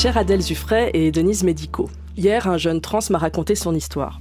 Cher 0.00 0.16
Adèle 0.16 0.42
Zuffray 0.42 0.92
et 0.94 1.10
Denise 1.10 1.42
Médico, 1.42 1.90
hier 2.16 2.46
un 2.46 2.56
jeune 2.56 2.80
trans 2.80 3.00
m'a 3.10 3.18
raconté 3.18 3.56
son 3.56 3.74
histoire. 3.74 4.20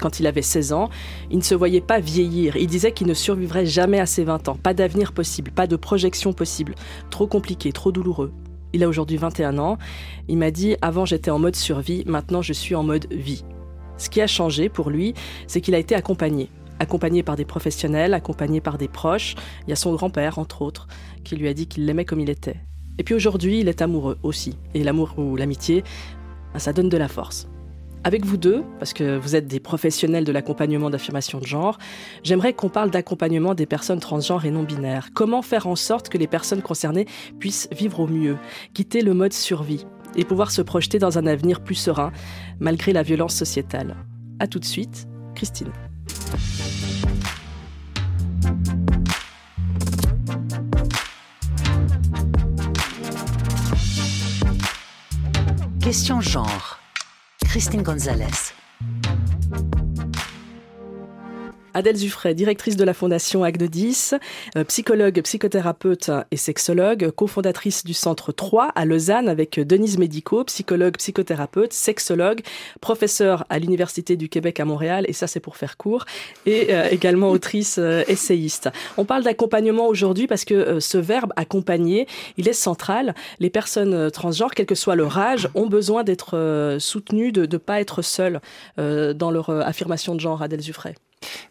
Quand 0.00 0.20
il 0.20 0.26
avait 0.26 0.40
16 0.40 0.72
ans, 0.72 0.88
il 1.30 1.36
ne 1.36 1.42
se 1.42 1.54
voyait 1.54 1.82
pas 1.82 2.00
vieillir. 2.00 2.56
Il 2.56 2.66
disait 2.66 2.92
qu'il 2.92 3.08
ne 3.08 3.12
survivrait 3.12 3.66
jamais 3.66 4.00
à 4.00 4.06
ses 4.06 4.24
20 4.24 4.48
ans. 4.48 4.56
Pas 4.56 4.72
d'avenir 4.72 5.12
possible, 5.12 5.50
pas 5.50 5.66
de 5.66 5.76
projection 5.76 6.32
possible. 6.32 6.74
Trop 7.10 7.26
compliqué, 7.26 7.72
trop 7.72 7.92
douloureux. 7.92 8.32
Il 8.72 8.82
a 8.82 8.88
aujourd'hui 8.88 9.18
21 9.18 9.58
ans. 9.58 9.76
Il 10.28 10.38
m'a 10.38 10.50
dit 10.50 10.76
Avant 10.80 11.04
j'étais 11.04 11.30
en 11.30 11.38
mode 11.38 11.56
survie, 11.56 12.04
maintenant 12.06 12.40
je 12.40 12.54
suis 12.54 12.74
en 12.74 12.82
mode 12.82 13.06
vie. 13.12 13.44
Ce 13.98 14.08
qui 14.08 14.22
a 14.22 14.26
changé 14.26 14.70
pour 14.70 14.88
lui, 14.88 15.12
c'est 15.46 15.60
qu'il 15.60 15.74
a 15.74 15.78
été 15.78 15.94
accompagné. 15.94 16.48
Accompagné 16.78 17.22
par 17.22 17.36
des 17.36 17.44
professionnels, 17.44 18.14
accompagné 18.14 18.62
par 18.62 18.78
des 18.78 18.88
proches. 18.88 19.34
Il 19.66 19.68
y 19.68 19.74
a 19.74 19.76
son 19.76 19.92
grand-père, 19.92 20.38
entre 20.38 20.62
autres, 20.62 20.88
qui 21.22 21.36
lui 21.36 21.48
a 21.48 21.52
dit 21.52 21.66
qu'il 21.66 21.84
l'aimait 21.84 22.06
comme 22.06 22.20
il 22.20 22.30
était. 22.30 22.62
Et 22.98 23.04
puis 23.04 23.14
aujourd'hui, 23.14 23.60
il 23.60 23.68
est 23.68 23.80
amoureux 23.80 24.18
aussi. 24.22 24.58
Et 24.74 24.82
l'amour 24.82 25.14
ou 25.18 25.36
l'amitié, 25.36 25.84
ben, 26.52 26.58
ça 26.58 26.72
donne 26.72 26.88
de 26.88 26.96
la 26.96 27.08
force. 27.08 27.48
Avec 28.04 28.24
vous 28.24 28.36
deux, 28.36 28.62
parce 28.78 28.92
que 28.92 29.18
vous 29.18 29.34
êtes 29.34 29.46
des 29.46 29.60
professionnels 29.60 30.24
de 30.24 30.32
l'accompagnement 30.32 30.88
d'affirmation 30.88 31.40
de 31.40 31.46
genre, 31.46 31.78
j'aimerais 32.22 32.52
qu'on 32.52 32.68
parle 32.68 32.90
d'accompagnement 32.90 33.54
des 33.54 33.66
personnes 33.66 33.98
transgenres 33.98 34.44
et 34.44 34.50
non 34.50 34.62
binaires. 34.62 35.08
Comment 35.14 35.42
faire 35.42 35.66
en 35.66 35.76
sorte 35.76 36.08
que 36.08 36.16
les 36.16 36.28
personnes 36.28 36.62
concernées 36.62 37.06
puissent 37.40 37.68
vivre 37.72 38.00
au 38.00 38.06
mieux, 38.06 38.36
quitter 38.72 39.02
le 39.02 39.14
mode 39.14 39.32
survie 39.32 39.84
et 40.16 40.24
pouvoir 40.24 40.52
se 40.52 40.62
projeter 40.62 40.98
dans 40.98 41.18
un 41.18 41.26
avenir 41.26 41.60
plus 41.60 41.74
serein 41.74 42.12
malgré 42.60 42.92
la 42.92 43.02
violence 43.02 43.34
sociétale? 43.34 43.96
A 44.38 44.46
tout 44.46 44.60
de 44.60 44.64
suite, 44.64 45.08
Christine. 45.34 45.72
Question 55.82 56.20
genre. 56.20 56.78
Christine 57.44 57.82
Gonzalez. 57.82 58.52
Adèle 61.78 61.94
Zuffray, 61.94 62.34
directrice 62.34 62.76
de 62.76 62.82
la 62.82 62.92
Fondation 62.92 63.44
Acte 63.44 63.62
10, 63.62 64.16
euh, 64.56 64.64
psychologue, 64.64 65.22
psychothérapeute 65.22 66.10
et 66.32 66.36
sexologue, 66.36 67.12
cofondatrice 67.12 67.84
du 67.84 67.94
Centre 67.94 68.32
3 68.32 68.72
à 68.74 68.84
Lausanne 68.84 69.28
avec 69.28 69.60
Denise 69.60 69.96
Médico, 69.96 70.42
psychologue, 70.42 70.96
psychothérapeute, 70.96 71.72
sexologue, 71.72 72.40
professeur 72.80 73.46
à 73.48 73.60
l'Université 73.60 74.16
du 74.16 74.28
Québec 74.28 74.58
à 74.58 74.64
Montréal, 74.64 75.04
et 75.06 75.12
ça 75.12 75.28
c'est 75.28 75.38
pour 75.38 75.56
faire 75.56 75.76
court, 75.76 76.04
et 76.46 76.74
euh, 76.74 76.88
également 76.90 77.30
autrice 77.30 77.76
euh, 77.78 78.02
essayiste. 78.08 78.68
On 78.96 79.04
parle 79.04 79.22
d'accompagnement 79.22 79.86
aujourd'hui 79.86 80.26
parce 80.26 80.44
que 80.44 80.80
ce 80.80 80.98
verbe 80.98 81.32
accompagner, 81.36 82.08
il 82.38 82.48
est 82.48 82.54
central. 82.54 83.14
Les 83.38 83.50
personnes 83.50 84.10
transgenres, 84.10 84.50
quel 84.50 84.66
que 84.66 84.74
soit 84.74 84.96
leur 84.96 85.16
âge, 85.16 85.48
ont 85.54 85.68
besoin 85.68 86.02
d'être 86.02 86.76
soutenues, 86.80 87.30
de 87.30 87.42
ne 87.42 87.56
pas 87.56 87.80
être 87.80 88.02
seules 88.02 88.40
dans 88.76 89.30
leur 89.30 89.50
affirmation 89.50 90.16
de 90.16 90.20
genre, 90.20 90.42
Adèle 90.42 90.60
Zuffray. 90.60 90.96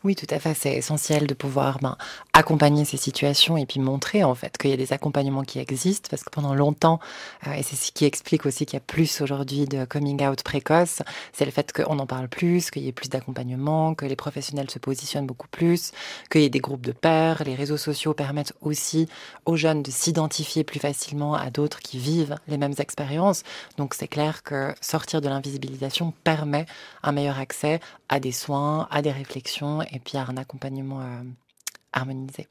Oui, 0.03 0.15
tout 0.15 0.27
à 0.29 0.39
fait. 0.39 0.53
C'est 0.53 0.73
essentiel 0.73 1.27
de 1.27 1.33
pouvoir 1.33 1.79
ben, 1.79 1.97
accompagner 2.33 2.85
ces 2.85 2.97
situations 2.97 3.57
et 3.57 3.65
puis 3.65 3.79
montrer 3.79 4.23
en 4.23 4.35
fait 4.35 4.57
qu'il 4.57 4.69
y 4.69 4.73
a 4.73 4.77
des 4.77 4.93
accompagnements 4.93 5.43
qui 5.43 5.59
existent 5.59 6.07
parce 6.09 6.23
que 6.23 6.29
pendant 6.29 6.53
longtemps, 6.53 6.99
euh, 7.47 7.53
et 7.53 7.63
c'est 7.63 7.75
ce 7.75 7.91
qui 7.91 8.05
explique 8.05 8.45
aussi 8.45 8.65
qu'il 8.65 8.75
y 8.75 8.77
a 8.77 8.85
plus 8.85 9.21
aujourd'hui 9.21 9.65
de 9.65 9.85
coming 9.85 10.25
out 10.25 10.43
précoce, 10.43 11.01
c'est 11.33 11.45
le 11.45 11.51
fait 11.51 11.71
qu'on 11.73 11.99
en 11.99 12.05
parle 12.05 12.27
plus, 12.27 12.71
qu'il 12.71 12.83
y 12.83 12.87
ait 12.87 12.93
plus 12.93 13.09
d'accompagnement, 13.09 13.95
que 13.95 14.05
les 14.05 14.15
professionnels 14.15 14.69
se 14.69 14.79
positionnent 14.79 15.25
beaucoup 15.25 15.47
plus, 15.47 15.91
qu'il 16.31 16.41
y 16.41 16.45
ait 16.45 16.49
des 16.49 16.59
groupes 16.59 16.85
de 16.85 16.91
pairs. 16.91 17.43
Les 17.45 17.55
réseaux 17.55 17.77
sociaux 17.77 18.13
permettent 18.13 18.53
aussi 18.61 19.07
aux 19.45 19.55
jeunes 19.55 19.83
de 19.83 19.91
s'identifier 19.91 20.63
plus 20.63 20.79
facilement 20.79 21.33
à 21.33 21.49
d'autres 21.49 21.79
qui 21.79 21.97
vivent 21.97 22.35
les 22.47 22.57
mêmes 22.57 22.75
expériences. 22.77 23.43
Donc 23.77 23.93
c'est 23.93 24.07
clair 24.07 24.43
que 24.43 24.73
sortir 24.81 25.21
de 25.21 25.27
l'invisibilisation 25.27 26.13
permet 26.23 26.65
un 27.03 27.11
meilleur 27.11 27.39
accès 27.39 27.79
à 28.09 28.19
des 28.19 28.31
soins, 28.31 28.87
à 28.91 29.01
des 29.01 29.11
réflexions 29.11 29.81
et 29.81 29.99
puis 29.99 30.17
à 30.17 30.25
un 30.27 30.37
accompagnement 30.37 31.01
euh, 31.01 31.21
harmonisé. 31.93 32.47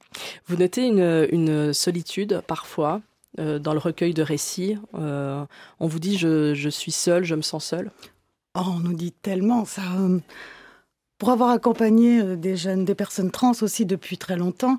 Vous 0.46 0.56
notez 0.56 0.86
une, 0.86 1.72
solitude 1.72 2.42
parfois 2.46 3.00
euh, 3.38 3.58
dans 3.58 3.72
le 3.72 3.78
recueil 3.78 4.14
de 4.14 4.22
récits. 4.22 4.78
Euh, 4.94 5.44
on 5.80 5.86
vous 5.86 5.98
dit 5.98 6.16
je, 6.18 6.68
suis 6.68 6.92
seule, 6.92 7.24
je 7.24 7.34
me 7.34 7.42
sens 7.42 7.64
seule? 7.64 7.90
Oh, 8.54 8.62
on 8.66 8.80
nous 8.80 8.94
dit 8.94 9.12
tellement 9.12 9.64
ça. 9.64 9.82
pour 11.18 11.30
avoir 11.30 11.50
accompagné 11.50 12.36
des 12.36 12.56
jeunes, 12.56 12.84
des 12.84 12.94
personnes 12.94 13.30
trans 13.30 13.52
aussi 13.62 13.86
depuis 13.86 14.18
très 14.18 14.36
longtemps, 14.36 14.78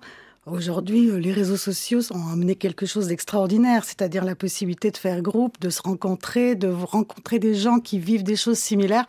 Aujourd'hui, 0.49 1.11
les 1.11 1.33
réseaux 1.33 1.57
sociaux 1.57 1.99
ont 2.11 2.29
amené 2.31 2.55
quelque 2.55 2.85
chose 2.85 3.07
d'extraordinaire, 3.07 3.83
c'est-à-dire 3.83 4.23
la 4.23 4.33
possibilité 4.33 4.91
de 4.91 4.97
faire 4.97 5.21
groupe, 5.21 5.59
de 5.59 5.69
se 5.69 5.81
rencontrer, 5.81 6.55
de 6.55 6.69
rencontrer 6.69 7.37
des 7.37 7.53
gens 7.53 7.81
qui 7.81 7.99
vivent 7.99 8.23
des 8.23 8.37
choses 8.37 8.57
similaires 8.57 9.05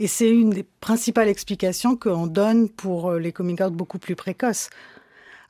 et 0.00 0.06
c'est 0.06 0.30
une 0.30 0.48
des 0.48 0.62
principales 0.62 1.28
explications 1.28 1.94
qu'on 1.94 2.26
donne 2.26 2.70
pour 2.70 3.10
euh, 3.10 3.18
les 3.18 3.32
coming 3.32 3.62
out 3.62 3.74
beaucoup 3.74 3.98
plus 3.98 4.16
précoces. 4.16 4.70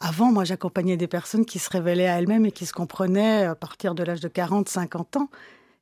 Avant, 0.00 0.32
moi, 0.32 0.42
j'accompagnais 0.42 0.96
des 0.96 1.06
personnes 1.06 1.46
qui 1.46 1.60
se 1.60 1.70
révélaient 1.70 2.08
à 2.08 2.18
elles-mêmes 2.18 2.46
et 2.46 2.50
qui 2.50 2.66
se 2.66 2.72
comprenaient 2.72 3.44
à 3.44 3.54
partir 3.54 3.94
de 3.94 4.02
l'âge 4.02 4.20
de 4.20 4.26
40, 4.26 4.68
50 4.68 5.18
ans 5.18 5.30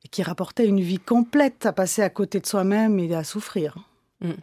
et 0.05 0.07
qui 0.07 0.21
rapportaient 0.21 0.67
une 0.67 0.81
vie 0.81 0.99
complète 0.99 1.65
à 1.65 1.73
passer 1.73 2.03
à 2.03 2.11
côté 2.11 2.39
de 2.39 2.45
soi-même 2.45 2.99
et 2.99 3.15
à 3.15 3.23
souffrir. 3.23 3.75
Mmh. 4.21 4.33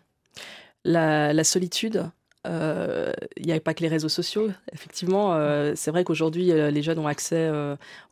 la, 0.84 1.44
solitude, 1.44 2.10
euh, 2.46 3.12
il 3.36 3.46
n'y 3.46 3.52
a 3.52 3.60
pas 3.60 3.74
que 3.74 3.82
les 3.82 3.88
réseaux 3.88 4.08
sociaux. 4.08 4.50
Effectivement, 4.72 5.34
euh, 5.34 5.72
c'est 5.74 5.90
vrai 5.90 6.04
qu'aujourd'hui, 6.04 6.52
euh, 6.52 6.70
les 6.70 6.82
jeunes 6.82 6.98
ont 6.98 7.06
accès 7.06 7.50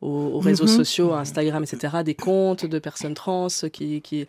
aux, 0.01 0.39
réseaux 0.39 0.65
mhm. 0.65 0.77
sociaux, 0.77 1.13
Instagram, 1.13 1.63
etc., 1.63 2.03
des 2.05 2.15
comptes 2.15 2.67
de 2.67 2.79
personnes 2.79 3.15
trans 3.15 3.47
qui, 3.73 4.03
qui, 4.03 4.27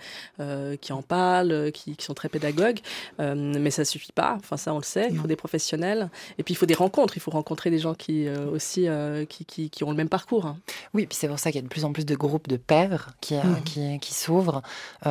qui 0.81 0.93
en 0.93 1.01
parlent, 1.01 1.71
qui, 1.73 1.95
qui, 1.95 2.05
sont 2.05 2.13
très 2.13 2.29
pédagogues. 2.29 2.79
mais 3.19 3.71
ça 3.71 3.85
suffit 3.85 4.11
pas. 4.11 4.37
Enfin, 4.39 4.57
ça, 4.57 4.73
on 4.73 4.77
le 4.77 4.83
sait. 4.83 5.07
Il 5.09 5.17
faut 5.17 5.27
des 5.27 5.35
professionnels. 5.35 6.09
Et 6.37 6.43
puis, 6.43 6.53
il 6.53 6.57
faut 6.57 6.65
des 6.65 6.73
rencontres. 6.73 7.17
Il 7.17 7.19
faut 7.19 7.31
rencontrer 7.31 7.69
des 7.69 7.79
gens 7.79 7.93
qui 7.93 8.27
aussi 8.29 8.87
qui, 9.27 9.83
ont 9.83 9.91
le 9.91 9.97
même 9.97 10.09
parcours. 10.09 10.45
Hein. 10.45 10.57
Oui, 10.93 11.05
puis 11.05 11.17
c'est 11.19 11.27
pour 11.27 11.39
ça 11.39 11.51
qu'il 11.51 11.59
y 11.59 11.63
a 11.63 11.67
de 11.67 11.71
plus 11.71 11.85
en 11.85 11.91
plus 11.91 12.05
de 12.05 12.15
groupes 12.15 12.47
de 12.47 12.57
pères 12.57 13.11
qui, 13.21 13.35
mhm. 13.35 13.63
qui, 13.63 13.99
qui 13.99 14.13
s'ouvrent. 14.13 14.61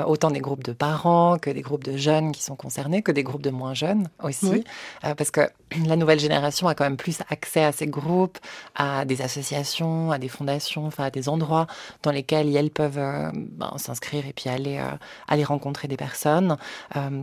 autant 0.07 0.31
des 0.31 0.41
groupes 0.41 0.65
de 0.65 0.73
parents 0.73 1.39
que 1.39 1.51
des 1.51 1.63
groupes 1.63 1.85
de 1.85 1.97
jeunes 1.97 2.33
qui 2.33 2.43
sont 2.43 2.57
concernés, 2.57 3.03
que 3.03 3.13
des 3.13 3.23
groupes 3.23 3.43
de 3.43 3.51
moins 3.51 3.75
jeunes 3.75 4.09
aussi. 4.23 4.65
Euh, 5.05 5.15
parce 5.15 5.31
que 5.31 5.41
la 5.87 5.97
nouvelle 5.97 6.21
génération 6.21 6.69
a 6.69 6.75
quand 6.75 6.85
même 6.85 6.97
plus 6.97 7.21
accès 7.29 7.65
à 7.65 7.73
ces 7.73 7.87
groupes, 7.87 8.39
à 8.75 9.05
des 9.05 9.23
associations, 9.23 10.11
à 10.11 10.19
des 10.19 10.29
fondations, 10.29 10.87
enfin 10.87 11.05
à 11.05 11.11
des 11.11 11.29
endroits 11.29 11.67
dans 12.03 12.11
lesquels 12.11 12.55
elles 12.55 12.71
peuvent 12.71 12.99
euh, 12.99 13.31
ben, 13.35 13.73
s'inscrire 13.77 14.27
et 14.27 14.33
puis 14.33 14.49
aller, 14.49 14.79
euh, 14.79 14.97
aller 15.29 15.45
rencontrer 15.45 15.89
des 15.89 15.97
personnes. 15.97 16.57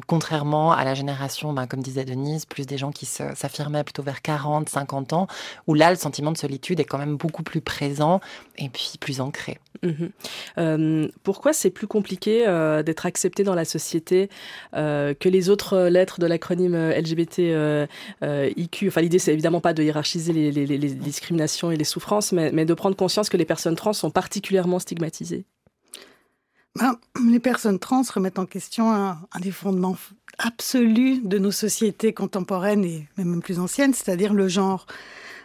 contrairement 0.07 0.71
à 0.71 0.83
la 0.83 0.93
génération, 0.93 1.53
ben, 1.53 1.67
comme 1.67 1.81
disait 1.81 2.05
Denise, 2.05 2.45
plus 2.45 2.65
des 2.65 2.77
gens 2.77 2.91
qui 2.91 3.05
s'affirmaient 3.05 3.83
plutôt 3.83 4.03
vers 4.03 4.21
40, 4.21 4.69
50 4.69 5.13
ans, 5.13 5.27
où 5.67 5.73
là, 5.73 5.89
le 5.89 5.95
sentiment 5.95 6.31
de 6.31 6.37
solitude 6.37 6.79
est 6.79 6.85
quand 6.85 6.97
même 6.97 7.17
beaucoup 7.17 7.43
plus 7.43 7.61
présent 7.61 8.19
et 8.57 8.69
puis 8.69 8.93
plus 8.99 9.21
ancré. 9.21 9.59
Mhm. 9.83 11.09
pourquoi 11.23 11.53
c'est 11.53 11.71
plus 11.71 11.87
compliqué 11.87 12.45
d'être 12.85 13.07
accepté 13.07 13.43
dans 13.43 13.55
la 13.55 13.65
société 13.65 14.29
que 14.73 15.29
les 15.29 15.49
autres 15.49 15.87
lettres 15.87 16.19
de 16.19 16.27
l'acronyme 16.27 16.75
LGBT 16.75 17.50
euh, 17.53 17.85
euh, 18.23 18.49
IQ. 18.55 18.87
Enfin, 18.87 19.01
l'idée, 19.01 19.19
c'est 19.19 19.33
évidemment 19.33 19.61
pas 19.61 19.73
de 19.73 19.83
hiérarchiser 19.83 20.33
les, 20.33 20.77
discriminations 20.77 21.71
et 21.71 21.77
les 21.77 21.83
souffrances, 21.83 22.31
mais, 22.31 22.65
de 22.65 22.73
prendre 22.73 22.95
conscience 22.95 23.29
que 23.29 23.37
les 23.37 23.45
personnes 23.45 23.75
trans 23.75 23.93
sont 23.93 24.11
particulièrement 24.11 24.79
stigmatisées. 24.79 25.45
Ben, 26.75 26.95
les 27.29 27.39
personnes 27.39 27.79
trans 27.79 28.03
remettent 28.13 28.39
en 28.39 28.45
question 28.45 28.91
un, 28.93 29.17
des 29.41 29.51
fondements 29.51 29.97
absolus 30.37 31.19
de 31.23 31.37
nos 31.37 31.51
sociétés 31.51 32.13
contemporaines 32.13 32.85
et 32.85 33.07
même 33.17 33.41
plus 33.41 33.59
anciennes, 33.59 33.93
c'est-à-dire 33.93 34.33
le 34.33 34.47
genre. 34.47 34.85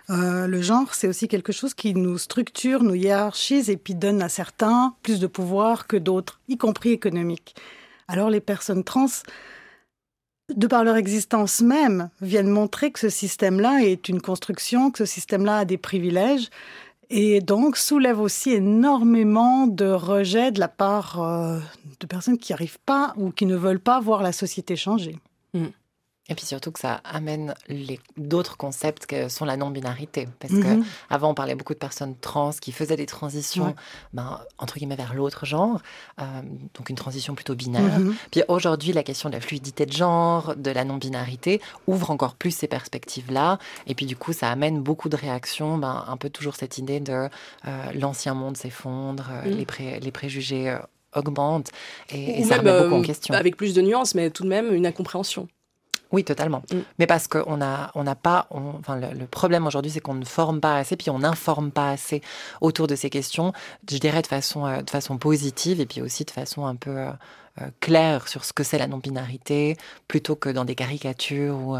Euh, 0.08 0.46
le 0.46 0.62
genre, 0.62 0.94
c'est 0.94 1.08
aussi 1.08 1.26
quelque 1.26 1.52
chose 1.52 1.74
qui 1.74 1.92
nous 1.94 2.16
structure, 2.16 2.84
nous 2.84 2.94
hiérarchise 2.94 3.70
et 3.70 3.76
puis 3.76 3.96
donne 3.96 4.22
à 4.22 4.28
certains 4.28 4.94
plus 5.02 5.18
de 5.18 5.26
pouvoir 5.26 5.88
que 5.88 5.96
d'autres, 5.96 6.40
y 6.48 6.56
compris 6.56 6.90
économique. 6.90 7.56
Alors 8.06 8.30
les 8.30 8.40
personnes 8.40 8.84
trans 8.84 9.06
de 10.54 10.66
par 10.66 10.84
leur 10.84 10.96
existence 10.96 11.60
même, 11.60 12.10
viennent 12.20 12.48
montrer 12.48 12.90
que 12.90 13.00
ce 13.00 13.08
système-là 13.08 13.80
est 13.82 14.08
une 14.08 14.20
construction, 14.20 14.90
que 14.90 14.98
ce 14.98 15.06
système-là 15.06 15.58
a 15.58 15.64
des 15.64 15.78
privilèges, 15.78 16.50
et 17.10 17.40
donc 17.40 17.76
soulève 17.76 18.20
aussi 18.20 18.50
énormément 18.50 19.66
de 19.66 19.86
rejets 19.86 20.52
de 20.52 20.60
la 20.60 20.68
part 20.68 21.22
euh, 21.22 21.58
de 22.00 22.06
personnes 22.06 22.38
qui 22.38 22.52
n'arrivent 22.52 22.80
pas 22.84 23.14
ou 23.16 23.30
qui 23.30 23.46
ne 23.46 23.56
veulent 23.56 23.80
pas 23.80 24.00
voir 24.00 24.22
la 24.22 24.32
société 24.32 24.76
changer. 24.76 25.16
Hmm. 25.54 25.66
Et 26.28 26.34
puis 26.34 26.44
surtout 26.44 26.72
que 26.72 26.80
ça 26.80 27.00
amène 27.04 27.54
d'autres 28.16 28.56
concepts 28.56 29.06
que 29.06 29.28
sont 29.28 29.44
la 29.44 29.56
non-binarité. 29.56 30.26
Parce 30.40 30.52
que 30.52 30.76
mhm. 30.76 30.84
avant, 31.08 31.30
on 31.30 31.34
parlait 31.34 31.54
beaucoup 31.54 31.74
de 31.74 31.78
personnes 31.78 32.16
trans 32.16 32.50
qui 32.50 32.72
faisaient 32.72 32.96
des 32.96 33.06
transitions, 33.06 33.74
ben, 34.12 34.40
entre 34.58 34.78
guillemets, 34.78 34.96
vers 34.96 35.14
l'autre 35.14 35.46
genre. 35.46 35.80
Euh, 36.20 36.24
donc 36.74 36.90
une 36.90 36.96
transition 36.96 37.34
plutôt 37.34 37.54
binaire. 37.54 38.00
Mhm. 38.00 38.16
Puis 38.32 38.42
aujourd'hui, 38.48 38.92
la 38.92 39.04
question 39.04 39.28
de 39.28 39.34
la 39.34 39.40
fluidité 39.40 39.86
de 39.86 39.92
genre, 39.92 40.56
de 40.56 40.70
la 40.70 40.84
non-binarité, 40.84 41.60
ouvre 41.86 42.10
encore 42.10 42.34
plus 42.34 42.50
ces 42.50 42.66
perspectives-là. 42.66 43.58
Et 43.86 43.94
puis 43.94 44.06
du 44.06 44.16
coup, 44.16 44.32
ça 44.32 44.50
amène 44.50 44.82
beaucoup 44.82 45.08
de 45.08 45.16
réactions. 45.16 45.78
Ben, 45.78 46.04
un 46.08 46.16
peu 46.16 46.28
toujours 46.28 46.56
cette 46.56 46.78
idée 46.78 46.98
de 46.98 47.12
euh, 47.12 47.28
l'ancien 47.94 48.34
monde 48.34 48.56
s'effondre, 48.56 49.28
euh, 49.30 49.48
mhm. 49.48 49.64
les, 49.78 50.00
les, 50.00 50.10
préjugés 50.10 50.76
augmentent. 51.14 51.70
Et, 52.10 52.42
ça 52.44 52.56
remet 52.56 52.82
beaucoup 52.82 52.94
en 52.96 53.02
question. 53.02 53.32
Avec 53.34 53.56
plus 53.56 53.74
de 53.74 53.82
nuances, 53.82 54.16
mais 54.16 54.30
tout 54.30 54.42
de 54.42 54.48
même 54.48 54.74
une 54.74 54.86
incompréhension. 54.86 55.48
Oui, 56.16 56.24
totalement. 56.24 56.62
Mm. 56.72 56.76
Mais 56.98 57.06
parce 57.06 57.28
qu'on 57.28 57.58
n'a 57.58 57.90
on 57.94 58.02
n'a 58.02 58.14
pas. 58.14 58.46
enfin, 58.50 58.98
le, 58.98 59.26
problème 59.26 59.66
aujourd'hui, 59.66 59.90
c'est 59.90 60.00
qu'on 60.00 60.14
ne 60.14 60.24
forme 60.24 60.62
pas 60.62 60.78
assez, 60.78 60.96
puis 60.96 61.10
on 61.10 61.18
n'informe 61.18 61.70
pas 61.70 61.90
assez 61.90 62.22
autour 62.62 62.86
de 62.86 62.96
ces 62.96 63.10
questions, 63.10 63.52
je 63.90 63.98
dirais 63.98 64.22
de 64.22 64.26
façon, 64.26 64.64
euh, 64.64 64.80
de 64.80 64.88
façon 64.88 65.18
positive 65.18 65.78
et 65.78 65.84
puis 65.84 66.00
aussi 66.00 66.24
de 66.24 66.30
façon 66.30 66.64
un 66.64 66.74
peu. 66.74 66.96
Euh, 66.96 67.10
euh, 67.60 67.66
claire 67.80 68.28
sur 68.28 68.44
ce 68.44 68.52
que 68.52 68.62
c'est 68.62 68.78
la 68.78 68.86
non-binarité, 68.86 69.76
plutôt 70.08 70.36
que 70.36 70.48
dans 70.48 70.64
des 70.64 70.74
caricatures 70.74 71.56
ou 71.56 71.76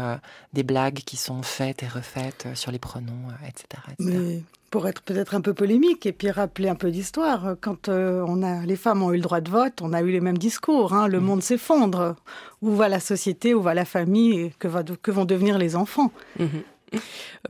des 0.53 0.63
blagues 0.63 0.99
qui 1.05 1.17
sont 1.17 1.41
faites 1.43 1.83
et 1.83 1.87
refaites 1.87 2.47
sur 2.55 2.71
les 2.71 2.79
pronoms, 2.79 3.29
etc. 3.47 3.83
Mais 3.99 4.41
pour 4.69 4.87
être 4.87 5.01
peut-être 5.01 5.35
un 5.35 5.41
peu 5.41 5.53
polémique 5.53 6.05
et 6.05 6.11
puis 6.11 6.29
rappeler 6.29 6.69
un 6.69 6.75
peu 6.75 6.91
d'histoire, 6.91 7.55
quand 7.61 7.89
on 7.89 8.43
a, 8.43 8.65
les 8.65 8.75
femmes 8.75 9.03
ont 9.03 9.11
eu 9.11 9.17
le 9.17 9.21
droit 9.21 9.41
de 9.41 9.49
vote, 9.49 9.81
on 9.81 9.93
a 9.93 10.01
eu 10.01 10.11
les 10.11 10.19
mêmes 10.19 10.37
discours. 10.37 10.93
Hein, 10.93 11.07
le 11.07 11.19
mm. 11.19 11.23
monde 11.23 11.43
s'effondre. 11.43 12.15
Où 12.61 12.71
va 12.71 12.89
la 12.89 12.99
société 12.99 13.53
Où 13.53 13.61
va 13.61 13.73
la 13.73 13.85
famille 13.85 14.39
et 14.39 14.53
que, 14.59 14.67
va, 14.67 14.83
que 14.83 15.11
vont 15.11 15.25
devenir 15.25 15.57
les 15.57 15.75
enfants? 15.75 16.11
Mhm. 16.39 16.63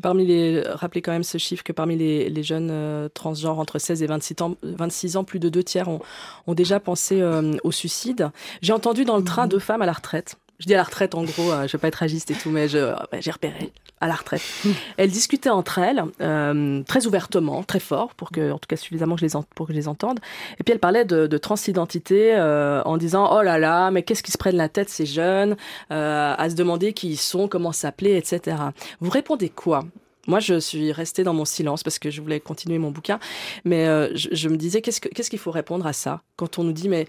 Parmi 0.01 0.25
les, 0.25 0.61
rappelez 0.61 1.01
quand 1.01 1.11
même 1.11 1.23
ce 1.23 1.37
chiffre 1.37 1.63
que 1.63 1.71
parmi 1.71 1.95
les, 1.95 2.43
jeunes 2.43 2.69
euh, 2.71 3.09
transgenres 3.09 3.59
entre 3.59 3.79
16 3.79 4.03
et 4.03 4.07
26 4.07 4.41
ans, 4.41 4.55
26 4.63 5.17
ans, 5.17 5.23
plus 5.23 5.39
de 5.39 5.49
deux 5.49 5.63
tiers 5.63 5.87
ont, 5.87 5.99
ont 6.47 6.53
déjà 6.53 6.79
pensé 6.79 7.21
euh, 7.21 7.53
au 7.63 7.71
suicide. 7.71 8.31
J'ai 8.61 8.73
entendu 8.73 9.05
dans 9.05 9.17
le 9.17 9.23
train 9.23 9.43
mhm. 9.43 9.49
deux 9.49 9.59
femmes 9.59 9.81
à 9.81 9.85
la 9.85 9.93
retraite 9.93 10.37
je 10.59 10.65
dis 10.65 10.73
à 10.73 10.77
la 10.77 10.83
retraite 10.83 11.15
en 11.15 11.23
gros, 11.23 11.51
euh, 11.51 11.67
je 11.67 11.73
vais 11.73 11.81
pas 11.81 11.87
être 11.87 11.95
ragiste 11.95 12.31
et 12.31 12.35
tout, 12.35 12.49
mais 12.49 12.67
je, 12.67 12.93
j'ai 13.19 13.31
repéré 13.31 13.71
à 13.99 14.07
la 14.07 14.15
retraite. 14.15 14.41
Elles 14.97 15.09
discutaient 15.09 15.49
entre 15.49 15.79
elles 15.79 16.03
euh, 16.21 16.83
très 16.83 17.07
ouvertement, 17.07 17.63
très 17.63 17.79
fort, 17.79 18.13
pour 18.13 18.31
que, 18.31 18.51
en 18.51 18.59
tout 18.59 18.67
cas 18.67 18.75
suffisamment 18.75 19.15
que 19.15 19.21
je 19.21 19.25
les 19.25 19.43
pour 19.55 19.67
que 19.67 19.73
je 19.73 19.77
les 19.77 19.87
entende. 19.87 20.19
Et 20.59 20.63
puis 20.63 20.73
elles 20.73 20.79
parlaient 20.79 21.05
de, 21.05 21.27
de 21.27 21.37
transidentité 21.37 22.35
euh, 22.35 22.81
en 22.83 22.97
disant 22.97 23.29
oh 23.35 23.41
là 23.41 23.57
là, 23.57 23.91
mais 23.91 24.03
qu'est-ce 24.03 24.23
qui 24.23 24.31
se 24.31 24.37
prennent 24.37 24.57
la 24.57 24.69
tête 24.69 24.89
ces 24.89 25.05
jeunes, 25.05 25.57
euh, 25.91 26.35
à 26.37 26.49
se 26.49 26.55
demander 26.55 26.93
qui 26.93 27.09
ils 27.09 27.17
sont, 27.17 27.47
comment 27.47 27.71
s'appeler, 27.71 28.15
etc. 28.15 28.57
Vous 28.99 29.09
répondez 29.09 29.49
quoi? 29.49 29.85
Moi, 30.27 30.39
je 30.41 30.59
suis 30.59 30.91
restée 30.91 31.23
dans 31.23 31.33
mon 31.33 31.45
silence 31.45 31.83
parce 31.83 31.99
que 31.99 32.09
je 32.09 32.21
voulais 32.21 32.41
continuer 32.41 32.79
mon 32.79 32.91
bouquin, 32.91 33.17
mais 33.63 33.87
euh, 33.87 34.09
je, 34.13 34.27
je, 34.33 34.49
me 34.49 34.57
disais 34.57 34.81
qu'est-ce 34.81 34.99
qu'est-ce 34.99 35.29
qu'il 35.29 35.39
faut 35.39 35.51
répondre 35.51 35.87
à 35.87 35.93
ça? 35.93 36.21
Quand 36.35 36.59
on 36.59 36.63
nous 36.63 36.73
dit 36.73 36.89
mais 36.89 37.07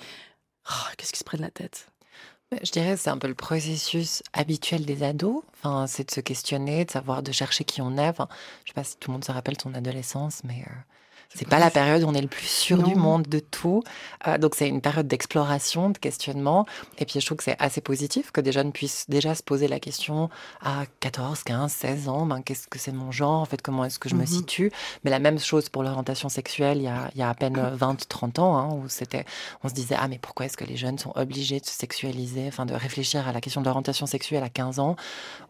oh, 0.70 0.86
qu'est-ce 0.96 1.12
qui 1.12 1.18
se 1.18 1.24
prennent 1.24 1.42
la 1.42 1.50
tête? 1.50 1.88
Je 2.62 2.70
dirais 2.70 2.96
c'est 2.96 3.10
un 3.10 3.18
peu 3.18 3.28
le 3.28 3.34
processus 3.34 4.22
habituel 4.32 4.84
des 4.84 5.02
ados. 5.02 5.42
Enfin, 5.54 5.86
c'est 5.86 6.08
de 6.08 6.10
se 6.10 6.20
questionner, 6.20 6.84
de 6.84 6.90
savoir, 6.90 7.22
de 7.22 7.32
chercher 7.32 7.64
qui 7.64 7.82
on 7.82 7.96
est. 7.96 8.14
Je 8.64 8.70
sais 8.70 8.74
pas 8.74 8.84
si 8.84 8.96
tout 8.96 9.10
le 9.10 9.14
monde 9.14 9.24
se 9.24 9.32
rappelle 9.32 9.60
son 9.60 9.74
adolescence, 9.74 10.42
mais 10.44 10.64
euh, 10.66 10.74
c'est 11.34 11.46
pas 11.46 11.58
la 11.58 11.70
période 11.70 12.02
où 12.02 12.06
on 12.06 12.14
est 12.14 12.22
le 12.22 12.28
plus 12.28 12.46
sûr 12.46 12.82
du 12.82 12.94
monde 12.94 13.24
de 13.24 13.38
tout. 13.38 13.82
Euh, 14.26 14.38
donc 14.38 14.54
c'est 14.54 14.66
une 14.66 14.80
période 14.80 15.06
d'exploration, 15.06 15.90
de 15.90 15.98
questionnement. 15.98 16.64
Et 16.98 17.04
puis 17.04 17.20
je 17.20 17.26
trouve 17.26 17.36
que 17.38 17.44
c'est 17.44 17.56
assez 17.58 17.82
positif 17.82 18.30
que 18.30 18.40
des 18.40 18.50
jeunes 18.50 18.72
puissent 18.72 19.04
déjà 19.08 19.34
se 19.34 19.42
poser 19.42 19.68
la 19.68 19.78
question 19.78 20.30
à 20.62 20.84
14, 21.00 21.42
15, 21.42 21.70
16 21.70 22.08
ans, 22.08 22.24
ben, 22.24 22.40
qu'est-ce 22.40 22.66
que 22.66 22.78
c'est 22.78 22.92
mon 22.92 23.12
genre? 23.12 23.42
En 23.42 23.44
fait, 23.44 23.60
comment 23.60 23.84
est-ce 23.84 23.98
que 23.98 24.08
je 24.08 24.14
me 24.14 24.22
mhm. 24.22 24.26
situe? 24.26 24.72
Mais 25.04 25.10
la 25.10 25.18
même 25.18 25.38
chose 25.38 25.68
pour 25.68 25.82
l'orientation 25.82 26.30
sexuelle 26.30 26.78
il 26.78 26.84
y, 26.84 26.88
a, 26.88 27.10
il 27.14 27.20
y 27.20 27.22
a 27.22 27.28
à 27.28 27.34
peine 27.34 27.58
20, 27.74 28.08
30 28.08 28.38
ans, 28.38 28.56
hein, 28.56 28.68
où 28.72 28.88
c'était, 28.88 29.26
on 29.62 29.68
se 29.68 29.74
disait, 29.74 29.96
ah 29.98 30.08
mais 30.08 30.18
pourquoi 30.18 30.46
est-ce 30.46 30.56
que 30.56 30.64
les 30.64 30.76
jeunes 30.76 30.98
sont 30.98 31.12
obligés 31.14 31.60
de 31.60 31.66
se 31.66 31.72
sexualiser, 31.72 32.46
enfin 32.48 32.64
de 32.64 32.74
réfléchir 32.74 33.28
à 33.28 33.32
la 33.32 33.42
question 33.42 33.60
de 33.60 33.66
l'orientation 33.66 34.06
sexuelle 34.06 34.42
à 34.42 34.48
15 34.48 34.78
ans? 34.78 34.96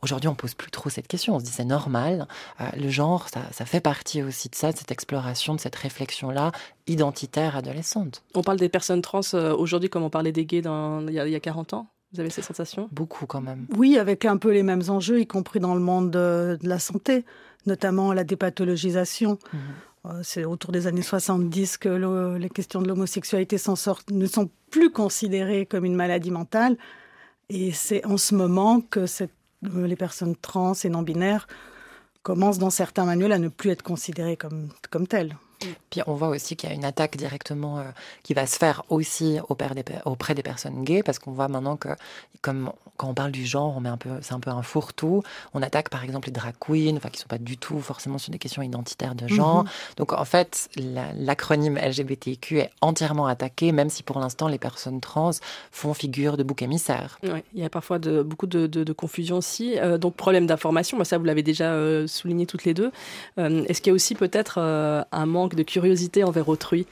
Aujourd'hui, 0.03 0.29
on 0.29 0.35
pose 0.35 0.55
plus 0.55 0.73
trop 0.73 0.91
cette 0.91 1.07
question. 1.07 1.37
On 1.37 1.39
se 1.39 1.45
dit, 1.45 1.53
c'est 1.53 1.65
normal. 1.65 2.27
Euh, 2.61 2.65
le 2.77 2.89
genre, 2.89 3.29
ça, 3.33 3.41
ça 3.53 3.65
fait 3.65 3.81
partie 3.81 4.23
aussi 4.23 4.49
de 4.49 4.57
ça, 4.57 4.73
de 4.73 4.77
cette 4.77 4.91
exploration, 4.91 5.55
de 5.55 5.61
cette 5.61 5.68
réflexion-là 5.76 6.53
identitaire 6.87 7.56
adolescente. 7.56 8.23
On 8.35 8.43
parle 8.43 8.59
des 8.59 8.69
personnes 8.69 9.03
trans 9.03 9.20
euh, 9.35 9.55
aujourd'hui 9.55 9.88
comme 9.88 10.03
on 10.03 10.11
parlait 10.11 10.32
des 10.32 10.44
gays 10.44 10.62
dans, 10.62 11.06
il, 11.06 11.15
y 11.15 11.19
a, 11.19 11.41
40 11.41 11.75
ans 11.75 11.87
vous 12.12 12.20
avez 12.20 12.31
ces 12.31 12.41
sensations? 12.41 12.88
Beaucoup 12.91 13.26
quand 13.26 13.43
même. 13.43 13.67
Oui, 13.76 13.99
avec 13.99 14.25
un 14.25 14.38
peu 14.38 14.50
les 14.50 14.62
mêmes 14.62 14.82
enjeux, 14.88 15.20
y 15.20 15.26
compris 15.26 15.61
dans 15.61 15.75
le 15.75 15.81
monde 15.81 16.11
de, 16.11 16.59
la 16.62 16.79
santé, 16.79 17.26
notamment 17.67 18.15
la 18.15 18.25
dépathologisation. 18.25 19.38
Mhm. 19.53 19.61
Euh, 20.06 20.20
c'est 20.23 20.47
autour 20.47 20.73
des 20.73 20.87
années 20.87 21.03
70 21.03 21.76
que 21.76 22.37
les 22.38 22.49
questions 22.49 22.81
de 22.81 22.88
l'homosexualité 22.88 23.56
ne 24.11 24.26
sont 24.26 24.50
plus 24.71 24.91
considérées 24.91 25.67
comme 25.67 25.85
une 25.85 25.97
maladie 25.97 26.31
mentale. 26.31 26.79
Et 27.50 27.73
c'est 27.73 28.05
en 28.06 28.17
ce 28.17 28.35
moment 28.35 28.81
que 28.81 29.05
les 29.62 29.97
personnes 29.97 30.37
trans 30.37 30.73
et 30.73 30.88
non-binaires 30.88 31.47
commence 32.23 32.59
dans 32.59 32.71
certains 32.71 33.05
manuels 33.05 33.32
à 33.32 33.38
ne 33.38 33.49
plus 33.49 33.71
être 33.71 33.82
considéré 33.82 34.37
comme, 34.37 34.69
comme 34.91 35.06
tel. 35.06 35.37
Puis 35.91 36.01
on 36.07 36.15
voit 36.15 36.29
aussi 36.29 36.57
qu'il 36.57 36.69
y 36.69 36.73
a 36.73 36.75
une 36.75 36.85
attaque 36.85 37.17
directement 37.17 37.79
euh, 37.79 37.85
qui 38.23 38.35
va 38.35 38.47
se 38.47 38.57
faire 38.57 38.83
aussi 38.89 39.39
auprès 39.49 39.75
des, 39.75 39.85
auprès 40.05 40.35
des 40.35 40.43
personnes 40.43 40.85
gays, 40.85 41.03
parce 41.03 41.19
qu'on 41.19 41.33
voit 41.33 41.49
maintenant 41.49 41.77
que, 41.77 41.89
comme 42.43 42.73
quand 42.97 43.09
on 43.09 43.15
parle 43.15 43.31
du 43.31 43.47
genre, 43.47 43.77
on 43.77 43.81
met 43.81 43.89
un 43.89 43.97
peu, 43.97 44.11
c'est 44.23 44.35
un 44.35 44.41
peu 44.41 44.51
un 44.51 44.63
fourre-tout. 44.63 45.23
On 45.55 45.63
attaque 45.63 45.89
par 45.89 46.05
exemple 46.05 46.29
les 46.29 46.33
drag 46.33 46.55
queens, 46.59 46.97
enfin 46.97 47.09
qui 47.11 47.21
sont 47.21 47.29
pas 47.29 47.39
du 47.39 47.57
tout 47.57 47.81
forcément 47.81 48.19
sur 48.19 48.33
des 48.33 48.39
questions 48.39 48.61
identitaires 48.63 49.15
de 49.15 49.29
genre. 49.29 49.65
Mhm. 49.65 49.71
Donc 49.97 50.13
en 50.13 50.25
fait, 50.25 50.69
l'acronyme 51.17 51.79
LGBTQ 51.79 52.59
est 52.59 52.71
entièrement 52.81 53.27
attaqué, 53.27 53.73
même 53.73 53.89
si 53.89 54.03
pour 54.03 54.19
l'instant 54.19 54.49
les 54.49 54.59
personnes 54.59 55.01
trans 55.01 55.31
font 55.71 55.95
figure 55.95 56.37
de 56.37 56.43
bouc 56.43 56.63
émissaire. 56.63 57.19
Oui, 57.23 57.43
il 57.55 57.63
y 57.63 57.65
a 57.65 57.71
parfois 57.71 57.99
de, 57.99 58.23
beaucoup 58.23 58.47
de, 58.47 58.67
de, 58.67 58.93
confusion 58.93 59.37
aussi. 59.37 59.79
Euh, 59.79 59.97
donc 59.97 60.17
problème 60.17 60.47
d'information, 60.47 61.03
ça 61.05 61.19
vous 61.19 61.25
l'avez 61.25 61.45
déjà 61.45 61.73
euh, 61.73 62.07
souligné 62.07 62.47
toutes 62.47 62.65
les 62.65 62.75
deux. 62.75 62.91
Est-ce 63.37 63.81
qu'il 63.81 63.91
y 63.91 63.93
a 63.93 63.95
aussi 63.95 64.15
peut-être 64.15 64.59
un 64.59 65.27
manque 65.27 65.48
de 65.56 65.62
curiosité 65.62 66.25
envers 66.25 66.49
autrui, 66.49 66.87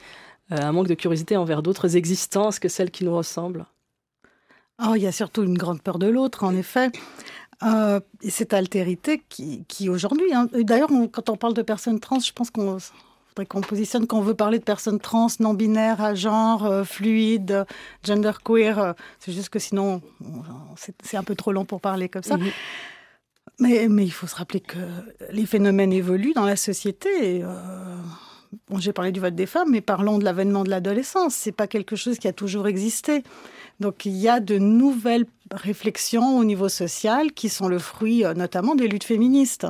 euh, 0.53 0.57
un 0.59 0.73
manque 0.73 0.89
de 0.89 0.95
curiosité 0.95 1.37
envers 1.37 1.63
d'autres 1.63 1.97
existences 1.97 2.59
que 2.59 2.69
celles 2.69 2.91
qui 2.91 3.05
nous 3.05 3.15
ressemblent 3.15 3.67
Oh, 4.83 4.93
il 4.95 5.03
y 5.03 5.07
a 5.07 5.13
surtout 5.13 5.43
une 5.43 5.57
grande 5.57 5.81
peur 5.81 5.99
de 5.99 6.07
l'autre, 6.07 6.45
en 6.45 6.55
effet. 6.55 6.91
Euh, 7.63 7.99
et 8.21 8.29
cette 8.29 8.53
altérité 8.53 9.23
qui, 9.31 9.65
qui 9.67 9.89
aujourd'hui, 9.89 10.33
hein, 10.35 10.49
d'ailleurs, 10.53 10.91
quand 11.11 11.31
on 11.31 11.37
parle 11.37 11.55
de 11.55 11.63
personnes 11.63 11.99
trans, 11.99 12.21
je 12.21 12.33
pense 12.33 12.51
qu'on 12.51 12.79
faudrait 12.79 13.47
qu'on 13.47 13.63
positionne 13.63 14.07
quand 14.07 14.19
on 14.19 14.23
veut 14.23 14.35
parler 14.35 14.59
de 14.59 14.65
personnes 14.65 15.01
trans, 15.01 15.29
non 15.41 15.55
binaires, 15.55 16.03
à 16.03 16.15
genre, 16.15 16.67
euh, 16.67 16.85
fluide, 16.85 17.65
gender 18.05 18.33
queer. 18.45 18.95
c'est 19.19 19.33
juste 19.33 19.49
que 19.49 19.59
sinon, 19.59 20.03
c'est 21.01 21.17
un 21.17 21.25
peu 21.25 21.35
trop 21.35 21.53
long 21.53 21.65
pour 21.65 21.81
parler 21.81 22.11
comme 22.11 22.23
ça. 22.23 22.37
Mais, 23.59 23.89
mais, 23.89 24.05
il 24.05 24.13
faut 24.13 24.27
se 24.27 24.35
rappeler 24.35 24.61
que 24.61 24.77
les 25.31 25.47
phénomènes 25.47 25.95
évoluent 25.95 26.35
dans 26.35 26.45
la 26.45 26.57
société. 26.57 27.39
Et, 27.39 27.45
j'ai 28.79 28.93
parlé 28.93 29.13
du 29.13 29.21
vote 29.21 29.35
des 29.35 29.47
femmes, 29.47 29.71
mais 29.71 29.81
parlons 29.81 30.19
de 30.19 30.25
l'avènement 30.25 30.65
de 30.65 30.71
l'adolescence. 30.71 31.35
C'est 31.35 31.53
pas 31.53 31.67
quelque 31.67 31.97
chose 31.97 32.19
qui 32.19 32.29
a 32.29 32.33
toujours 32.33 32.67
existé. 32.67 33.23
Donc 33.81 34.07
il 34.07 34.17
y 34.17 34.29
a 34.29 34.41
de 34.41 34.59
nouvelles 34.59 35.27
réflexions 35.51 36.39
au 36.39 36.45
niveau 36.45 36.69
social 36.69 37.33
qui 37.33 37.49
sont 37.49 37.69
le 37.69 37.79
fruit 37.79 38.25
euh, 38.25 38.35
notamment 38.35 38.75
des 38.75 38.89
luttes 38.89 39.05
féministes, 39.05 39.67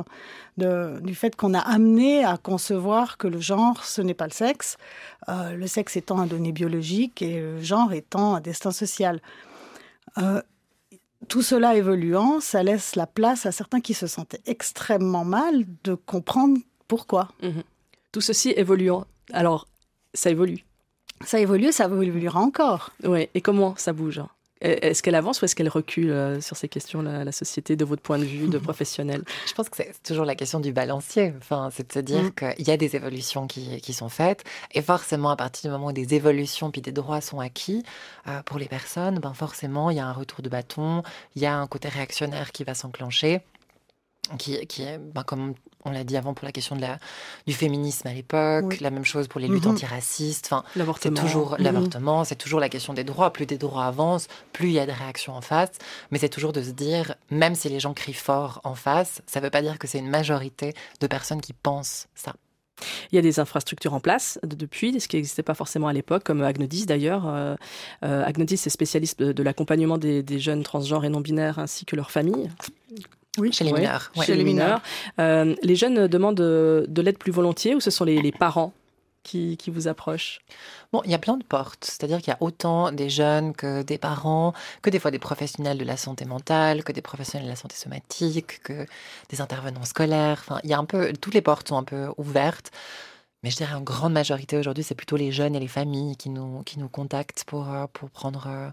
du 0.57 1.13
fait 1.13 1.35
qu'on 1.35 1.53
a 1.53 1.59
amené 1.59 2.23
à 2.23 2.37
concevoir 2.37 3.17
que 3.17 3.27
le 3.27 3.39
genre, 3.39 3.85
ce 3.85 4.01
n'est 4.01 4.15
pas 4.15 4.25
le 4.25 4.31
sexe, 4.31 4.77
euh, 5.29 5.51
le 5.53 5.67
sexe 5.67 5.97
étant 5.97 6.19
un 6.19 6.25
donné 6.25 6.51
biologique 6.51 7.21
et 7.21 7.39
le 7.39 7.61
genre 7.61 7.93
étant 7.93 8.35
un 8.35 8.41
destin 8.41 8.71
social. 8.71 9.21
Euh, 10.17 10.41
tout 11.27 11.43
cela 11.43 11.75
évoluant, 11.75 12.39
ça 12.39 12.63
laisse 12.63 12.95
la 12.95 13.05
place 13.05 13.45
à 13.45 13.51
certains 13.51 13.81
qui 13.81 13.93
se 13.93 14.07
sentaient 14.07 14.41
extrêmement 14.47 15.25
mal 15.25 15.65
de 15.83 15.93
comprendre 15.93 16.57
pourquoi. 16.87 17.27
Mmh 17.43 17.59
tout 18.11 18.21
ceci 18.21 18.53
évoluant. 18.55 19.05
Alors, 19.33 19.67
ça 20.13 20.29
évolue. 20.29 20.65
Ça 21.25 21.39
évolue, 21.39 21.71
ça 21.71 21.85
évoluera 21.85 22.39
encore. 22.39 22.91
Oui, 23.03 23.29
et 23.33 23.41
comment 23.41 23.75
ça 23.77 23.93
bouge? 23.93 24.21
Est-ce 24.59 25.03
qu'elle 25.03 25.15
avance 25.15 25.41
ou 25.41 25.45
est-ce 25.45 25.55
qu'elle 25.55 25.69
recule 25.69 26.09
euh, 26.09 26.41
sur 26.41 26.57
ces 26.57 26.67
questions, 26.67 27.03
la, 27.03 27.23
la 27.23 27.31
société, 27.31 27.75
de 27.75 27.85
votre 27.85 28.01
point 28.01 28.17
de 28.17 28.23
vue 28.23 28.47
de 28.47 28.57
professionnel? 28.57 29.23
Je 29.47 29.53
pense 29.53 29.69
que 29.69 29.77
c'est 29.77 30.01
toujours 30.01 30.25
la 30.25 30.33
question 30.33 30.59
du 30.59 30.73
balancier. 30.73 31.31
Enfin, 31.37 31.69
c'est 31.71 31.87
de 31.87 31.93
se 31.93 31.99
dire 31.99 32.23
mm. 32.23 32.31
qu'il 32.31 32.67
y 32.67 32.71
a 32.71 32.77
des 32.77 32.95
évolutions 32.95 33.45
qui, 33.45 33.79
qui, 33.81 33.93
sont 33.93 34.09
faites. 34.09 34.43
Et 34.73 34.81
forcément, 34.81 35.29
à 35.29 35.35
partir 35.35 35.69
du 35.69 35.77
moment 35.77 35.87
où 35.89 35.91
des 35.91 36.15
évolutions 36.15 36.71
puis 36.71 36.81
des 36.81 36.91
droits 36.91 37.21
sont 37.21 37.39
acquis 37.39 37.83
euh, 38.27 38.41
pour 38.43 38.57
les 38.57 38.67
personnes, 38.67 39.19
ben 39.19 39.33
forcément, 39.35 39.91
il 39.91 39.97
y 39.97 39.99
a 39.99 40.07
un 40.07 40.13
retour 40.13 40.41
de 40.41 40.49
bâton, 40.49 41.03
il 41.35 41.43
y 41.43 41.45
a 41.45 41.55
un 41.55 41.67
côté 41.67 41.87
réactionnaire 41.87 42.51
qui 42.51 42.63
va 42.63 42.73
s'enclencher. 42.73 43.41
qui, 44.39 44.65
qui 44.65 44.81
est, 44.81 44.97
ben, 44.97 45.21
comme 45.23 45.53
on 45.87 45.91
l'a 45.91 46.03
dit 46.03 46.17
avant 46.17 46.33
pour 46.33 46.45
la 46.45 46.51
question 46.51 46.75
de 46.75 46.81
la, 46.81 46.99
du 47.45 47.53
féminisme 47.53 48.07
à 48.07 48.13
l'époque, 48.13 48.79
la 48.79 48.91
même 48.91 49.05
chose 49.05 49.27
pour 49.27 49.39
les 49.39 49.47
luttes 49.47 49.65
mhm. 49.65 49.71
antiracistes. 49.71 50.49
Enfin, 50.51 50.63
c'est 50.99 51.13
toujours 51.13 51.51
mhm. 51.57 51.63
l'avortement, 51.63 52.23
c'est 52.23 52.35
toujours 52.35 52.59
la 52.59 52.69
question 52.69 52.93
des 52.93 53.03
droits. 53.03 53.31
Plus 53.31 53.45
des 53.45 53.57
droits 53.57 53.85
avancent, 53.85 54.27
plus 54.53 54.67
il 54.67 54.73
y 54.73 54.79
a 54.79 54.85
de 54.85 54.91
réactions 54.91 55.33
en 55.33 55.41
face. 55.41 55.71
Mais 56.11 56.19
c'est 56.19 56.29
toujours 56.29 56.53
de 56.53 56.61
se 56.61 56.71
dire, 56.71 57.15
même 57.29 57.55
si 57.55 57.69
les 57.69 57.79
gens 57.79 57.93
crient 57.93 58.13
fort 58.13 58.61
en 58.63 58.75
face, 58.75 59.21
ça 59.25 59.39
ne 59.39 59.45
veut 59.45 59.49
pas 59.49 59.61
dire 59.61 59.79
que 59.79 59.87
c'est 59.87 59.99
une 59.99 60.09
majorité 60.09 60.73
de 60.99 61.07
personnes 61.07 61.41
qui 61.41 61.53
pensent 61.53 62.07
ça. 62.15 62.33
Il 63.11 63.15
y 63.15 63.17
a 63.17 63.21
des 63.21 63.39
infrastructures 63.39 63.93
en 63.93 63.99
place 63.99 64.39
depuis, 64.43 64.99
ce 64.99 65.07
qui 65.07 65.15
n'existait 65.15 65.43
pas 65.43 65.55
forcément 65.55 65.87
à 65.87 65.93
l'époque, 65.93 66.23
comme 66.23 66.43
Agnodis 66.43 66.85
d'ailleurs. 66.85 67.27
Euh, 67.27 67.55
euh 68.03 68.23
Agnodis 68.23 68.55
est 68.55 68.69
spécialiste 68.69 69.21
de, 69.21 69.43
l'accompagnement 69.43 69.97
des, 69.97 70.21
des, 70.21 70.39
jeunes 70.39 70.63
transgenres 70.63 71.05
et 71.05 71.09
non-binaires 71.09 71.59
ainsi 71.59 71.85
que 71.85 71.95
leurs 71.95 72.11
familles. 72.11 72.49
Oui, 73.37 73.51
chez 73.51 73.63
les 73.63 73.73
mineurs. 73.73 74.11
Chez 74.25 74.35
les 74.35 74.43
mineurs. 74.43 74.81
Euh, 75.19 75.55
les 75.61 75.75
jeunes 75.75 76.07
demandent 76.07 76.35
de, 76.35 77.01
l'aide 77.01 77.17
plus 77.17 77.31
volontiers 77.31 77.75
ou 77.75 77.79
ce 77.79 77.91
sont 77.91 78.05
les, 78.05 78.31
parents 78.31 78.73
qui, 79.23 79.57
vous 79.67 79.87
approchent? 79.87 80.39
Bon, 80.93 81.01
il 81.05 81.11
y 81.11 81.13
a 81.13 81.19
plein 81.19 81.37
de 81.37 81.43
portes. 81.43 81.85
C'est-à-dire 81.85 82.19
qu'il 82.19 82.29
y 82.29 82.33
a 82.33 82.37
autant 82.39 82.91
des 82.91 83.09
jeunes 83.09 83.53
que 83.53 83.81
des 83.81 83.97
parents, 83.97 84.53
que 84.81 84.89
des 84.89 84.99
fois 84.99 85.11
des 85.11 85.19
professionnels 85.19 85.77
de 85.77 85.83
la 85.83 85.97
santé 85.97 86.25
mentale, 86.25 86.83
que 86.83 86.91
des 86.91 87.01
professionnels 87.01 87.45
de 87.45 87.51
la 87.51 87.57
santé 87.57 87.75
somatique, 87.75 88.61
que 88.63 88.85
des 89.29 89.41
intervenants 89.41 89.85
scolaires. 89.85 90.43
Enfin, 90.47 90.59
il 90.63 90.69
y 90.69 90.73
a 90.73 90.79
un 90.79 90.85
peu, 90.85 91.11
toutes 91.13 91.33
les 91.33 91.41
portes 91.41 91.67
sont 91.67 91.77
un 91.77 91.83
peu 91.83 92.07
ouvertes. 92.17 92.71
Mais 93.43 93.51
je 93.51 93.57
dirais 93.57 93.75
en 93.75 93.81
grande 93.81 94.13
majorité 94.13 94.57
aujourd'hui, 94.57 94.83
c'est 94.83 94.95
plutôt 94.95 95.17
les 95.17 95.31
jeunes 95.31 95.55
et 95.55 95.59
les 95.59 95.67
familles 95.67 96.15
qui 96.15 96.29
nous, 96.29 96.63
qui 96.63 96.79
nous 96.79 96.89
contactent 96.89 97.43
pour, 97.45 97.71
euh, 97.71 97.85
pour 97.93 98.09
prendre 98.09 98.47
euh, 98.47 98.69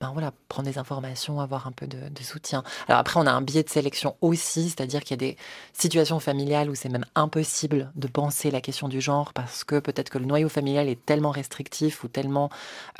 ben 0.00 0.12
voilà, 0.12 0.32
prendre 0.48 0.68
des 0.68 0.78
informations, 0.78 1.40
avoir 1.40 1.66
un 1.66 1.72
peu 1.72 1.88
de, 1.88 2.22
soutien. 2.22 2.62
Alors 2.86 3.00
après, 3.00 3.18
on 3.18 3.26
a 3.26 3.32
un 3.32 3.42
biais 3.42 3.64
de 3.64 3.68
sélection 3.68 4.14
aussi, 4.20 4.70
c'est-à-dire 4.70 5.02
qu'il 5.02 5.20
y 5.20 5.26
a 5.26 5.30
des 5.30 5.36
situations 5.72 6.20
familiales 6.20 6.70
où 6.70 6.76
c'est 6.76 6.88
même 6.88 7.04
impossible 7.16 7.90
de 7.96 8.06
penser 8.06 8.52
la 8.52 8.60
question 8.60 8.88
du 8.88 9.00
genre 9.00 9.32
parce 9.32 9.64
que 9.64 9.80
peut-être 9.80 10.08
que 10.08 10.18
le 10.18 10.24
noyau 10.24 10.48
familial 10.48 10.88
est 10.88 11.04
tellement 11.04 11.32
restrictif 11.32 12.04
ou 12.04 12.08
tellement, 12.08 12.48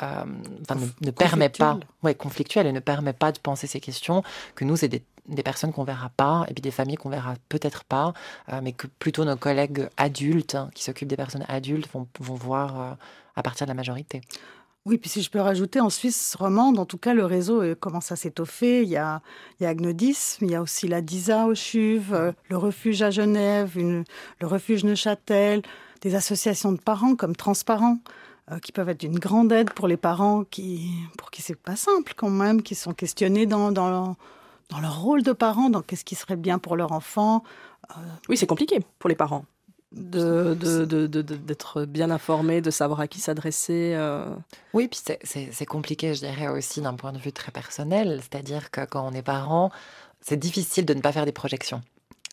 euh, 0.03 0.25
ne, 1.01 1.11
permet 1.13 1.51
pas, 1.51 1.79
ouais, 2.03 2.17
conflictuel 2.17 2.67
et 2.67 2.73
ne 2.73 2.81
permet 2.81 3.13
pas 3.13 3.31
de 3.31 3.39
penser 3.39 3.69
ces 3.69 3.79
questions 3.79 4.25
que 4.57 4.65
nous, 4.65 4.77
c'est 4.77 4.89
des, 4.89 5.03
personnes 5.45 5.73
qu'on 5.73 5.85
verra 5.85 6.09
pas 6.09 6.47
et 6.49 6.55
puis 6.55 6.63
des 6.63 6.73
familles 6.73 6.97
qu'on 6.97 7.11
verra 7.11 7.35
peut-être 7.49 7.85
pas, 7.85 8.13
euh, 8.53 8.61
mais 8.61 8.73
que 8.73 8.89
plutôt 8.89 9.25
nos 9.25 9.37
collègues 9.37 9.89
adultes 9.99 10.57
hein, 10.57 10.69
qui 10.75 10.83
s'occupent 10.83 11.09
des 11.09 11.17
personnes 11.17 11.45
adultes 11.49 11.89
vont, 11.93 12.09
vont 12.19 12.35
voir 12.35 12.81
euh, 12.81 12.95
à 13.37 13.43
partir 13.43 13.67
de 13.67 13.71
la 13.71 13.75
majorité. 13.75 14.21
Oui, 14.87 14.97
puis 14.97 15.11
si 15.11 15.23
je 15.23 15.31
peux 15.31 15.41
rajouter, 15.41 15.81
en 15.81 15.91
Suisse 15.91 16.35
romande, 16.35 16.79
en 16.79 16.87
tout 16.87 16.97
cas, 16.97 17.13
le 17.13 17.25
réseau 17.25 17.63
euh, 17.63 17.75
commence 17.75 18.11
à 18.11 18.17
s'étoffer. 18.17 18.83
Il 18.83 18.89
y 18.89 18.97
a, 18.97 19.21
il 19.61 19.67
Agnodis, 19.67 20.39
il 20.41 20.51
y 20.51 20.55
a 20.55 20.63
aussi 20.63 20.89
la 20.89 21.03
DISA 21.03 21.47
au 21.47 21.55
CHUV, 21.55 22.13
euh, 22.13 22.33
le 22.49 22.57
refuge 22.57 23.03
à 23.03 23.11
Genève, 23.11 23.77
le 23.77 24.47
refuge 24.47 24.85
Neuchâtel, 24.85 25.61
des 26.01 26.15
associations 26.15 26.73
de 26.73 26.81
parents 26.81 27.17
comme 27.17 27.37
Transparents, 27.37 27.99
euh, 28.51 28.59
qui 28.61 28.73
peuvent 28.73 28.89
être 28.89 29.01
d'une 29.01 29.19
grande 29.19 29.53
aide 29.53 29.75
pour 29.75 29.89
les 29.89 29.99
parents 29.99 30.45
qui, 30.45 30.91
pour 31.19 31.31
qui 31.31 31.43
c'est 31.43 31.55
pas 31.55 31.77
simple 31.77 32.15
quand 32.17 32.31
même, 32.31 32.63
qui 32.63 32.75
sont 32.75 32.95
questionnés 32.95 33.45
dans, 33.45 33.73
dans, 33.73 34.17
dans 34.71 34.81
leur 34.81 35.03
rôle 35.03 35.23
de 35.23 35.33
parents, 35.33 35.69
dans 35.69 35.83
qu'est-ce 35.83 36.05
qui 36.05 36.15
serait 36.15 36.37
bien 36.37 36.59
pour 36.59 36.77
leur 36.77 36.93
enfant. 36.93 37.43
Oui, 38.29 38.37
c'est 38.37 38.47
compliqué 38.47 38.81
pour 38.99 39.09
les 39.09 39.17
parents 39.17 39.45
de, 39.93 40.55
d'être 40.55 41.85
bien 41.85 42.11
informé, 42.11 42.61
de 42.61 42.71
savoir 42.71 43.01
à 43.01 43.09
qui 43.09 43.21
s'adresser. 43.21 43.95
Euh. 43.95 44.25
Oui, 44.75 44.89
puis 44.89 45.01
c'est 45.23 45.67
compliqué, 45.67 46.15
je 46.15 46.21
dirais 46.21 46.49
aussi 46.49 46.81
d'un 46.81 46.95
point 46.95 47.13
de 47.13 47.19
vue 47.19 47.33
très 47.33 47.53
personnel. 47.53 48.21
C'est-à-dire 48.23 48.71
que 48.71 48.85
quand 48.85 49.07
on 49.07 49.13
est 49.15 49.23
parent, 49.23 49.71
c'est 50.21 50.37
difficile 50.37 50.85
de 50.85 50.95
ne 50.95 51.01
pas 51.01 51.13
faire 51.13 51.25
des 51.25 51.33
projections 51.33 51.83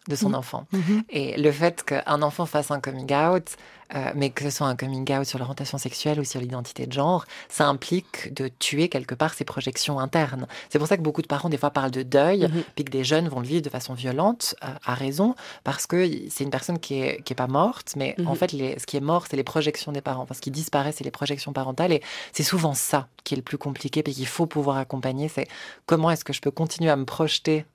de 0.07 0.15
son 0.15 0.29
mmh. 0.29 0.35
enfant. 0.35 0.67
Mmh. 0.71 0.79
Et 1.09 1.38
le 1.38 1.51
fait 1.51 1.83
qu'un 1.83 2.21
enfant 2.21 2.45
fasse 2.45 2.71
un 2.71 2.79
coming 2.79 3.13
out, 3.13 3.55
euh, 3.93 4.12
mais 4.15 4.31
que 4.31 4.43
ce 4.43 4.50
soit 4.50 4.67
un 4.67 4.75
coming 4.75 5.12
out 5.15 5.25
sur 5.25 5.38
l'orientation 5.38 5.77
sexuelle 5.77 6.19
ou 6.19 6.24
sur 6.24 6.39
l'identité 6.39 6.88
de 6.88 6.93
genre, 6.93 7.25
ça 7.50 7.67
implique 7.67 8.33
de 8.33 8.47
tuer 8.47 8.89
quelque 8.89 9.13
part 9.13 9.33
ses 9.33 9.45
projections 9.45 10.00
internes. 10.00 10.47
C'est 10.69 10.79
pour 10.79 10.88
ça 10.88 10.97
que 10.97 11.03
beaucoup 11.03 11.21
de 11.21 11.27
parents, 11.27 11.50
des 11.50 11.57
fois, 11.57 11.69
parlent 11.69 11.91
de 11.91 12.03
deuil, 12.03 12.47
mmh. 12.47 12.63
puis 12.75 12.85
que 12.85 12.91
des 12.91 13.03
jeunes 13.03 13.27
vont 13.29 13.39
le 13.39 13.47
vivre 13.47 13.62
de 13.62 13.69
façon 13.69 13.93
violente, 13.93 14.55
euh, 14.63 14.67
à 14.85 14.95
raison, 14.95 15.35
parce 15.63 15.85
que 15.88 16.09
c'est 16.29 16.43
une 16.43 16.50
personne 16.50 16.79
qui 16.79 17.00
est, 17.00 17.21
qui 17.24 17.33
est 17.33 17.35
pas 17.35 17.47
morte, 17.47 17.93
mais 17.95 18.15
en 18.25 18.35
fait, 18.35 18.51
les, 18.51 18.77
ce 18.79 18.85
qui 18.85 18.97
est 18.97 19.01
mort, 19.01 19.25
c'est 19.29 19.38
les 19.38 19.43
projections 19.43 19.91
des 19.91 20.01
parents. 20.01 20.25
Parce 20.25 20.35
ce 20.35 20.41
qui 20.41 20.51
disparaît, 20.51 20.91
c'est 20.91 21.03
les 21.03 21.12
projections 21.12 21.53
parentales. 21.53 21.91
Et 21.91 22.01
c'est 22.33 22.43
souvent 22.43 22.74
ça 22.74 23.07
qui 23.24 23.33
est 23.33 23.38
le 23.38 23.43
plus 23.43 23.57
compliqué, 23.57 24.03
puis 24.03 24.13
qu'il 24.13 24.27
faut 24.27 24.45
pouvoir 24.45 24.77
accompagner. 24.77 25.27
C'est 25.27 25.47
comment 25.85 26.12
est-ce 26.12 26.25
que 26.25 26.33
je 26.33 26.41
peux 26.41 26.51
continuer 26.51 26.89
à 26.89 26.95
me 26.95 27.05
projeter 27.05 27.65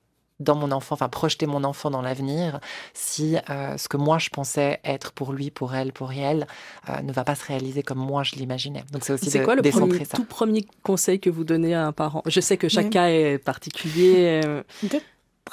dans 0.41 0.55
mon 0.55 0.71
enfant, 0.71 0.93
enfin 0.93 1.09
projeter 1.09 1.45
mon 1.45 1.63
enfant 1.63 1.89
dans 1.89 2.01
l'avenir, 2.01 2.59
si 2.93 3.37
euh, 3.49 3.77
ce 3.77 3.87
que 3.87 3.97
moi 3.97 4.17
je 4.17 4.29
pensais 4.29 4.79
être 4.83 5.11
pour 5.11 5.33
lui, 5.33 5.51
pour 5.51 5.75
elle, 5.75 5.93
pour 5.93 6.11
elle, 6.11 6.47
euh, 6.89 7.01
ne 7.01 7.11
va 7.11 7.23
pas 7.23 7.35
se 7.35 7.45
réaliser 7.45 7.83
comme 7.83 7.99
moi 7.99 8.23
je 8.23 8.35
l'imaginais. 8.35 8.83
Donc 8.91 9.03
c'est 9.03 9.13
aussi 9.13 9.29
c'est 9.29 9.43
quoi 9.43 9.55
le 9.55 9.61
tout 9.61 10.25
premier 10.25 10.65
conseil 10.83 11.19
que 11.19 11.29
vous 11.29 11.43
donnez 11.43 11.73
à 11.73 11.85
un 11.85 11.91
parent? 11.91 12.23
Je 12.25 12.39
sais 12.39 12.57
que 12.57 12.69
chaque 12.69 12.89
cas 12.89 13.07
est 13.09 13.37
particulier. 13.37 14.41
Euh. 14.45 14.63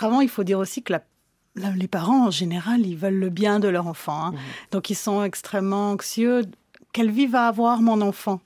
Avant, 0.01 0.21
il 0.21 0.29
faut 0.29 0.45
dire 0.45 0.59
aussi 0.59 0.83
que 0.83 0.95
les 1.57 1.89
parents 1.89 2.27
en 2.27 2.31
général, 2.31 2.87
ils 2.87 2.97
veulent 2.97 3.19
le 3.19 3.31
bien 3.31 3.59
de 3.59 3.69
leur 3.69 3.87
enfant, 3.87 4.27
hein. 4.27 4.33
mmh. 4.33 4.39
donc 4.71 4.91
ils 4.91 4.95
sont 4.95 5.25
extrêmement 5.25 5.91
anxieux. 5.91 6.43
Quelle 6.93 7.11
vie 7.11 7.27
va 7.27 7.49
avoir 7.49 7.81
mon 7.81 8.01
enfant? 8.01 8.41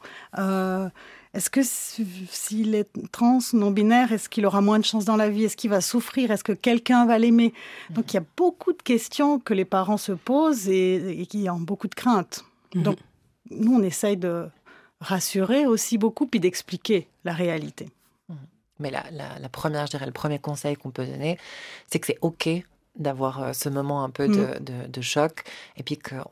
Est-ce 1.34 1.48
que 1.48 1.60
s'il 1.62 2.74
est 2.74 2.88
trans, 3.10 3.38
non-binaire, 3.54 4.12
est-ce 4.12 4.28
qu'il 4.28 4.44
aura 4.44 4.60
moins 4.60 4.78
de 4.78 4.84
chance 4.84 5.06
dans 5.06 5.16
la 5.16 5.30
vie? 5.30 5.44
Est-ce 5.44 5.56
qu'il 5.56 5.70
va 5.70 5.80
souffrir? 5.80 6.30
Est-ce 6.30 6.44
que 6.44 6.52
quelqu'un 6.52 7.06
va 7.06 7.18
l'aimer? 7.18 7.54
Donc 7.88 8.12
il 8.12 8.16
y 8.16 8.20
a 8.20 8.24
beaucoup 8.36 8.72
de 8.72 8.82
questions 8.82 9.38
que 9.38 9.54
les 9.54 9.64
parents 9.64 9.96
se 9.96 10.12
posent 10.12 10.68
et, 10.68 11.26
qui 11.30 11.48
ont 11.48 11.58
beaucoup 11.58 11.88
de 11.88 11.94
craintes. 11.94 12.44
Mhm. 12.74 12.82
Donc 12.82 12.98
nous, 13.50 13.74
on 13.74 13.82
essaye 13.82 14.18
de 14.18 14.48
rassurer 15.00 15.66
aussi 15.66 15.96
beaucoup 15.96 16.26
puis 16.26 16.38
d'expliquer 16.38 17.08
la 17.24 17.32
réalité. 17.32 17.88
Mhm. 18.28 18.36
Mais 18.80 18.90
la, 18.90 19.04
la, 19.10 19.48
première, 19.48 19.86
je 19.86 19.92
dirais, 19.92 20.06
le 20.06 20.12
premier 20.12 20.38
conseil 20.38 20.76
qu'on 20.76 20.90
peut 20.90 21.06
donner, 21.06 21.38
c'est 21.90 21.98
que 21.98 22.08
c'est 22.08 22.18
OK 22.20 22.48
d'avoir 22.96 23.42
euh, 23.42 23.52
ce 23.54 23.70
moment 23.70 24.04
un 24.04 24.10
peu 24.10 24.28
de, 24.28 24.86
de, 24.86 25.00
choc 25.00 25.44
et 25.78 25.82
puis 25.82 25.96
qu'on 25.96 26.26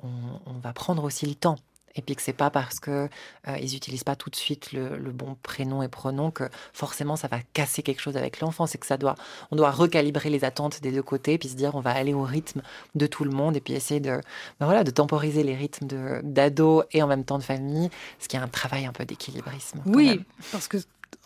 on 0.45 0.59
va 0.62 0.75
prendre 0.75 1.04
aussi 1.04 1.25
le 1.25 1.35
temps 1.35 1.57
et 1.95 2.03
puis 2.03 2.15
que 2.17 2.23
c'est 2.23 2.33
pas 2.33 2.51
parce 2.51 2.81
que 2.81 3.09
euh, 3.49 3.59
ils 3.61 3.77
utilisent 3.77 4.05
pas 4.05 4.17
tout 4.17 4.31
de 4.31 4.37
suite 4.37 4.73
le, 4.73 5.11
bon 5.11 5.37
prénom 5.43 5.83
et 5.83 5.89
pronom 5.89 6.31
que 6.31 6.45
forcément 6.73 7.17
ça 7.17 7.29
va 7.29 7.39
casser 7.53 7.83
quelque 7.83 8.01
chose 8.01 8.17
avec 8.17 8.41
l'enfant. 8.41 8.67
C'est 8.67 8.79
que 8.79 8.87
ça 8.87 8.97
doit, 8.97 9.17
on 9.51 9.57
doit 9.57 9.71
recalibrer 9.71 10.31
les 10.31 10.45
attentes 10.45 10.81
des 10.81 10.93
deux 10.93 11.03
côtés, 11.03 11.39
puis 11.39 11.49
se 11.49 11.57
dire 11.57 11.75
on 11.75 11.81
va 11.81 11.91
aller 11.91 12.15
au 12.15 12.23
rythme 12.23 12.63
de 12.95 13.07
tout 13.07 13.25
le 13.25 13.31
monde 13.31 13.57
et 13.57 13.61
puis 13.61 13.75
essayer 13.75 14.01
de, 14.01 14.21
ben 14.61 14.67
voilà, 14.67 14.85
de 14.85 14.91
temporiser 14.91 15.43
les 15.43 15.55
rythmes 15.55 15.87
de 15.87 16.21
d'ado 16.23 16.85
et 16.93 17.03
en 17.03 17.07
même 17.07 17.25
temps 17.25 17.39
de 17.39 17.43
famille, 17.43 17.91
ce 18.19 18.29
qui 18.29 18.37
est 18.37 18.41
un 18.41 18.49
travail 18.49 18.87
un 18.87 18.93
peu 18.93 19.05
d'équilibrisme. 19.05 19.83
Oui, 19.87 20.25
parce 20.53 20.69
que 20.69 20.79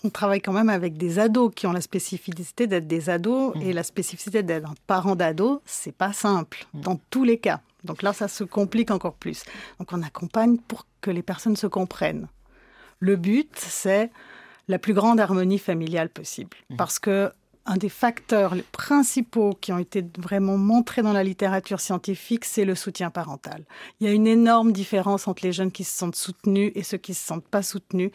on 0.02 0.10
travaille 0.10 0.40
quand 0.40 0.52
même 0.52 0.68
avec 0.68 0.96
des 0.96 1.18
ados 1.18 1.52
qui 1.54 1.66
ont 1.66 1.72
la 1.72 1.80
spécificité 1.80 2.66
d'être 2.66 2.86
des 2.86 3.10
ados 3.10 3.54
mmh. 3.54 3.62
et 3.62 3.72
la 3.72 3.82
spécificité 3.82 4.42
d'être 4.42 4.70
un 4.70 4.74
parent 4.86 5.16
d'ado, 5.16 5.62
c'est 5.64 5.94
pas 5.94 6.12
simple 6.12 6.66
mmh. 6.72 6.80
dans 6.80 7.00
tous 7.10 7.24
les 7.24 7.38
cas. 7.38 7.60
Donc 7.84 8.02
là, 8.02 8.12
ça 8.12 8.28
se 8.28 8.44
complique 8.44 8.90
encore 8.90 9.14
plus. 9.14 9.44
Donc 9.78 9.92
on 9.92 10.02
accompagne 10.02 10.58
pour 10.58 10.86
que 11.00 11.10
les 11.10 11.22
personnes 11.22 11.56
se 11.56 11.66
comprennent. 11.66 12.28
Le 13.00 13.16
but, 13.16 13.50
c'est 13.56 14.10
la 14.68 14.78
plus 14.78 14.94
grande 14.94 15.20
harmonie 15.20 15.58
familiale 15.58 16.08
possible. 16.08 16.56
Mmh. 16.70 16.76
Parce 16.76 16.98
que 16.98 17.30
un 17.66 17.76
des 17.76 17.88
facteurs 17.88 18.54
principaux 18.72 19.56
qui 19.58 19.72
ont 19.72 19.78
été 19.78 20.04
vraiment 20.18 20.58
montrés 20.58 21.02
dans 21.02 21.14
la 21.14 21.24
littérature 21.24 21.80
scientifique, 21.80 22.44
c'est 22.44 22.64
le 22.64 22.74
soutien 22.74 23.10
parental. 23.10 23.64
Il 24.00 24.06
y 24.06 24.10
a 24.10 24.12
une 24.12 24.26
énorme 24.26 24.72
différence 24.72 25.28
entre 25.28 25.46
les 25.46 25.52
jeunes 25.52 25.72
qui 25.72 25.84
se 25.84 25.96
sentent 25.96 26.16
soutenus 26.16 26.72
et 26.74 26.82
ceux 26.82 26.98
qui 26.98 27.12
ne 27.12 27.16
se 27.16 27.24
sentent 27.24 27.48
pas 27.48 27.62
soutenus. 27.62 28.10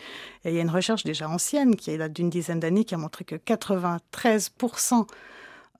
Et 0.45 0.49
il 0.49 0.55
y 0.55 0.59
a 0.59 0.61
une 0.61 0.69
recherche 0.69 1.03
déjà 1.03 1.27
ancienne, 1.27 1.75
qui 1.75 1.97
date 1.97 2.13
d'une 2.13 2.29
dizaine 2.29 2.59
d'années, 2.59 2.85
qui 2.85 2.93
a 2.93 2.99
montré 2.99 3.25
que 3.25 3.35
93% 3.35 5.01
euh, 5.01 5.03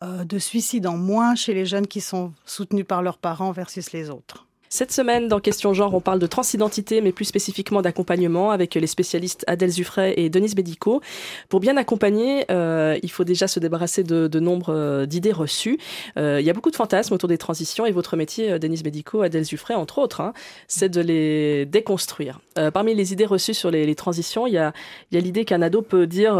de 0.01 0.39
suicides 0.39 0.87
en 0.87 0.97
moins 0.97 1.35
chez 1.35 1.53
les 1.53 1.65
jeunes 1.65 1.87
qui 1.87 2.01
sont 2.01 2.33
soutenus 2.45 2.85
par 2.85 3.01
leurs 3.01 3.17
parents 3.17 3.51
versus 3.51 3.91
les 3.91 4.09
autres. 4.09 4.45
Cette 4.71 4.91
semaine, 4.91 5.27
dans 5.27 5.39
Question 5.39 5.73
Genre, 5.73 5.95
on 5.95 5.99
parle 5.99 6.19
de 6.19 6.27
transidentité, 6.27 7.01
mais 7.01 7.11
plus 7.11 7.25
spécifiquement 7.25 7.81
d'accompagnement 7.81 8.51
avec 8.51 8.75
les 8.75 8.85
spécialistes 8.85 9.43
Adèle 9.47 9.71
Zuffray 9.71 10.13
et 10.15 10.29
Denise 10.29 10.53
Bédico. 10.53 11.01
Pour 11.49 11.59
bien 11.59 11.75
accompagner, 11.75 12.45
euh, 12.51 12.95
il 13.01 13.09
faut 13.09 13.23
déjà 13.23 13.47
se 13.47 13.59
débarrasser 13.59 14.03
de, 14.03 14.39
nombre 14.39 14.69
euh, 14.69 15.07
d'idées 15.07 15.31
reçues. 15.31 15.79
Euh, 16.17 16.39
il 16.39 16.45
y 16.45 16.51
a 16.51 16.53
beaucoup 16.53 16.69
de 16.69 16.75
fantasmes 16.75 17.15
autour 17.15 17.27
des 17.27 17.39
transitions 17.39 17.87
et 17.87 17.91
votre 17.91 18.15
métier, 18.15 18.51
euh, 18.51 18.59
Denise 18.59 18.83
Bédico, 18.83 19.23
Adèle 19.23 19.43
Zuffray, 19.43 19.75
entre 19.75 19.97
autres, 19.97 20.21
hein, 20.21 20.33
c'est 20.67 20.89
de 20.89 21.01
les 21.01 21.65
déconstruire. 21.65 22.39
Euh, 22.59 22.69
parmi 22.69 22.93
les 22.93 23.11
idées 23.11 23.25
reçues 23.25 23.55
sur 23.55 23.71
les, 23.71 23.95
transitions, 23.95 24.45
il 24.45 24.53
y 24.53 24.59
a, 24.59 24.71
l'idée 25.11 25.45
qu'un 25.45 25.63
ado 25.63 25.81
peut 25.81 26.05
dire 26.05 26.35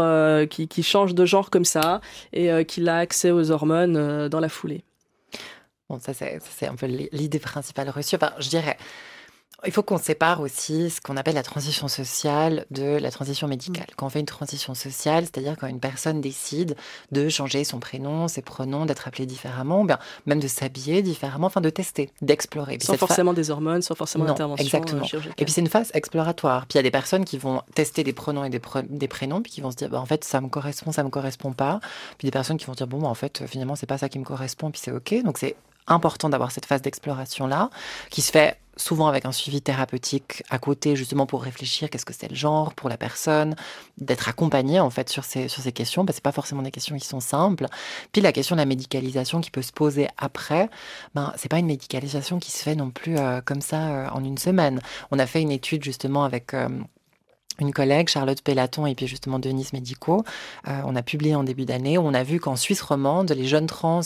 qu'il 0.48 0.68
qui 0.68 0.82
change 0.84 1.16
de 1.16 1.24
genre 1.24 1.50
comme 1.50 1.64
ça 1.64 2.00
et 2.32 2.64
qu'il 2.64 2.88
a 2.88 2.98
accès 2.98 3.32
aux 3.32 3.50
hormones 3.50 4.28
dans 4.28 4.40
la 4.40 4.48
foulée. 4.48 4.84
Bon, 5.90 5.98
ça, 5.98 6.12
c'est 6.14 6.66
un 6.66 6.76
peu 6.76 6.86
l'idée 6.86 7.40
principale 7.40 7.90
reçue. 7.90 8.14
Enfin, 8.14 8.32
je 8.38 8.48
dirais, 8.48 8.76
il 9.66 9.72
faut 9.72 9.82
qu'on 9.82 9.98
sépare 9.98 10.40
aussi 10.40 10.88
ce 10.88 11.00
qu'on 11.00 11.16
appelle 11.16 11.34
la 11.34 11.42
transition 11.42 11.88
sociale 11.88 12.64
de 12.70 12.96
la 12.96 13.10
transition 13.10 13.46
médicale. 13.48 13.86
Mmh. 13.90 13.94
Quand 13.96 14.06
on 14.06 14.08
fait 14.08 14.20
une 14.20 14.26
transition 14.26 14.74
sociale, 14.74 15.24
c'est-à-dire 15.24 15.56
quand 15.58 15.66
une 15.66 15.80
personne 15.80 16.20
décide 16.20 16.76
de 17.12 17.28
changer 17.28 17.64
son 17.64 17.78
prénom, 17.78 18.28
ses 18.28 18.42
pronoms, 18.42 18.86
d'être 18.86 19.08
appelée 19.08 19.26
différemment, 19.26 19.84
bien, 19.84 19.98
même 20.26 20.40
de 20.40 20.48
s'habiller 20.48 21.02
différemment, 21.02 21.48
enfin 21.48 21.60
de 21.60 21.70
tester, 21.70 22.10
d'explorer. 22.22 22.78
Sans 22.80 22.96
forcément 22.96 23.32
des 23.32 23.50
hormones, 23.50 23.82
sans 23.82 23.94
forcément 23.94 24.24
d'intervention. 24.24 24.64
Exactement. 24.64 25.04
et 25.36 25.44
puis 25.44 25.52
c'est 25.52 25.60
une 25.60 25.68
phase 25.68 25.90
exploratoire. 25.92 26.66
Puis 26.66 26.76
il 26.76 26.78
y 26.78 26.80
a 26.80 26.84
des 26.84 26.90
personnes 26.90 27.24
qui 27.24 27.36
vont 27.36 27.62
tester 27.74 28.04
des 28.04 28.12
pronoms 28.12 28.44
et 28.44 28.50
des, 28.50 28.60
des 28.88 29.08
prénoms, 29.08 29.42
puis 29.42 29.52
qui 29.52 29.60
vont 29.60 29.70
se 29.70 29.76
dire, 29.76 29.90
bah, 29.90 30.00
en 30.00 30.06
fait, 30.06 30.24
ça 30.24 30.40
me 30.40 30.48
correspond, 30.48 30.92
ça 30.92 31.02
me 31.02 31.10
correspond 31.10 31.52
pas. 31.52 31.80
Puis 32.18 32.26
des 32.26 32.32
personnes 32.32 32.56
qui 32.56 32.66
vont 32.66 32.72
dire, 32.72 32.86
bon, 32.86 33.00
bah, 33.00 33.08
en 33.08 33.14
fait, 33.14 33.46
finalement, 33.46 33.76
c'est 33.76 33.86
pas 33.86 33.98
ça 33.98 34.08
qui 34.08 34.18
me 34.18 34.24
correspond, 34.24 34.70
puis 34.70 34.80
c'est 34.82 34.92
OK. 34.92 35.14
Donc 35.22 35.38
c'est 35.38 35.56
important 35.90 36.28
d'avoir 36.28 36.52
cette 36.52 36.66
phase 36.66 36.82
d'exploration-là, 36.82 37.70
qui 38.10 38.22
se 38.22 38.30
fait 38.30 38.58
souvent 38.80 39.08
avec 39.08 39.26
un 39.26 39.32
suivi 39.32 39.60
thérapeutique 39.60 40.42
à 40.48 40.58
côté, 40.58 40.96
justement 40.96 41.26
pour 41.26 41.42
réfléchir 41.42 41.90
qu'est-ce 41.90 42.06
que 42.06 42.12
c'est 42.12 42.28
le 42.28 42.34
genre 42.34 42.74
pour 42.74 42.88
la 42.88 42.96
personne, 42.96 43.54
d'être 43.98 44.28
accompagné 44.28 44.80
en 44.80 44.90
fait 44.90 45.08
sur 45.08 45.24
ces, 45.24 45.48
sur 45.48 45.62
ces 45.62 45.72
questions, 45.72 46.04
parce 46.04 46.14
que 46.14 46.16
c'est 46.16 46.24
pas 46.24 46.32
forcément 46.32 46.62
des 46.62 46.70
questions 46.70 46.96
qui 46.96 47.06
sont 47.06 47.20
simples. 47.20 47.66
Puis 48.12 48.22
la 48.22 48.32
question 48.32 48.56
de 48.56 48.60
la 48.60 48.66
médicalisation 48.66 49.40
qui 49.40 49.50
peut 49.50 49.62
se 49.62 49.72
poser 49.72 50.08
après, 50.16 50.68
ben 51.14 51.32
c'est 51.36 51.50
pas 51.50 51.58
une 51.58 51.66
médicalisation 51.66 52.38
qui 52.38 52.50
se 52.50 52.62
fait 52.62 52.74
non 52.74 52.90
plus 52.90 53.18
euh, 53.18 53.40
comme 53.42 53.60
ça 53.60 53.88
euh, 53.88 54.08
en 54.10 54.24
une 54.24 54.38
semaine. 54.38 54.80
On 55.10 55.18
a 55.18 55.26
fait 55.26 55.42
une 55.42 55.52
étude 55.52 55.84
justement 55.84 56.24
avec 56.24 56.54
euh, 56.54 56.68
une 57.60 57.72
collègue, 57.72 58.08
Charlotte 58.08 58.40
Pellaton, 58.42 58.86
et 58.86 58.94
puis 58.94 59.06
justement 59.06 59.38
Denise 59.38 59.72
Médicaux. 59.72 60.24
Euh, 60.68 60.80
on 60.84 60.96
a 60.96 61.02
publié 61.02 61.34
en 61.34 61.44
début 61.44 61.64
d'année. 61.64 61.98
On 61.98 62.14
a 62.14 62.22
vu 62.22 62.40
qu'en 62.40 62.56
Suisse 62.56 62.80
romande, 62.82 63.30
les 63.30 63.46
jeunes 63.46 63.66
trans, 63.66 64.00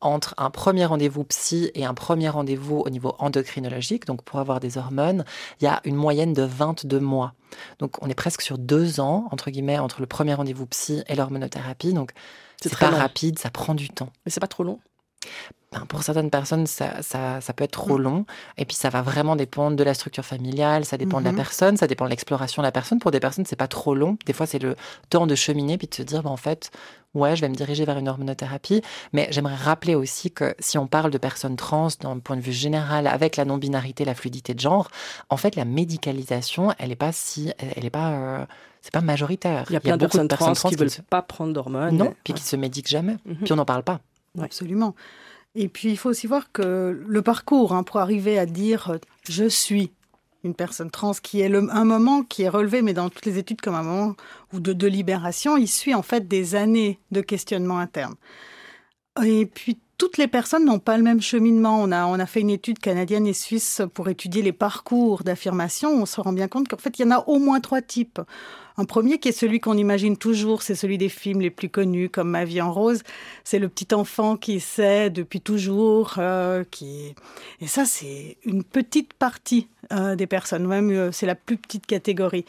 entre 0.00 0.34
un 0.38 0.50
premier 0.50 0.84
rendez-vous 0.84 1.24
psy 1.24 1.70
et 1.74 1.84
un 1.84 1.94
premier 1.94 2.28
rendez-vous 2.28 2.78
au 2.78 2.90
niveau 2.90 3.14
endocrinologique, 3.18 4.06
donc 4.06 4.22
pour 4.22 4.38
avoir 4.38 4.60
des 4.60 4.78
hormones, 4.78 5.24
il 5.60 5.64
y 5.64 5.68
a 5.68 5.80
une 5.84 5.96
moyenne 5.96 6.32
de 6.32 6.42
22 6.42 7.00
mois. 7.00 7.34
Donc 7.78 8.02
on 8.02 8.08
est 8.08 8.14
presque 8.14 8.42
sur 8.42 8.58
deux 8.58 9.00
ans, 9.00 9.28
entre 9.30 9.50
guillemets, 9.50 9.78
entre 9.78 10.00
le 10.00 10.06
premier 10.06 10.34
rendez-vous 10.34 10.66
psy 10.66 11.02
et 11.06 11.14
l'hormonothérapie. 11.14 11.92
Donc 11.92 12.12
c'est 12.60 12.70
très 12.70 12.86
rapide, 12.86 13.38
ça 13.38 13.50
prend 13.50 13.74
du 13.74 13.88
temps. 13.88 14.10
Mais 14.24 14.30
c'est 14.30 14.40
pas 14.40 14.48
trop 14.48 14.64
long 14.64 14.80
pour 15.88 16.02
certaines 16.02 16.30
personnes, 16.30 16.66
ça, 16.66 17.02
ça, 17.02 17.40
ça, 17.40 17.52
peut 17.52 17.64
être 17.64 17.72
trop 17.72 17.98
mm. 17.98 18.02
long. 18.02 18.26
Et 18.56 18.64
puis, 18.64 18.76
ça 18.76 18.88
va 18.88 19.02
vraiment 19.02 19.36
dépendre 19.36 19.76
de 19.76 19.84
la 19.84 19.94
structure 19.94 20.24
familiale, 20.24 20.84
ça 20.84 20.96
dépend 20.96 21.20
de 21.20 21.24
la 21.24 21.32
mm-hmm. 21.32 21.36
personne, 21.36 21.76
ça 21.76 21.86
dépend 21.86 22.04
de 22.04 22.10
l'exploration 22.10 22.62
de 22.62 22.66
la 22.66 22.72
personne. 22.72 22.98
Pour 22.98 23.10
des 23.10 23.20
personnes, 23.20 23.44
c'est 23.46 23.56
pas 23.56 23.68
trop 23.68 23.94
long. 23.94 24.16
Des 24.26 24.32
fois, 24.32 24.46
c'est 24.46 24.58
le 24.58 24.76
temps 25.10 25.26
de 25.26 25.34
cheminer 25.34 25.76
puis 25.76 25.88
de 25.88 25.94
se 25.94 26.02
dire, 26.02 26.22
ben, 26.22 26.30
en 26.30 26.36
fait, 26.36 26.70
ouais, 27.14 27.34
je 27.34 27.40
vais 27.40 27.48
me 27.48 27.54
diriger 27.54 27.84
vers 27.84 27.98
une 27.98 28.08
hormonothérapie. 28.08 28.82
Mais 29.12 29.28
j'aimerais 29.30 29.56
rappeler 29.56 29.94
aussi 29.94 30.30
que 30.30 30.54
si 30.58 30.78
on 30.78 30.86
parle 30.86 31.10
de 31.10 31.18
personnes 31.18 31.56
trans 31.56 31.88
d'un 32.00 32.18
point 32.18 32.36
de 32.36 32.42
vue 32.42 32.52
général, 32.52 33.06
avec 33.06 33.36
la 33.36 33.44
non-binarité, 33.44 34.04
la 34.04 34.14
fluidité 34.14 34.54
de 34.54 34.60
genre, 34.60 34.88
en 35.30 35.36
fait, 35.36 35.56
la 35.56 35.64
médicalisation, 35.64 36.72
elle 36.78 36.90
n'est 36.90 36.96
pas 36.96 37.12
si, 37.12 37.52
elle 37.58 37.84
est 37.84 37.90
pas, 37.90 38.10
euh, 38.12 38.46
c'est 38.82 38.92
pas 38.92 39.00
majoritaire. 39.00 39.64
Il 39.68 39.72
y 39.72 39.76
a 39.76 39.80
plein 39.80 39.96
de 39.96 40.06
personnes, 40.06 40.28
trans, 40.28 40.52
qui 40.52 40.74
ne 40.74 40.78
veulent 40.78 40.90
pas 41.10 41.22
prendre 41.22 41.52
d'hormones. 41.52 41.96
Non, 41.96 42.14
puis 42.22 42.34
qui 42.34 42.42
se 42.42 42.56
médiquent 42.56 42.88
jamais. 42.88 43.16
Mm-hmm. 43.28 43.44
Puis 43.44 43.52
on 43.52 43.56
n'en 43.56 43.64
parle 43.64 43.82
pas. 43.82 44.00
Absolument. 44.40 44.94
Et 45.56 45.68
puis 45.68 45.88
il 45.88 45.96
faut 45.96 46.10
aussi 46.10 46.26
voir 46.26 46.52
que 46.52 47.02
le 47.06 47.22
parcours 47.22 47.72
hein, 47.72 47.82
pour 47.82 47.98
arriver 47.98 48.38
à 48.38 48.44
dire 48.44 48.90
euh, 48.90 48.98
je 49.28 49.48
suis 49.48 49.90
une 50.44 50.54
personne 50.54 50.90
trans, 50.90 51.12
qui 51.12 51.40
est 51.40 51.52
un 51.52 51.84
moment 51.84 52.22
qui 52.22 52.42
est 52.42 52.48
relevé, 52.48 52.80
mais 52.80 52.92
dans 52.92 53.08
toutes 53.08 53.26
les 53.26 53.38
études 53.38 53.60
comme 53.60 53.74
un 53.74 53.82
moment 53.82 54.14
ou 54.52 54.60
de, 54.60 54.72
de 54.72 54.86
libération, 54.86 55.56
il 55.56 55.66
suit 55.66 55.94
en 55.94 56.02
fait 56.02 56.28
des 56.28 56.54
années 56.54 57.00
de 57.10 57.20
questionnement 57.20 57.78
interne. 57.78 58.14
Et 59.24 59.46
puis 59.46 59.78
toutes 59.98 60.18
les 60.18 60.28
personnes 60.28 60.64
n'ont 60.64 60.78
pas 60.78 60.96
le 60.96 61.02
même 61.02 61.22
cheminement. 61.22 61.80
On 61.80 61.90
a, 61.90 62.06
on 62.06 62.18
a 62.18 62.26
fait 62.26 62.40
une 62.40 62.50
étude 62.50 62.78
canadienne 62.78 63.26
et 63.26 63.32
suisse 63.32 63.82
pour 63.94 64.08
étudier 64.08 64.42
les 64.42 64.52
parcours 64.52 65.22
d'affirmation. 65.22 65.90
On 65.90 66.06
se 66.06 66.20
rend 66.20 66.32
bien 66.32 66.48
compte 66.48 66.68
qu'en 66.68 66.76
fait, 66.76 66.98
il 66.98 67.02
y 67.02 67.04
en 67.08 67.12
a 67.12 67.24
au 67.26 67.38
moins 67.38 67.60
trois 67.60 67.80
types. 67.80 68.20
Un 68.78 68.84
premier 68.84 69.18
qui 69.18 69.28
est 69.28 69.32
celui 69.32 69.58
qu'on 69.58 69.78
imagine 69.78 70.18
toujours, 70.18 70.62
c'est 70.62 70.74
celui 70.74 70.98
des 70.98 71.08
films 71.08 71.40
les 71.40 71.50
plus 71.50 71.70
connus 71.70 72.10
comme 72.10 72.28
Ma 72.28 72.44
vie 72.44 72.60
en 72.60 72.72
rose. 72.72 73.02
C'est 73.42 73.58
le 73.58 73.70
petit 73.70 73.94
enfant 73.94 74.36
qui 74.36 74.60
sait 74.60 75.08
depuis 75.08 75.40
toujours, 75.40 76.16
euh, 76.18 76.62
et 77.60 77.66
ça 77.66 77.86
c'est 77.86 78.36
une 78.44 78.64
petite 78.64 79.14
partie 79.14 79.68
euh, 79.92 80.14
des 80.14 80.26
personnes, 80.26 80.66
même 80.66 80.90
euh, 80.90 81.10
c'est 81.10 81.24
la 81.24 81.34
plus 81.34 81.56
petite 81.56 81.86
catégorie. 81.86 82.44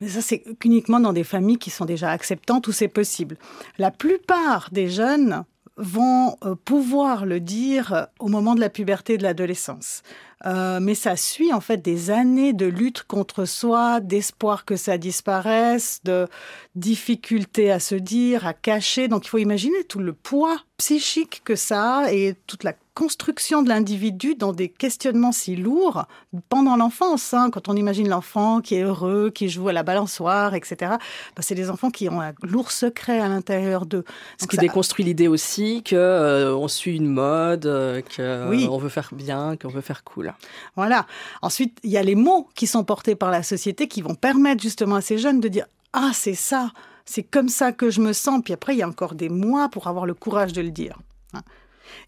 Mais 0.00 0.08
ça, 0.08 0.22
c'est 0.22 0.44
uniquement 0.64 0.98
dans 0.98 1.12
des 1.12 1.24
familles 1.24 1.58
qui 1.58 1.68
sont 1.68 1.84
déjà 1.84 2.10
acceptantes 2.10 2.66
où 2.68 2.72
c'est 2.72 2.88
possible. 2.88 3.36
La 3.76 3.90
plupart 3.90 4.70
des 4.72 4.88
jeunes 4.88 5.44
vont 5.76 6.36
pouvoir 6.64 7.26
le 7.26 7.40
dire 7.40 8.08
au 8.18 8.28
moment 8.28 8.54
de 8.54 8.60
la 8.60 8.70
puberté 8.70 9.14
et 9.14 9.18
de 9.18 9.22
l'adolescence. 9.22 10.02
Euh, 10.46 10.80
mais 10.80 10.94
ça 10.94 11.16
suit 11.16 11.52
en 11.52 11.60
fait 11.60 11.78
des 11.78 12.10
années 12.10 12.52
de 12.52 12.66
lutte 12.66 13.02
contre 13.02 13.44
soi, 13.44 14.00
d'espoir 14.00 14.64
que 14.64 14.76
ça 14.76 14.96
disparaisse, 14.96 16.00
de 16.04 16.26
difficulté 16.74 17.70
à 17.70 17.78
se 17.78 17.94
dire, 17.94 18.46
à 18.46 18.54
cacher. 18.54 19.08
Donc 19.08 19.26
il 19.26 19.28
faut 19.28 19.38
imaginer 19.38 19.84
tout 19.84 19.98
le 19.98 20.12
poids 20.12 20.56
psychique 20.78 21.42
que 21.44 21.56
ça 21.56 21.98
a 21.98 22.12
et 22.12 22.34
toute 22.46 22.64
la 22.64 22.72
construction 22.94 23.62
de 23.62 23.68
l'individu 23.68 24.34
dans 24.34 24.52
des 24.52 24.68
questionnements 24.68 25.32
si 25.32 25.56
lourds 25.56 26.06
pendant 26.48 26.76
l'enfance. 26.76 27.34
Hein, 27.34 27.50
quand 27.50 27.68
on 27.68 27.76
imagine 27.76 28.08
l'enfant 28.08 28.60
qui 28.60 28.74
est 28.74 28.82
heureux, 28.82 29.30
qui 29.30 29.48
joue 29.48 29.68
à 29.68 29.72
la 29.72 29.82
balançoire, 29.82 30.54
etc., 30.54 30.76
bah, 30.80 30.98
c'est 31.40 31.54
des 31.54 31.70
enfants 31.70 31.90
qui 31.90 32.08
ont 32.08 32.20
un 32.20 32.32
lourd 32.42 32.72
secret 32.72 33.20
à 33.20 33.28
l'intérieur 33.28 33.86
d'eux. 33.86 34.04
Ce 34.38 34.46
qui 34.46 34.56
déconstruit 34.56 35.04
l'idée 35.04 35.28
aussi 35.28 35.82
qu'on 35.82 35.96
euh, 35.96 36.68
suit 36.68 36.96
une 36.96 37.08
mode, 37.08 37.66
euh, 37.66 38.02
qu'on 38.16 38.78
veut 38.78 38.88
faire 38.88 39.10
bien, 39.12 39.56
qu'on 39.56 39.68
veut 39.68 39.80
faire 39.80 40.04
cool. 40.04 40.29
Voilà. 40.76 41.06
Ensuite, 41.42 41.78
il 41.82 41.90
y 41.90 41.96
a 41.96 42.02
les 42.02 42.14
mots 42.14 42.48
qui 42.54 42.66
sont 42.66 42.84
portés 42.84 43.14
par 43.14 43.30
la 43.30 43.42
société 43.42 43.88
qui 43.88 44.02
vont 44.02 44.14
permettre 44.14 44.62
justement 44.62 44.96
à 44.96 45.00
ces 45.00 45.18
jeunes 45.18 45.40
de 45.40 45.48
dire 45.48 45.66
Ah, 45.92 46.10
c'est 46.14 46.34
ça, 46.34 46.72
c'est 47.04 47.22
comme 47.22 47.48
ça 47.48 47.72
que 47.72 47.90
je 47.90 48.00
me 48.00 48.12
sens. 48.12 48.40
Puis 48.44 48.52
après, 48.52 48.74
il 48.74 48.78
y 48.78 48.82
a 48.82 48.88
encore 48.88 49.14
des 49.14 49.28
mois 49.28 49.68
pour 49.68 49.86
avoir 49.86 50.06
le 50.06 50.14
courage 50.14 50.52
de 50.52 50.62
le 50.62 50.70
dire. 50.70 50.98
Hein. 51.34 51.42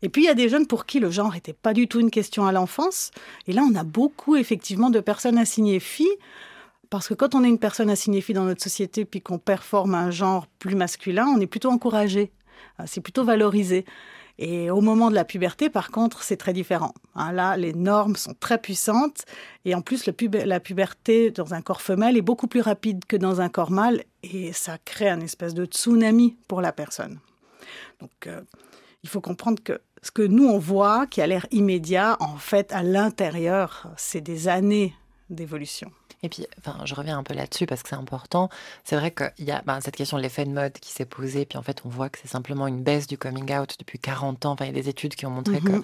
Et 0.03 0.09
puis, 0.09 0.23
il 0.23 0.27
y 0.27 0.31
a 0.31 0.35
des 0.35 0.49
jeunes 0.49 0.67
pour 0.67 0.87
qui 0.87 1.01
le 1.01 1.11
genre 1.11 1.33
n'était 1.33 1.53
pas 1.53 1.73
du 1.73 1.89
tout 1.89 2.01
une 2.01 2.11
question 2.11 2.47
à 2.47 2.53
l'enfance. 2.53 3.11
Et 3.47 3.53
là, 3.53 3.63
on 3.69 3.75
a 3.75 3.85
beaucoup, 3.85 4.37
effectivement, 4.37 4.91
de 4.91 5.01
personnes 5.01 5.39
assignées 5.39 5.81
filles. 5.81 6.17
Parce 6.91 7.09
que 7.09 7.15
quand 7.15 7.35
on 7.35 7.43
est 7.43 7.49
une 7.49 7.59
personne 7.59 7.89
assignée 7.89 8.21
fille 8.21 8.35
dans 8.35 8.45
notre 8.45 8.63
société, 8.63 9.05
puis 9.05 9.23
qu'on 9.23 9.39
performe 9.39 9.95
un 9.95 10.11
genre 10.11 10.47
plus 10.59 10.75
masculin, 10.75 11.27
on 11.27 11.41
est 11.41 11.47
plutôt 11.47 11.71
encouragé. 11.71 12.31
C'est 12.87 13.01
plutôt 13.01 13.25
valorisé. 13.25 13.85
Et 14.45 14.73
au 14.73 14.81
moment 14.81 15.09
de 15.09 15.15
la 15.15 15.25
puberté, 15.25 15.71
par 15.71 15.93
contre, 15.93 16.25
c'est 16.25 16.37
très 16.37 16.53
différent. 16.53 16.95
Hein, 17.15 17.31
là, 17.31 17.57
les 17.57 17.73
normes 17.73 18.17
sont 18.17 18.35
très 18.35 18.59
puissantes 18.59 19.25
et 19.65 19.73
en 19.77 19.83
plus, 19.83 20.05
la 20.05 20.59
puberté 20.59 21.31
dans 21.31 21.55
un 21.55 21.63
corps 21.63 21.81
femelle 21.81 22.17
est 22.17 22.23
beaucoup 22.23 22.49
plus 22.49 22.61
rapide 22.61 23.05
que 23.07 23.17
dans 23.17 23.41
un 23.41 23.49
corps 23.49 23.71
mâle 23.71 24.03
et 24.25 24.53
ça 24.53 24.79
crée 24.85 25.09
un 25.09 25.21
espèce 25.21 25.55
de 25.55 25.65
tsunami 25.65 26.37
pour 26.49 26.61
la 26.61 26.73
personne. 26.73 27.21
Donc, 28.01 28.27
euh, 28.27 28.41
il 29.05 29.09
faut 29.09 29.21
comprendre 29.21 29.63
que 29.63 29.81
ce 30.03 30.11
que 30.11 30.23
nous 30.23 30.49
on 30.49 30.59
voit, 30.59 31.07
qui 31.07 31.21
a 31.23 31.29
l'air 31.29 31.47
immédiat, 31.53 32.17
en 32.19 32.37
fait, 32.37 32.73
à 32.73 32.83
l'intérieur, 32.83 33.87
c'est 33.97 34.23
des 34.23 34.49
années 34.49 34.93
d'évolution. 35.31 35.93
Et 36.23 36.29
puis, 36.29 36.47
enfin, 36.59 36.79
je 36.85 36.95
reviens 36.95 37.19
un 37.19 37.23
peu 37.23 37.35
là-dessus 37.35 37.67
parce 37.67 37.83
que 37.83 37.89
c'est 37.89 37.97
important. 37.97 38.49
C'est 38.85 38.97
vrai 38.97 39.11
qu'il 39.11 39.45
y 39.45 39.51
a 39.51 39.63
ben, 39.67 39.81
cette 39.81 39.97
question 39.97 40.17
de 40.17 40.23
l'effet 40.23 40.45
de 40.45 40.51
mode 40.51 40.73
qui 40.75 40.93
s'est 40.93 41.05
posée, 41.05 41.45
puis 41.47 41.59
en 41.59 41.63
fait, 41.63 41.83
on 41.85 41.89
voit 41.89 42.09
que 42.09 42.19
c'est 42.21 42.29
simplement 42.29 42.67
une 42.67 42.83
baisse 42.83 43.07
du 43.07 43.19
coming 43.19 43.53
out 43.57 43.75
depuis 43.79 43.99
40 43.99 44.47
ans. 44.47 44.53
Enfin, 44.53 44.65
il 44.67 44.69
y 44.69 44.79
a 44.79 44.83
des 44.83 44.89
études 44.89 45.15
qui 45.15 45.27
ont 45.27 45.31
montré 45.31 45.61
que 45.61 45.73
mhm 45.73 45.83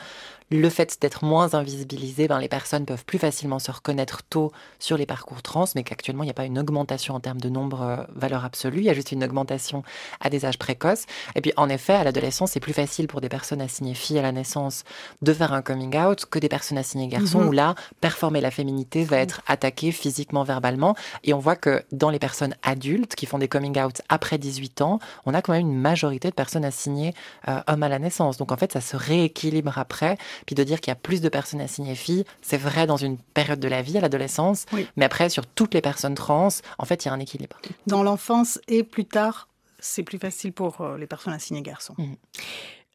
le 0.51 0.71
fait 0.71 0.99
d'être 1.01 1.25
moins 1.25 1.55
invisibilisé, 1.55 2.27
ben, 2.27 2.39
les 2.39 2.49
personnes 2.49 2.87
peuvent 2.87 3.05
plus 3.05 3.19
facilement 3.19 3.59
se 3.59 3.71
reconnaître 3.71 4.23
tôt 4.23 4.53
sur 4.79 4.97
les 4.97 5.05
parcours 5.05 5.43
trans, 5.43 5.67
mais 5.75 5.83
qu'actuellement, 5.83 6.23
il 6.23 6.27
n'y 6.27 6.31
a 6.31 6.35
pas 6.35 6.47
une 6.47 6.59
augmentation 6.59 7.15
en 7.15 7.21
termes 7.21 7.41
de 7.41 7.49
nombre, 7.49 7.83
euh, 7.83 7.97
valeur 8.15 8.45
absolue, 8.45 8.79
il 8.79 8.85
y 8.85 8.91
a 8.91 8.95
juste 8.95 9.13
une 9.13 9.23
augmentation 9.23 9.83
à 10.21 10.31
des 10.31 10.47
âges 10.47 10.59
précoces. 10.59 11.05
Et 11.35 11.43
puis, 11.43 11.53
en 11.57 11.69
effet, 11.69 11.93
à 11.93 12.05
l'adolescence, 12.05 12.53
c'est 12.53 12.61
plus 12.61 12.73
facile 12.73 13.09
pour 13.09 13.21
des 13.21 13.29
personnes 13.29 13.61
assignées 13.61 13.95
filles 13.95 14.19
à 14.19 14.23
la 14.23 14.33
naissance 14.33 14.85
de 15.21 15.33
faire 15.33 15.53
un 15.53 15.63
coming 15.63 15.97
out 15.99 16.25
que 16.25 16.39
des 16.39 16.49
personnes 16.49 16.79
assignées 16.79 17.09
garçons, 17.09 17.41
mhm. 17.41 17.49
où 17.49 17.53
là, 17.53 17.75
performer 18.01 18.41
la 18.41 18.51
féminité 18.51 19.05
va 19.05 19.19
être 19.19 19.43
attaqué 19.47 19.93
physiquement, 19.93 20.28
verbalement. 20.45 20.95
Et 21.25 21.35
on 21.35 21.39
voit 21.39 21.57
que 21.57 21.85
dans 21.93 22.11
les 22.11 22.19
personnes 22.19 22.55
adultes 22.63 23.15
qui 23.15 23.27
font 23.27 23.39
des 23.39 23.49
coming 23.49 23.79
out 23.81 24.03
après 24.09 24.39
18 24.39 24.83
ans, 24.83 24.99
on 25.27 25.35
a 25.35 25.43
quand 25.43 25.53
même 25.53 25.63
une 25.63 25.79
majorité 25.79 26.29
de 26.29 26.35
personnes 26.35 26.65
assignées 26.65 27.15
euh, 27.49 27.61
hommes 27.67 27.83
à 27.83 27.89
la 27.89 27.99
naissance. 27.99 28.37
Donc, 28.37 28.53
en 28.53 28.57
fait, 28.57 28.73
ça 28.73 28.81
se 28.81 28.97
rééquilibre 28.97 29.79
après. 29.79 30.19
Puis 30.47 30.55
de 30.55 30.65
dire 30.65 30.81
qu'il 30.81 30.91
y 30.91 30.93
a 30.93 30.97
plus 30.97 31.21
de 31.21 31.29
personnes 31.29 31.61
assignées 31.61 31.95
filles, 31.95 32.25
c'est 32.43 32.57
vrai 32.57 32.87
dans 32.87 32.97
une 32.97 33.19
période 33.19 33.61
de 33.61 33.69
la 33.69 33.83
vie, 33.83 33.99
à 33.99 34.01
l'adolescence, 34.01 34.67
mais 34.97 35.05
après, 35.05 35.29
sur 35.29 35.47
toutes 35.47 35.75
les 35.75 35.81
personnes 35.81 36.15
trans, 36.15 36.49
en 36.79 36.85
fait, 36.85 37.05
il 37.05 37.09
y 37.09 37.11
a 37.11 37.15
un 37.15 37.21
équilibre. 37.21 37.57
Dans 37.87 38.03
l'enfance 38.03 38.61
et 38.69 38.83
plus 38.83 39.05
tard, 39.05 39.49
c'est 39.79 40.03
plus 40.03 40.19
facile 40.19 40.53
pour 40.53 40.81
euh, 40.81 40.97
les 40.97 41.07
personnes 41.07 41.33
assignées 41.33 41.63
garçons. 41.63 41.95
Mmh. 41.99 42.15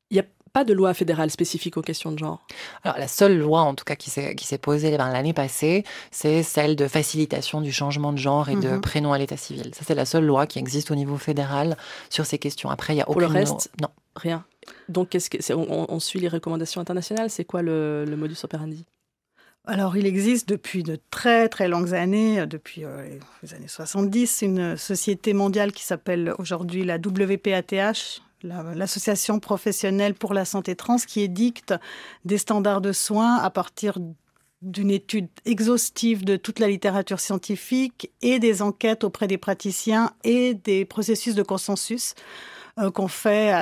Il 0.10 0.16
n'y 0.16 0.20
a 0.20 0.26
pas 0.54 0.64
de 0.64 0.74
loi 0.74 0.94
fédérale 0.94 1.32
spécifique 1.32 1.78
aux 1.78 1.82
questions 1.82 2.12
de 2.12 2.20
genre 2.20 2.46
Alors, 2.84 2.98
la 3.00 3.08
seule 3.08 3.38
loi, 3.38 3.62
en 3.62 3.74
tout 3.74 3.84
cas, 3.84 3.96
qui 3.96 4.12
s'est, 4.12 4.58
posée 4.60 4.96
ben, 4.96 5.12
l'année 5.12 5.34
passée, 5.34 5.84
c'est 6.12 6.44
celle 6.44 6.76
de 6.76 6.88
facilitation 6.88 7.60
du 7.60 7.72
changement 7.72 8.14
de 8.14 8.20
genre 8.20 8.50
et 8.50 8.56
de 8.56 8.70
mmh 8.70 8.82
prénom 8.82 9.14
à 9.14 9.18
l'état 9.18 9.38
civil. 9.38 9.74
Ça, 9.74 9.82
c'est 9.86 9.96
la 9.96 10.06
seule 10.06 10.26
loi 10.26 10.46
qui 10.46 10.60
existe 10.60 10.92
au 10.92 10.96
niveau 10.96 11.18
fédéral 11.18 11.76
sur 12.10 12.26
ces 12.26 12.38
questions. 12.38 12.70
Après, 12.70 12.94
il 12.94 12.98
y 12.98 13.02
a 13.02 13.10
aucune... 13.10 13.24
Pour 13.24 13.34
le 13.34 13.40
reste, 13.40 13.72
non. 13.82 13.90
rien. 14.16 14.46
Donc, 14.90 15.10
qu'est-ce 15.10 15.30
que, 15.30 15.38
on, 15.54 16.00
suit 16.00 16.20
les 16.20 16.28
recommandations 16.28 16.82
internationales 16.82 17.30
C'est 17.30 17.46
quoi 17.46 17.62
le, 17.64 18.06
modus 18.16 18.38
operandi? 18.44 18.86
Alors, 19.66 19.98
il 19.98 20.06
existe 20.06 20.48
depuis 20.50 20.84
de 20.84 21.00
très 21.10 21.50
très 21.50 21.68
longues 21.68 21.94
années, 21.94 22.46
depuis 22.46 22.84
les 23.42 23.54
années 23.54 23.68
70, 23.68 24.42
une 24.44 24.78
société 24.78 25.34
mondiale 25.34 25.72
qui 25.72 25.84
s'appelle 25.84 26.34
aujourd'hui 26.38 26.84
la 26.84 26.98
WPATH, 26.98 28.22
l'association 28.44 29.40
professionnelle 29.40 30.14
pour 30.14 30.34
la 30.34 30.46
santé 30.46 30.76
trans, 30.76 30.98
qui 30.98 31.22
édicte 31.22 31.74
des 32.26 32.38
standards 32.38 32.82
de 32.82 32.92
soins 32.92 33.38
à 33.38 33.50
partir 33.50 33.98
d'une 34.62 34.92
étude 34.92 35.28
exhaustive 35.46 36.24
de 36.24 36.38
toute 36.38 36.60
la 36.60 36.68
littérature 36.68 37.20
scientifique 37.20 38.12
et 38.22 38.40
des 38.40 38.62
enquêtes 38.62 39.04
auprès 39.04 39.28
des 39.28 39.38
praticiens 39.38 40.12
et 40.24 40.54
des 40.54 40.86
processus 40.86 41.36
de 41.36 41.44
consensus 41.44 42.16
euh, 42.80 42.90
qu'on 42.90 43.08
fait 43.08 43.54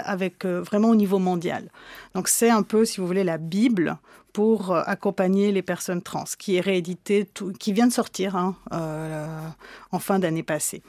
euh, 0.46 0.62
vraiment 0.62 0.90
au 0.90 0.96
niveau 0.96 1.20
mondial. 1.20 1.70
Donc 2.14 2.30
c'est 2.30 2.50
un 2.50 2.64
peu, 2.64 2.86
si 2.86 3.02
vous 3.02 3.08
voulez, 3.08 3.24
la 3.24 3.38
Bible 3.38 3.98
pour 4.32 4.72
euh, 4.72 4.84
accompagner 4.86 5.52
les 5.52 5.62
personnes 5.62 6.02
trans, 6.02 6.24
qui 6.38 6.56
est 6.56 6.62
réédité, 6.62 7.28
qui 7.60 7.74
vient 7.74 7.88
de 7.88 7.92
sortir 7.92 8.38
hein, 8.38 8.56
en 9.92 10.00
fin 10.00 10.20
d'année 10.20 10.44
passée. 10.44 10.82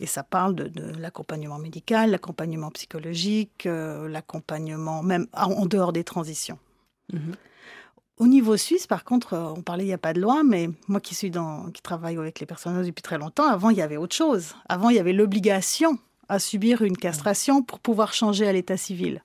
Et 0.00 0.06
ça 0.06 0.22
parle 0.22 0.54
de, 0.54 0.98
l'accompagnement 0.98 1.58
médical, 1.58 2.10
l'accompagnement 2.10 2.70
psychologique, 2.70 3.66
l'accompagnement 3.66 5.02
même 5.02 5.26
en 5.34 5.66
dehors 5.66 5.92
des 5.92 6.04
transitions. 6.04 6.58
Mm-hmm. 7.12 7.34
Au 8.20 8.26
niveau 8.26 8.58
suisse, 8.58 8.86
par 8.86 9.04
contre, 9.04 9.32
euh, 9.32 9.54
on 9.56 9.62
parlait, 9.62 9.84
il 9.84 9.86
n'y 9.86 9.94
a 9.94 9.98
pas 9.98 10.12
de 10.12 10.20
loi, 10.20 10.42
mais 10.44 10.68
moi 10.88 11.00
qui 11.00 11.14
suis 11.14 11.30
dans, 11.30 11.70
qui 11.70 11.80
travaille 11.80 12.18
avec 12.18 12.38
les 12.38 12.44
personnes 12.44 12.84
depuis 12.84 13.00
très 13.00 13.16
longtemps, 13.16 13.48
avant, 13.48 13.70
il 13.70 13.78
y 13.78 13.82
avait 13.82 13.96
autre 13.96 14.14
chose. 14.14 14.54
Avant, 14.68 14.90
il 14.90 14.96
y 14.96 14.98
avait 14.98 15.14
l'obligation 15.14 15.98
à 16.28 16.38
subir 16.38 16.82
une 16.82 16.98
castration 16.98 17.62
pour 17.62 17.80
pouvoir 17.80 18.12
changer 18.12 18.46
à 18.46 18.52
l'état 18.52 18.76
civil. 18.76 19.24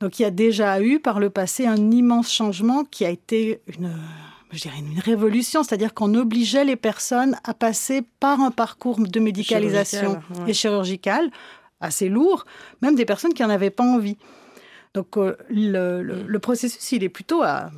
Donc, 0.00 0.18
il 0.18 0.22
y 0.22 0.26
a 0.26 0.30
déjà 0.30 0.82
eu 0.82 1.00
par 1.00 1.18
le 1.18 1.30
passé 1.30 1.66
un 1.66 1.90
immense 1.90 2.30
changement 2.30 2.84
qui 2.84 3.06
a 3.06 3.08
été 3.08 3.62
une, 3.66 3.90
je 4.52 4.62
dirais 4.62 4.78
une 4.78 4.98
révolution, 4.98 5.62
c'est-à-dire 5.62 5.94
qu'on 5.94 6.14
obligeait 6.14 6.64
les 6.64 6.76
personnes 6.76 7.36
à 7.44 7.54
passer 7.54 8.02
par 8.18 8.40
un 8.40 8.50
parcours 8.50 9.00
de 9.00 9.20
médicalisation 9.20 10.20
et 10.46 10.54
chirurgical 10.54 11.30
assez 11.80 12.08
lourd, 12.08 12.44
même 12.82 12.94
des 12.94 13.04
personnes 13.04 13.32
qui 13.32 13.42
n'en 13.42 13.50
avaient 13.50 13.70
pas 13.70 13.84
envie. 13.84 14.16
Donc 14.94 15.16
euh, 15.16 15.36
le, 15.48 16.02
le, 16.02 16.38
processus, 16.38 16.92
il 16.92 17.04
est 17.04 17.08
plutôt 17.08 17.42
à 17.42 17.70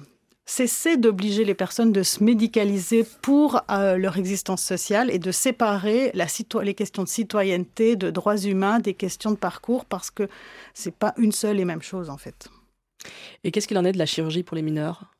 cesser 0.46 0.96
d'obliger 0.96 1.44
les 1.44 1.54
personnes 1.54 1.92
de 1.92 2.02
se 2.02 2.24
médicaliser 2.24 3.06
pour 3.20 3.60
euh, 3.70 3.96
leur 3.96 4.16
existence 4.18 4.62
sociale 4.62 5.10
et 5.10 5.18
de 5.18 5.30
séparer 5.30 6.10
la 6.14 6.26
les 6.62 6.74
questions 6.74 7.04
de 7.04 7.08
citoyenneté, 7.08 7.96
de 7.96 8.10
droits 8.10 8.38
humains, 8.38 8.78
des 8.78 8.94
questions 8.94 9.30
de 9.30 9.36
parcours, 9.36 9.84
parce 9.84 10.10
que 10.10 10.28
c'est 10.74 10.94
pas 10.94 11.14
une 11.16 11.32
seule 11.32 11.60
et 11.60 11.64
même 11.64 11.82
chose 11.82 12.10
en 12.10 12.18
fait. 12.18 12.48
Et 13.44 13.50
qu'est-ce 13.50 13.68
qu'il 13.68 13.78
en 13.78 13.84
est 13.84 13.92
de 13.92 13.98
la 13.98 14.06
chirurgie 14.06 14.42
pour 14.42 14.56
les 14.56 14.62
mineurs? 14.62 15.11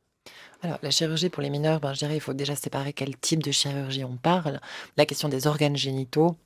Alors, 0.63 0.79
la 0.81 0.91
chirurgie 0.91 1.29
pour 1.29 1.43
les 1.43 1.49
mineurs, 1.49 1.81
ben, 1.81 1.93
je 1.93 1.99
dirais 1.99 2.15
il 2.15 2.21
faut 2.21 2.33
déjà 2.33 2.55
séparer 2.55 2.93
quel 2.93 3.17
type 3.17 3.43
de 3.43 3.51
chirurgie 3.51 4.05
on 4.05 4.15
parle. 4.15 4.61
La 4.95 5.05
question 5.05 5.27
des 5.27 5.45
organes 5.45 5.75
génitaux, 5.75 6.37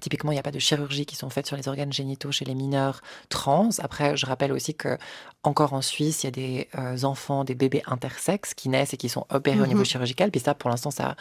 Typiquement, 0.00 0.32
il 0.32 0.34
n'y 0.34 0.40
a 0.40 0.42
pas 0.42 0.50
de 0.50 0.58
chirurgie 0.58 1.06
qui 1.06 1.16
sont 1.16 1.30
faites 1.30 1.46
sur 1.46 1.56
les 1.56 1.68
organes 1.68 1.92
génitaux 1.92 2.32
chez 2.32 2.44
les 2.44 2.54
mineurs 2.54 3.00
trans. 3.28 3.68
Après, 3.78 4.16
je 4.16 4.26
rappelle 4.26 4.52
aussi 4.52 4.74
que 4.74 4.98
encore 5.44 5.74
en 5.74 5.82
Suisse, 5.82 6.22
il 6.22 6.26
y 6.26 6.28
a 6.28 6.30
des 6.30 6.68
euh, 6.78 7.04
enfants, 7.04 7.44
des 7.44 7.54
bébés 7.54 7.82
intersexes 7.86 8.54
qui 8.54 8.68
naissent 8.68 8.94
et 8.94 8.96
qui 8.96 9.08
sont 9.08 9.26
opérés 9.30 9.60
au 9.60 9.66
niveau 9.66 9.80
mhm. 9.80 9.86
chirurgical. 9.86 10.30
Puis 10.30 10.40
ça, 10.40 10.54
pour 10.54 10.70
l'instant, 10.70 10.90
ça, 10.90 11.16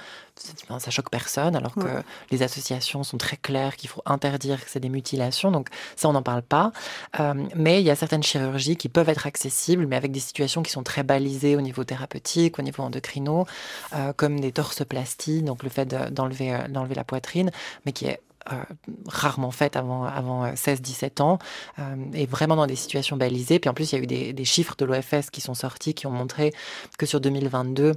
ça 0.79 0.91
choque 0.91 1.09
personne, 1.09 1.55
alors 1.55 1.75
que 1.75 2.01
les 2.31 2.41
associations 2.41 3.03
sont 3.03 3.17
très 3.17 3.37
claires 3.37 3.75
qu'il 3.75 3.89
faut 3.89 4.01
interdire 4.05 4.63
que 4.63 4.69
c'est 4.69 4.79
des 4.79 4.89
mutilations. 4.89 5.51
Donc 5.51 5.67
ça, 5.95 6.09
on 6.09 6.13
n'en 6.13 6.23
parle 6.23 6.41
pas. 6.41 6.71
Euh, 7.19 7.33
mais 7.55 7.81
il 7.81 7.85
y 7.85 7.91
a 7.91 7.95
certaines 7.95 8.23
chirurgies 8.23 8.77
qui 8.77 8.89
peuvent 8.89 9.09
être 9.09 9.27
accessibles, 9.27 9.85
mais 9.85 9.95
avec 9.95 10.11
des 10.11 10.19
situations 10.19 10.63
qui 10.63 10.71
sont 10.71 10.83
très 10.83 11.03
balisées 11.03 11.55
au 11.55 11.61
niveau 11.61 11.83
thérapeutique, 11.83 12.59
au 12.59 12.61
niveau 12.61 12.83
endocrino, 12.83 13.45
euh, 13.93 14.13
comme 14.13 14.39
des 14.39 14.51
torsoplasties, 14.51 15.43
donc 15.43 15.63
le 15.63 15.69
fait 15.69 15.85
d'enlever 15.85 16.57
d'enlever 16.69 16.95
la 16.95 17.03
poitrine, 17.03 17.51
mais 17.85 17.91
qui 17.91 18.05
est 18.05 18.19
euh, 18.32 18.32
rarement 19.07 19.51
faites 19.51 19.75
avant, 19.75 20.03
avant 20.03 20.45
16-17 20.53 21.21
euh, 21.21 21.23
ans, 21.23 21.39
euh, 21.79 21.95
et 22.13 22.25
vraiment 22.25 22.55
dans 22.55 22.67
des 22.67 22.75
situations 22.75 23.17
balisées. 23.17 23.59
Puis 23.59 23.69
en 23.69 23.73
plus, 23.73 23.91
il 23.91 23.95
y 23.95 23.99
a 23.99 24.03
eu 24.03 24.07
des, 24.07 24.33
des 24.33 24.45
chiffres 24.45 24.75
de 24.77 24.85
l'OFS 24.85 25.29
qui 25.31 25.41
sont 25.41 25.53
sortis, 25.53 25.93
qui 25.93 26.07
ont 26.07 26.11
montré 26.11 26.53
que 26.97 27.05
sur 27.05 27.21
2022, 27.21 27.93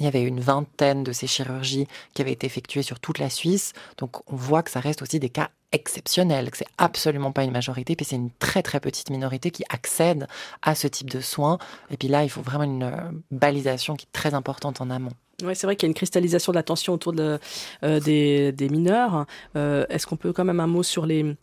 il 0.00 0.04
y 0.04 0.08
avait 0.08 0.22
une 0.22 0.40
vingtaine 0.40 1.04
de 1.04 1.12
ces 1.12 1.26
chirurgies 1.26 1.86
qui 2.14 2.22
avaient 2.22 2.32
été 2.32 2.46
effectuées 2.46 2.82
sur 2.82 2.98
toute 2.98 3.18
la 3.18 3.30
Suisse. 3.30 3.72
Donc 3.98 4.28
on 4.30 4.36
voit 4.36 4.62
que 4.62 4.70
ça 4.70 4.80
reste 4.80 5.02
aussi 5.02 5.20
des 5.20 5.30
cas 5.30 5.50
exceptionnels, 5.72 6.50
que 6.50 6.56
c'est 6.56 6.66
absolument 6.78 7.32
pas 7.32 7.44
une 7.44 7.50
majorité, 7.50 7.96
puis 7.96 8.04
c'est 8.04 8.16
une 8.16 8.30
très 8.30 8.62
très 8.62 8.80
petite 8.80 9.10
minorité 9.10 9.50
qui 9.50 9.64
accède 9.68 10.26
à 10.62 10.74
ce 10.74 10.86
type 10.86 11.10
de 11.10 11.20
soins. 11.20 11.58
Et 11.90 11.96
puis 11.96 12.08
là, 12.08 12.24
il 12.24 12.30
faut 12.30 12.42
vraiment 12.42 12.64
une 12.64 13.22
balisation 13.30 13.96
qui 13.96 14.06
est 14.06 14.12
très 14.12 14.34
importante 14.34 14.80
en 14.80 14.90
amont. 14.90 15.12
Oui, 15.42 15.56
c'est 15.56 15.66
vrai 15.66 15.76
qu'il 15.76 15.86
y 15.86 15.88
a 15.88 15.90
une 15.90 15.94
cristallisation 15.94 16.52
de 16.52 16.56
l'attention 16.56 16.92
autour 16.94 17.12
de, 17.12 17.38
euh, 17.82 18.00
des, 18.00 18.52
des, 18.52 18.68
mineurs. 18.68 19.26
Euh, 19.56 19.84
est-ce 19.88 20.06
qu'on 20.06 20.16
peut 20.16 20.32
quand 20.32 20.44
même 20.44 20.60
un 20.60 20.66
mot 20.66 20.82
sur 20.82 21.06
les 21.06 21.36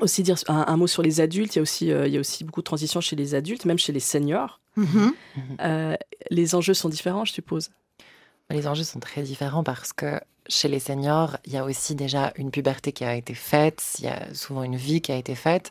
aussi 0.00 0.22
dire 0.22 0.36
un, 0.48 0.76
mot 0.76 0.86
sur 0.86 1.02
les 1.02 1.20
adultes? 1.20 1.54
Il 1.54 1.58
y 1.58 1.60
a 1.60 1.62
aussi 1.62 1.92
euh, 1.92 2.06
il 2.06 2.12
y 2.12 2.16
a 2.16 2.20
aussi 2.20 2.44
beaucoup 2.44 2.60
de 2.60 2.64
transitions 2.64 3.00
chez 3.00 3.16
les 3.16 3.34
adultes, 3.34 3.64
même 3.64 3.78
chez 3.78 3.92
les 3.92 4.00
seniors. 4.00 4.60
Mm-hmm. 4.76 5.96
les 6.30 6.54
enjeux 6.56 6.74
sont 6.74 6.88
différents, 6.88 7.24
je 7.24 7.32
suppose. 7.32 7.70
Les 8.50 8.66
enjeux 8.66 8.82
sont 8.82 9.00
très 9.00 9.22
différents 9.22 9.62
parce 9.62 9.92
que 9.92 10.20
chez 10.48 10.68
les 10.68 10.78
seniors, 10.78 11.36
il 11.46 11.52
y 11.52 11.56
a 11.56 11.64
aussi 11.64 11.94
déjà 11.94 12.32
une 12.36 12.50
puberté 12.50 12.92
qui 12.92 13.04
a 13.04 13.14
été 13.14 13.34
faite, 13.34 13.82
il 13.98 14.04
y 14.04 14.08
a 14.08 14.34
souvent 14.34 14.62
une 14.62 14.76
vie 14.76 15.00
qui 15.00 15.12
a 15.12 15.16
été 15.16 15.34
faite, 15.34 15.70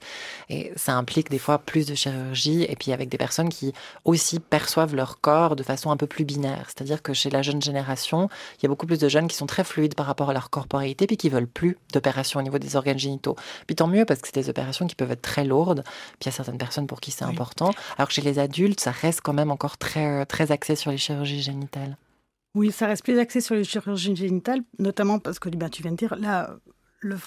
et 0.50 0.72
ça 0.76 0.94
implique 0.94 1.30
des 1.30 1.38
fois 1.38 1.60
plus 1.60 1.86
de 1.86 1.96
chirurgie, 1.96 2.64
et 2.64 2.76
puis 2.76 2.92
avec 2.92 3.10
des 3.10 3.18
personnes 3.18 3.50
qui 3.50 3.74
aussi 4.06 4.40
perçoivent 4.40 4.96
leur 4.96 5.22
corps 5.22 5.56
de 5.56 5.64
façon 5.64 5.92
un 5.92 5.98
peu 5.98 6.08
plus 6.08 6.26
binaire. 6.26 6.66
C'est-à-dire 6.68 7.02
que 7.02 7.14
chez 7.14 7.30
la 7.30 7.42
jeune 7.42 7.62
génération, 7.62 8.30
il 8.58 8.64
y 8.64 8.66
a 8.66 8.70
beaucoup 8.70 8.88
plus 8.88 9.00
de 9.00 9.10
jeunes 9.10 9.28
qui 9.28 9.36
sont 9.36 9.46
très 9.46 9.64
fluides 9.64 9.96
par 9.96 10.06
rapport 10.06 10.30
à 10.30 10.34
leur 10.34 10.50
corporéité, 10.50 11.08
puis 11.08 11.18
qui 11.18 11.30
veulent 11.30 11.48
plus 11.48 11.78
d'opérations 11.92 12.40
au 12.40 12.44
niveau 12.44 12.60
des 12.60 12.76
organes 12.76 13.00
génitaux. 13.00 13.36
Puis 13.68 13.76
tant 13.76 13.88
mieux, 13.88 14.06
parce 14.06 14.22
que 14.22 14.28
c'est 14.28 14.40
des 14.40 14.50
opérations 14.50 14.88
qui 14.88 14.96
peuvent 14.96 15.12
être 15.12 15.22
très 15.22 15.46
lourdes, 15.46 15.84
puis 16.20 16.24
il 16.24 16.26
y 16.28 16.30
a 16.30 16.32
certaines 16.32 16.58
personnes 16.58 16.88
pour 16.88 17.02
qui 17.02 17.12
c'est 17.12 17.26
important, 17.26 17.72
alors 17.98 18.08
que 18.08 18.14
chez 18.14 18.22
les 18.22 18.40
adultes, 18.40 18.80
ça 18.80 18.92
reste 18.92 19.22
quand 19.22 19.34
même 19.34 19.52
encore 19.52 19.78
très, 19.78 20.26
très 20.26 20.52
axé 20.52 20.76
sur 20.76 20.92
les 20.92 20.98
chirurgies 20.98 21.42
génitales. 21.42 21.98
Oui, 22.56 22.72
ça 22.72 22.88
reste 22.88 23.04
plus 23.04 23.18
axé 23.18 23.42
sur 23.42 23.56
les 23.56 23.64
chirurgies 23.64 24.16
génitales, 24.16 24.62
notamment 24.78 25.20
parce 25.20 25.40
que 25.40 25.50
ben, 25.50 25.70
tu 25.70 25.82
viens 25.82 25.92
de 25.92 25.98
dire, 25.98 26.16
là, 26.20 26.56
le, 27.00 27.18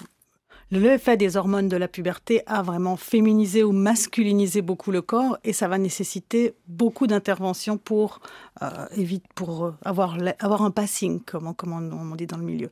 l'effet 0.71 1.17
des 1.17 1.37
hormones 1.37 1.67
de 1.67 1.77
la 1.77 1.87
puberté 1.87 2.41
a 2.45 2.61
vraiment 2.61 2.97
féminisé 2.97 3.63
ou 3.63 3.71
masculinisé 3.71 4.61
beaucoup 4.61 4.91
le 4.91 5.01
corps 5.01 5.37
et 5.43 5.53
ça 5.53 5.67
va 5.67 5.77
nécessiter 5.77 6.53
beaucoup 6.67 7.07
d'interventions 7.07 7.77
pour, 7.77 8.19
euh, 8.61 8.85
éviter, 8.95 9.27
pour 9.35 9.65
euh, 9.65 9.75
avoir, 9.83 10.17
avoir 10.39 10.61
un 10.61 10.71
passing, 10.71 11.21
comme, 11.21 11.53
comme 11.55 11.73
on, 11.73 12.15
dit 12.15 12.25
dans 12.25 12.37
le 12.37 12.43
milieu. 12.43 12.69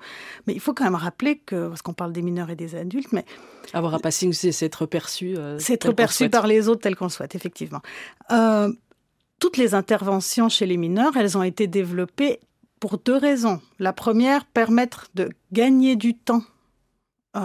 Mais 0.47 0.53
il 0.53 0.59
faut 0.59 0.73
quand 0.73 0.83
même 0.83 0.95
rappeler 0.95 1.37
que, 1.37 1.69
parce 1.69 1.81
qu'on 1.81 1.93
parle 1.93 2.11
des 2.11 2.21
mineurs 2.21 2.49
et 2.49 2.55
des 2.55 2.75
adultes, 2.75 3.11
mais... 3.11 3.25
Avoir 3.73 3.95
un 3.95 3.99
passing, 3.99 4.31
c'est 4.31 4.65
être 4.65 4.85
perçu. 4.85 5.35
Euh, 5.37 5.57
c'est 5.59 5.73
être 5.73 5.91
perçu 5.91 6.29
par 6.29 6.47
les 6.47 6.67
autres 6.69 6.81
tel 6.81 6.95
qu'on 6.95 7.05
le 7.05 7.11
souhaite, 7.11 7.35
effectivement. 7.35 7.81
Euh, 8.31 8.71
toutes 9.39 9.57
les 9.57 9.73
interventions 9.73 10.49
chez 10.49 10.65
les 10.65 10.77
mineurs, 10.77 11.17
elles 11.17 11.37
ont 11.37 11.43
été 11.43 11.67
développées 11.67 12.39
pour 12.79 12.97
deux 12.97 13.17
raisons. 13.17 13.61
La 13.79 13.93
première, 13.93 14.45
permettre 14.45 15.07
de 15.15 15.29
gagner 15.51 15.95
du 15.95 16.15
temps 16.15 16.43
euh, 17.35 17.39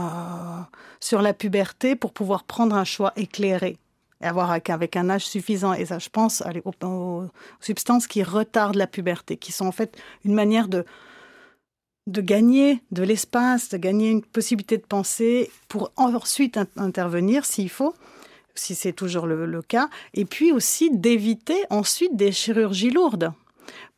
sur 1.00 1.22
la 1.22 1.32
puberté 1.32 1.96
pour 1.96 2.12
pouvoir 2.12 2.44
prendre 2.44 2.76
un 2.76 2.84
choix 2.84 3.12
éclairé 3.16 3.78
et 4.20 4.26
avoir 4.26 4.50
avec 4.50 4.96
un 4.96 5.10
âge 5.10 5.26
suffisant. 5.26 5.72
Et 5.72 5.86
ça, 5.86 5.98
je 5.98 6.08
pense 6.08 6.42
aux, 6.82 7.24
substances 7.60 8.06
qui 8.06 8.22
retardent 8.22 8.76
la 8.76 8.86
puberté, 8.86 9.36
qui 9.36 9.52
sont 9.52 9.66
en 9.66 9.72
fait 9.72 9.96
une 10.24 10.34
manière 10.34 10.68
de, 10.68 10.84
de 12.06 12.20
gagner 12.20 12.82
de 12.90 13.02
l'espace, 13.02 13.70
de 13.70 13.78
gagner 13.78 14.10
une 14.10 14.22
possibilité 14.22 14.76
de 14.76 14.86
penser 14.86 15.50
pour 15.68 15.90
ensuite 15.96 16.58
intervenir 16.76 17.44
s'il 17.44 17.70
faut 17.70 17.94
si 18.54 18.74
c'est 18.74 18.92
toujours 18.92 19.26
le, 19.26 19.62
cas, 19.62 19.88
et 20.14 20.24
puis 20.24 20.52
aussi 20.52 20.90
d'éviter 20.90 21.64
ensuite 21.70 22.16
des 22.16 22.32
chirurgies 22.32 22.90
lourdes. 22.90 23.32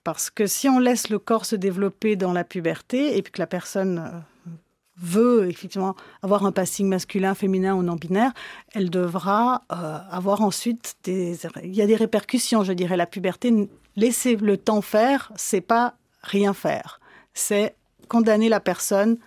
Parce 0.04 0.30
que 0.30 0.46
si 0.46 0.68
on 0.68 0.78
laisse 0.78 1.10
le 1.10 1.18
corps 1.18 1.46
se 1.46 1.56
développer 1.56 2.16
dans 2.16 2.32
la 2.32 2.44
puberté 2.44 3.16
et 3.16 3.22
puis 3.22 3.32
que 3.32 3.40
la 3.40 3.46
personne 3.46 3.98
euh, 3.98 4.50
veut 4.96 5.48
effectivement 5.48 5.94
avoir 6.22 6.44
un 6.44 6.52
passing 6.52 6.88
masculin, 6.88 7.34
féminin 7.34 7.74
ou 7.74 7.82
non 7.82 7.94
binaire, 7.94 8.32
elle 8.74 8.90
devra 8.90 9.62
euh, 9.70 9.98
avoir 10.10 10.42
ensuite 10.42 10.96
des. 11.04 11.38
Il 11.62 11.74
y 11.74 11.82
a 11.82 11.86
des 11.86 11.96
répercussions, 11.96 12.64
je 12.64 12.72
dirais. 12.72 12.96
La 12.96 13.06
puberté, 13.06 13.68
laisser 13.96 14.36
le 14.36 14.56
temps 14.56 14.82
faire, 14.82 15.32
c'est 15.36 15.60
pas 15.60 15.94
rien 16.22 16.52
faire. 16.52 17.00
C'est 17.32 17.76
condamner 18.08 18.48
la 18.48 18.60
personne 18.60 19.18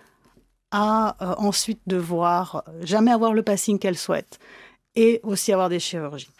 à 0.70 1.16
euh, 1.22 1.34
ensuite 1.38 1.80
devoir 1.86 2.64
jamais 2.82 3.12
avoir 3.12 3.32
le 3.32 3.42
passing 3.42 3.78
qu'elle 3.78 3.96
souhaite 3.96 4.38
et 4.96 5.20
aussi 5.22 5.52
avoir 5.52 5.68
des 5.68 5.78
chirurgies. 5.78 6.30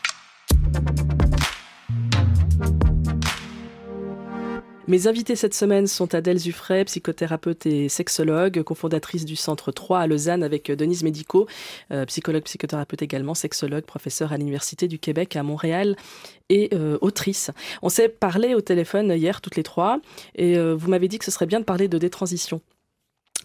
Mes 4.88 5.08
invités 5.08 5.34
cette 5.34 5.54
semaine 5.54 5.88
sont 5.88 6.14
Adèle 6.14 6.38
Zuffray, 6.38 6.84
psychothérapeute 6.84 7.66
et 7.66 7.88
sexologue, 7.88 8.62
cofondatrice 8.62 9.24
du 9.24 9.34
Centre 9.34 9.72
3 9.72 9.98
à 9.98 10.06
Lausanne 10.06 10.44
avec 10.44 10.70
Denise 10.70 11.02
Médico, 11.02 11.48
euh, 11.90 12.04
psychologue, 12.04 12.44
psychothérapeute 12.44 13.02
également, 13.02 13.34
sexologue, 13.34 13.82
professeur 13.82 14.32
à 14.32 14.36
l'Université 14.36 14.86
du 14.86 15.00
Québec 15.00 15.34
à 15.34 15.42
Montréal 15.42 15.96
et 16.50 16.70
euh, 16.72 16.98
autrice. 17.00 17.50
On 17.82 17.88
s'est 17.88 18.08
parlé 18.08 18.54
au 18.54 18.60
téléphone 18.60 19.10
hier 19.10 19.40
toutes 19.40 19.56
les 19.56 19.64
trois 19.64 19.98
et 20.36 20.56
euh, 20.56 20.76
vous 20.76 20.88
m'avez 20.88 21.08
dit 21.08 21.18
que 21.18 21.24
ce 21.24 21.32
serait 21.32 21.46
bien 21.46 21.58
de 21.58 21.64
parler 21.64 21.88
de 21.88 21.98
détransition. 21.98 22.60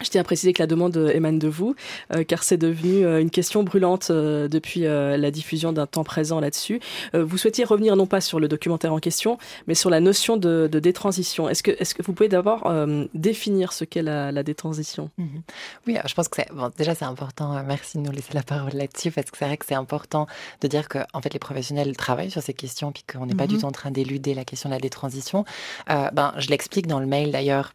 Je 0.04 0.10
tiens 0.10 0.22
à 0.22 0.24
préciser 0.24 0.54
que 0.54 0.62
la 0.62 0.68
demande 0.68 0.98
émane 1.14 1.40
de 1.40 1.48
vous, 1.48 1.76
euh, 2.14 2.24
car 2.24 2.44
c'est 2.44 2.58
devenu 2.58 3.06
euh, 3.06 3.22
une 3.22 3.30
question 3.30 3.64
brûlante 3.64 4.10
euh, 4.10 4.48
depuis 4.48 4.82
la 4.82 5.32
diffusion 5.32 5.74
d'un 5.74 5.86
temps 5.86 6.04
présent 6.04 6.40
là-dessus. 6.40 6.80
vous 7.14 7.38
souhaitiez 7.38 7.64
revenir 7.64 7.96
non 7.96 8.06
pas 8.06 8.22
sur 8.22 8.40
le 8.40 8.48
documentaire 8.48 8.94
en 8.94 9.00
question, 9.00 9.38
mais 9.68 9.76
sur 9.76 9.90
la 9.90 10.00
notion 10.00 10.38
de, 10.38 10.68
détransition. 10.68 11.48
Est-ce 11.50 11.64
que, 11.64 11.72
est 11.72 11.94
que 11.94 12.02
vous 12.04 12.14
pouvez 12.14 12.30
d'abord 12.30 12.72
définir 13.14 13.74
ce 13.74 13.86
qu'est 13.86 14.02
la, 14.02 14.44
détransition? 14.44 15.10
Mhm. 15.18 15.42
Oui, 15.88 15.98
je 16.06 16.14
pense 16.14 16.28
que 16.28 16.38
c'est 16.38 16.52
bon, 16.54 16.72
déjà 16.78 16.96
c'est 16.96 17.06
important. 17.06 17.62
merci 17.66 17.98
de 17.98 18.04
nous 18.04 18.12
laisser 18.12 18.34
la 18.34 18.44
parole 18.44 18.74
là-dessus, 18.74 19.12
parce 19.12 19.30
que 19.30 19.38
c'est 19.38 19.46
vrai 19.46 19.58
que 19.58 19.66
c'est 19.66 19.76
important 19.76 20.28
de 20.62 20.68
dire 20.68 20.90
que 20.90 21.00
en 21.14 21.22
fait 21.22 21.34
les 21.34 21.40
professionnels 21.40 21.96
travaillent 21.96 22.32
sur 22.32 22.42
ces 22.42 22.54
questions, 22.54 22.92
puis 22.92 23.04
qu'on 23.04 23.26
n'est 23.26 23.36
pas 23.36 23.48
du 23.48 23.56
mhm. 23.56 23.62
tout 23.62 23.68
en 23.68 23.72
train 23.72 23.92
d'éluder 23.92 24.34
la 24.34 24.46
question 24.46 24.70
de 24.70 24.76
la 24.76 24.82
détransition. 24.82 25.46
ben, 25.88 26.34
je 26.38 26.50
l'explique 26.50 26.88
dans 26.88 27.00
le 27.00 27.08
mail 27.08 27.32
d'ailleurs 27.32 27.74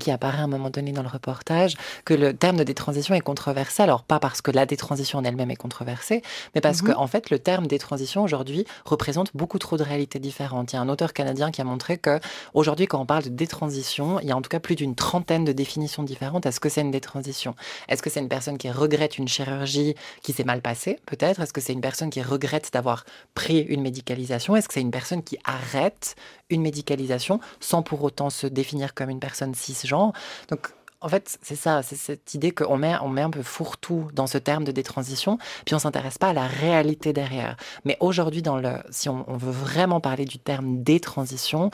qui 0.00 0.10
apparaît 0.10 0.38
à 0.38 0.42
un 0.42 0.48
moment 0.48 0.70
donné 0.70 0.92
dans 0.92 1.02
le 1.02 1.08
reportage, 1.08 1.76
que 2.04 2.14
le 2.14 2.34
terme 2.34 2.56
de 2.56 2.64
détransition 2.64 3.14
est 3.14 3.20
controversé. 3.20 3.82
Alors, 3.82 4.02
pas 4.02 4.20
parce 4.20 4.42
que 4.42 4.50
la 4.50 4.66
détransition 4.66 5.18
en 5.18 5.24
elle-même 5.24 5.50
est 5.50 5.56
controversée, 5.56 6.22
mais 6.54 6.60
parce 6.60 6.82
qu'en 6.82 6.92
que, 6.92 6.98
en 6.98 7.06
fait, 7.06 7.30
le 7.30 7.38
terme 7.38 7.66
détransition 7.66 8.22
aujourd'hui 8.22 8.66
représente 8.84 9.30
beaucoup 9.34 9.58
trop 9.58 9.76
de 9.76 9.82
réalités 9.82 10.18
différentes. 10.18 10.72
Il 10.72 10.76
y 10.76 10.78
a 10.78 10.82
un 10.82 10.88
auteur 10.88 11.12
canadien 11.12 11.50
qui 11.50 11.60
a 11.60 11.64
montré 11.64 11.96
que, 11.98 12.20
aujourd'hui, 12.54 12.86
quand 12.86 13.00
on 13.00 13.06
parle 13.06 13.24
de 13.24 13.28
détransition, 13.30 14.20
il 14.20 14.28
y 14.28 14.32
a 14.32 14.36
en 14.36 14.42
tout 14.42 14.50
cas 14.50 14.60
plus 14.60 14.76
d'une 14.76 14.94
trentaine 14.94 15.44
de 15.44 15.52
définitions 15.52 16.02
différentes 16.02 16.46
à 16.46 16.52
ce 16.52 16.60
que 16.60 16.68
c'est 16.68 16.82
une 16.82 16.90
détransition? 16.90 17.54
Est-ce 17.88 18.02
que 18.02 18.10
c'est 18.10 18.20
une 18.20 18.28
personne 18.28 18.58
qui 18.58 18.70
regrette 18.70 19.18
une 19.18 19.28
chirurgie 19.28 19.94
qui 20.22 20.32
s'est 20.32 20.44
mal 20.44 20.60
passée, 20.60 21.00
peut-être? 21.06 21.40
Est-ce 21.40 21.52
que 21.52 21.60
c'est 21.60 21.72
une 21.72 21.80
personne 21.80 22.10
qui 22.10 22.22
regrette 22.22 22.70
d'avoir 22.72 23.04
pris 23.34 23.60
une 23.60 23.80
médicalisation? 23.80 24.54
Est-ce 24.54 24.68
que 24.68 24.74
c'est 24.74 24.80
une 24.80 24.90
personne 24.90 25.22
qui 25.22 25.38
arrête 25.44 26.14
une 26.50 26.62
médicalisation 26.62 27.40
sans 27.60 27.82
pour 27.82 28.02
autant 28.02 28.30
se 28.30 28.46
définir 28.46 28.94
comme 28.94 29.10
une 29.10 29.20
personne 29.20 29.54
cisgenre. 29.54 30.12
Donc, 30.48 30.72
en 31.00 31.08
fait, 31.08 31.38
c'est 31.42 31.56
ça, 31.56 31.82
c'est 31.82 31.96
cette 31.96 32.34
idée 32.34 32.50
qu'on 32.50 32.76
met, 32.76 32.94
on 33.02 33.08
met 33.08 33.22
un 33.22 33.30
peu 33.30 33.42
fourre-tout 33.42 34.08
dans 34.14 34.26
ce 34.26 34.38
terme 34.38 34.64
de 34.64 34.72
détransition, 34.72 35.38
puis 35.64 35.74
on 35.74 35.78
s'intéresse 35.78 36.18
pas 36.18 36.30
à 36.30 36.32
la 36.32 36.46
réalité 36.46 37.12
derrière. 37.12 37.56
Mais 37.84 37.96
aujourd'hui, 38.00 38.42
dans 38.42 38.56
le, 38.56 38.72
si 38.90 39.08
on, 39.08 39.24
veut 39.28 39.52
vraiment 39.52 40.00
parler 40.00 40.24
du 40.24 40.38
terme 40.38 40.82
détransition, 40.82 41.70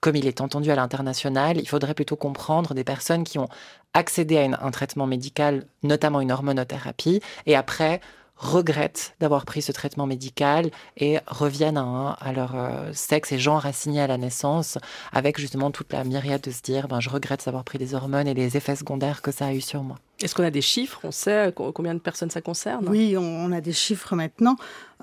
comme 0.00 0.14
il 0.14 0.26
est 0.26 0.40
entendu 0.40 0.70
à 0.70 0.76
l'international, 0.76 1.58
il 1.58 1.68
faudrait 1.68 1.94
plutôt 1.94 2.16
comprendre 2.16 2.74
des 2.74 2.84
personnes 2.84 3.24
qui 3.24 3.38
ont 3.38 3.48
accédé 3.92 4.38
à 4.38 4.64
un 4.64 4.70
traitement 4.70 5.06
médical, 5.06 5.66
notamment 5.82 6.20
une 6.20 6.30
hormonothérapie, 6.30 7.20
et 7.46 7.56
après 7.56 8.00
regrettent 8.40 9.14
d'avoir 9.20 9.44
pris 9.44 9.60
ce 9.60 9.70
traitement 9.70 10.06
médical 10.06 10.70
et 10.96 11.18
reviennent 11.26 11.76
à, 11.76 12.16
à 12.18 12.32
leur 12.32 12.54
euh, 12.54 12.90
sexe 12.94 13.32
et 13.32 13.38
genre 13.38 13.66
assigné 13.66 14.00
à 14.00 14.06
la 14.06 14.16
naissance, 14.16 14.78
avec 15.12 15.38
justement 15.38 15.70
toute 15.70 15.92
la 15.92 16.04
myriade 16.04 16.40
de 16.40 16.50
se 16.50 16.62
dire 16.62 16.88
ben, 16.88 17.00
je 17.00 17.10
regrette 17.10 17.44
d'avoir 17.44 17.64
pris 17.64 17.78
des 17.78 17.94
hormones 17.94 18.26
et 18.26 18.34
les 18.34 18.56
effets 18.56 18.76
secondaires 18.76 19.20
que 19.20 19.30
ça 19.30 19.46
a 19.46 19.52
eu 19.52 19.60
sur 19.60 19.82
moi. 19.82 19.96
Est-ce 20.22 20.34
qu'on 20.34 20.44
a 20.44 20.50
des 20.50 20.60
chiffres? 20.62 21.00
On 21.04 21.12
sait 21.12 21.52
combien 21.54 21.94
de 21.94 21.98
personnes 21.98 22.30
ça 22.30 22.40
concerne? 22.40 22.86
Oui, 22.88 23.16
on 23.16 23.52
a 23.52 23.60
des 23.60 23.72
chiffres 23.72 24.14
maintenant. 24.14 24.56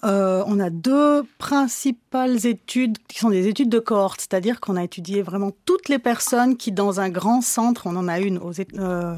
Euh, 0.03 0.43
on 0.45 0.59
a 0.59 0.69
deux 0.69 1.23
principales 1.39 2.45
études 2.45 2.97
qui 3.07 3.17
sont 3.17 3.31
des 3.31 3.47
études 3.47 3.69
de 3.69 3.79
cohorte, 3.79 4.21
c'est-à-dire 4.21 4.59
qu'on 4.59 4.75
a 4.75 4.83
étudié 4.83 5.23
vraiment 5.23 5.51
toutes 5.65 5.89
les 5.89 5.97
personnes 5.97 6.55
qui, 6.55 6.71
dans 6.71 6.99
un 6.99 7.09
grand 7.09 7.41
centre, 7.41 7.87
on 7.87 7.95
en 7.95 8.07
a 8.07 8.19
une 8.19 8.37
aux, 8.37 8.51
euh, 8.75 9.15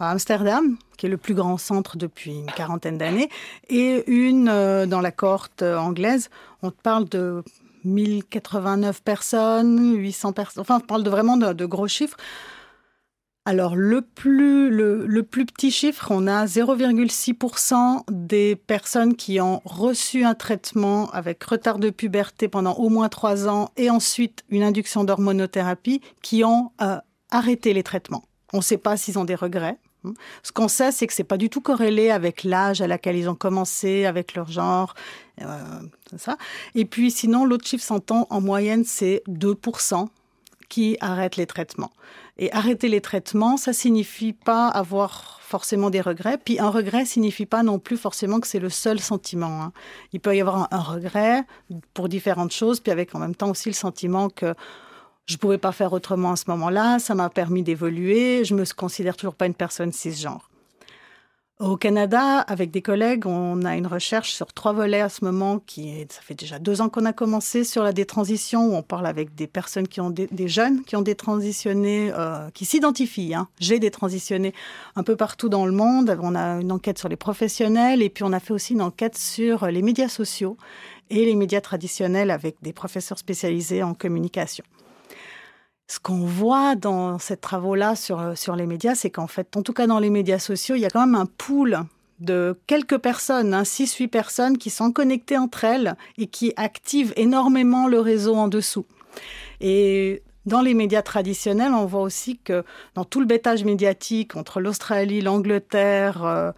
à 0.00 0.10
Amsterdam, 0.10 0.76
qui 0.96 1.06
est 1.06 1.08
le 1.08 1.16
plus 1.16 1.34
grand 1.34 1.56
centre 1.56 1.96
depuis 1.96 2.32
une 2.32 2.46
quarantaine 2.46 2.98
d'années, 2.98 3.28
et 3.68 4.04
une 4.10 4.48
euh, 4.48 4.86
dans 4.86 5.00
la 5.00 5.12
cohorte 5.12 5.62
euh, 5.62 5.76
anglaise. 5.76 6.30
On 6.62 6.70
parle 6.70 7.08
de 7.08 7.42
1089 7.84 9.02
personnes, 9.02 9.96
800 9.96 10.32
personnes, 10.32 10.60
enfin 10.62 10.78
on 10.82 10.86
parle 10.86 11.02
de 11.02 11.10
vraiment 11.10 11.36
de, 11.36 11.66
gros 11.66 11.88
chiffres. 11.88 12.16
Alors 13.46 13.76
le 13.76 14.00
plus, 14.00 14.70
le, 14.70 15.22
plus 15.22 15.44
petit 15.44 15.70
chiffre, 15.70 16.06
on 16.10 16.26
a 16.26 16.46
0,6% 16.46 18.04
des 18.10 18.56
personnes 18.56 19.14
qui 19.14 19.38
ont 19.38 19.60
reçu 19.66 20.24
un 20.24 20.32
traitement 20.32 21.10
avec 21.10 21.44
retard 21.44 21.78
de 21.78 21.90
puberté 21.90 22.48
pendant 22.48 22.72
au 22.76 22.88
moins 22.88 23.10
trois 23.10 23.46
ans 23.46 23.68
et 23.76 23.90
ensuite 23.90 24.44
une 24.48 24.62
induction 24.62 25.04
d'hormonothérapie 25.04 26.00
qui 26.22 26.42
ont 26.42 26.72
euh, 26.80 26.96
arrêté 27.30 27.74
les 27.74 27.82
traitements. 27.82 28.24
On 28.54 28.58
ne 28.58 28.62
sait 28.62 28.78
pas 28.78 28.96
s'ils 28.96 29.18
ont 29.18 29.24
des 29.24 29.34
regrets. 29.34 29.78
Ce 30.42 30.52
qu'on 30.52 30.68
sait, 30.68 30.92
c'est 30.92 31.06
que 31.06 31.12
c'est 31.12 31.24
pas 31.24 31.36
du 31.36 31.50
tout 31.50 31.60
corrélé 31.60 32.10
avec 32.10 32.44
l'âge 32.44 32.80
à 32.80 32.86
laquelle 32.86 33.16
ils 33.16 33.28
ont 33.28 33.34
commencé, 33.34 34.04
avec 34.04 34.34
leur 34.34 34.50
genre, 34.50 34.94
euh, 35.40 35.80
ça. 36.16 36.36
Et 36.74 36.84
puis 36.84 37.10
sinon, 37.10 37.44
l'autre 37.44 37.66
chiffre 37.66 37.84
s'entend 37.84 38.26
en 38.30 38.40
moyenne, 38.40 38.84
c'est 38.84 39.22
2% 39.28 40.08
qui 40.68 40.96
arrêtent 41.00 41.36
les 41.36 41.46
traitements. 41.46 41.92
Et 42.36 42.52
arrêter 42.52 42.88
les 42.88 43.00
traitements, 43.00 43.56
ça 43.56 43.72
signifie 43.72 44.32
pas 44.32 44.66
avoir 44.68 45.40
forcément 45.40 45.88
des 45.88 46.00
regrets. 46.00 46.36
Puis 46.36 46.58
un 46.58 46.68
regret 46.68 47.04
signifie 47.04 47.46
pas 47.46 47.62
non 47.62 47.78
plus 47.78 47.96
forcément 47.96 48.40
que 48.40 48.48
c'est 48.48 48.58
le 48.58 48.70
seul 48.70 48.98
sentiment. 48.98 49.62
Hein. 49.62 49.72
Il 50.12 50.18
peut 50.18 50.36
y 50.36 50.40
avoir 50.40 50.66
un 50.72 50.80
regret 50.80 51.44
pour 51.92 52.08
différentes 52.08 52.50
choses, 52.50 52.80
puis 52.80 52.90
avec 52.90 53.14
en 53.14 53.20
même 53.20 53.36
temps 53.36 53.50
aussi 53.50 53.68
le 53.68 53.74
sentiment 53.74 54.30
que 54.30 54.54
je 55.26 55.36
pouvais 55.36 55.58
pas 55.58 55.72
faire 55.72 55.92
autrement 55.92 56.32
à 56.32 56.36
ce 56.36 56.44
moment-là. 56.48 56.98
Ça 56.98 57.14
m'a 57.14 57.30
permis 57.30 57.62
d'évoluer. 57.62 58.44
Je 58.44 58.54
me 58.54 58.64
considère 58.74 59.16
toujours 59.16 59.34
pas 59.34 59.46
une 59.46 59.54
personne 59.54 59.92
cisgenre. 59.92 60.50
Au 61.60 61.76
Canada, 61.76 62.40
avec 62.40 62.72
des 62.72 62.82
collègues, 62.82 63.26
on 63.26 63.64
a 63.64 63.76
une 63.76 63.86
recherche 63.86 64.32
sur 64.32 64.52
trois 64.52 64.72
volets 64.72 65.00
à 65.00 65.08
ce 65.08 65.24
moment 65.24 65.62
ça 66.10 66.20
fait 66.20 66.34
déjà 66.34 66.58
deux 66.58 66.80
ans 66.80 66.88
qu'on 66.88 67.04
a 67.04 67.12
commencé 67.12 67.62
sur 67.62 67.84
la 67.84 67.92
détransition 67.92 68.66
où 68.66 68.74
on 68.74 68.82
parle 68.82 69.06
avec 69.06 69.36
des 69.36 69.46
personnes 69.46 69.86
qui 69.86 70.00
ont 70.00 70.10
des, 70.10 70.48
jeunes 70.48 70.82
qui 70.82 70.96
ont 70.96 71.00
détransitionné, 71.00 72.10
euh, 72.12 72.50
qui 72.52 72.64
s'identifient. 72.64 73.34
Hein. 73.34 73.46
J'ai 73.60 73.78
détransitionné 73.78 74.52
un 74.96 75.04
peu 75.04 75.14
partout 75.14 75.48
dans 75.48 75.64
le 75.64 75.70
monde. 75.70 76.18
On 76.20 76.34
a 76.34 76.60
une 76.60 76.72
enquête 76.72 76.98
sur 76.98 77.08
les 77.08 77.16
professionnels 77.16 78.02
et 78.02 78.10
puis 78.10 78.24
on 78.24 78.32
a 78.32 78.40
fait 78.40 78.52
aussi 78.52 78.72
une 78.72 78.82
enquête 78.82 79.16
sur 79.16 79.68
les 79.68 79.80
médias 79.80 80.08
sociaux 80.08 80.56
et 81.08 81.24
les 81.24 81.36
médias 81.36 81.60
traditionnels 81.60 82.32
avec 82.32 82.56
des 82.62 82.72
professeurs 82.72 83.18
spécialisés 83.18 83.84
en 83.84 83.94
communication 83.94 84.64
ce 85.86 85.98
qu'on 86.00 86.24
voit 86.24 86.76
dans 86.76 87.18
ces 87.18 87.36
travaux-là 87.36 87.94
sur, 87.94 88.20
euh, 88.20 88.34
sur 88.34 88.56
les 88.56 88.66
médias, 88.66 88.94
c'est 88.94 89.10
qu'en 89.10 89.26
fait, 89.26 89.56
en 89.56 89.62
tout 89.62 89.72
cas 89.72 89.86
dans 89.86 89.98
les 89.98 90.10
médias 90.10 90.38
sociaux, 90.38 90.76
il 90.76 90.80
y 90.80 90.86
a 90.86 90.90
quand 90.90 91.06
même 91.06 91.14
un 91.14 91.26
pool 91.26 91.80
de 92.20 92.58
quelques 92.66 92.98
personnes, 92.98 93.54
hein, 93.54 93.64
6-8 93.64 94.08
personnes 94.08 94.58
qui 94.58 94.70
sont 94.70 94.92
connectées 94.92 95.36
entre 95.36 95.64
elles 95.64 95.96
et 96.16 96.26
qui 96.26 96.52
activent 96.56 97.12
énormément 97.16 97.86
le 97.86 98.00
réseau 98.00 98.34
en 98.34 98.48
dessous. 98.48 98.86
Et 99.60 100.22
dans 100.46 100.60
les 100.60 100.74
médias 100.74 101.02
traditionnels, 101.02 101.72
on 101.72 101.86
voit 101.86 102.02
aussi 102.02 102.38
que 102.38 102.64
dans 102.94 103.04
tout 103.04 103.20
le 103.20 103.26
bêtage 103.26 103.64
médiatique 103.64 104.36
entre 104.36 104.60
l'Australie, 104.60 105.20
l'Angleterre 105.20 106.24
euh, 106.24 106.52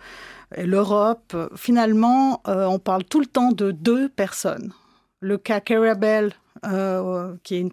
et 0.54 0.66
l'Europe, 0.66 1.36
finalement, 1.56 2.42
euh, 2.46 2.66
on 2.66 2.78
parle 2.78 3.04
tout 3.04 3.20
le 3.20 3.26
temps 3.26 3.52
de 3.52 3.70
deux 3.70 4.08
personnes. 4.08 4.72
Le 5.20 5.38
cas 5.38 5.60
Carabelle 5.60 6.34
euh, 6.64 7.36
qui 7.42 7.54
est 7.56 7.60
une, 7.60 7.70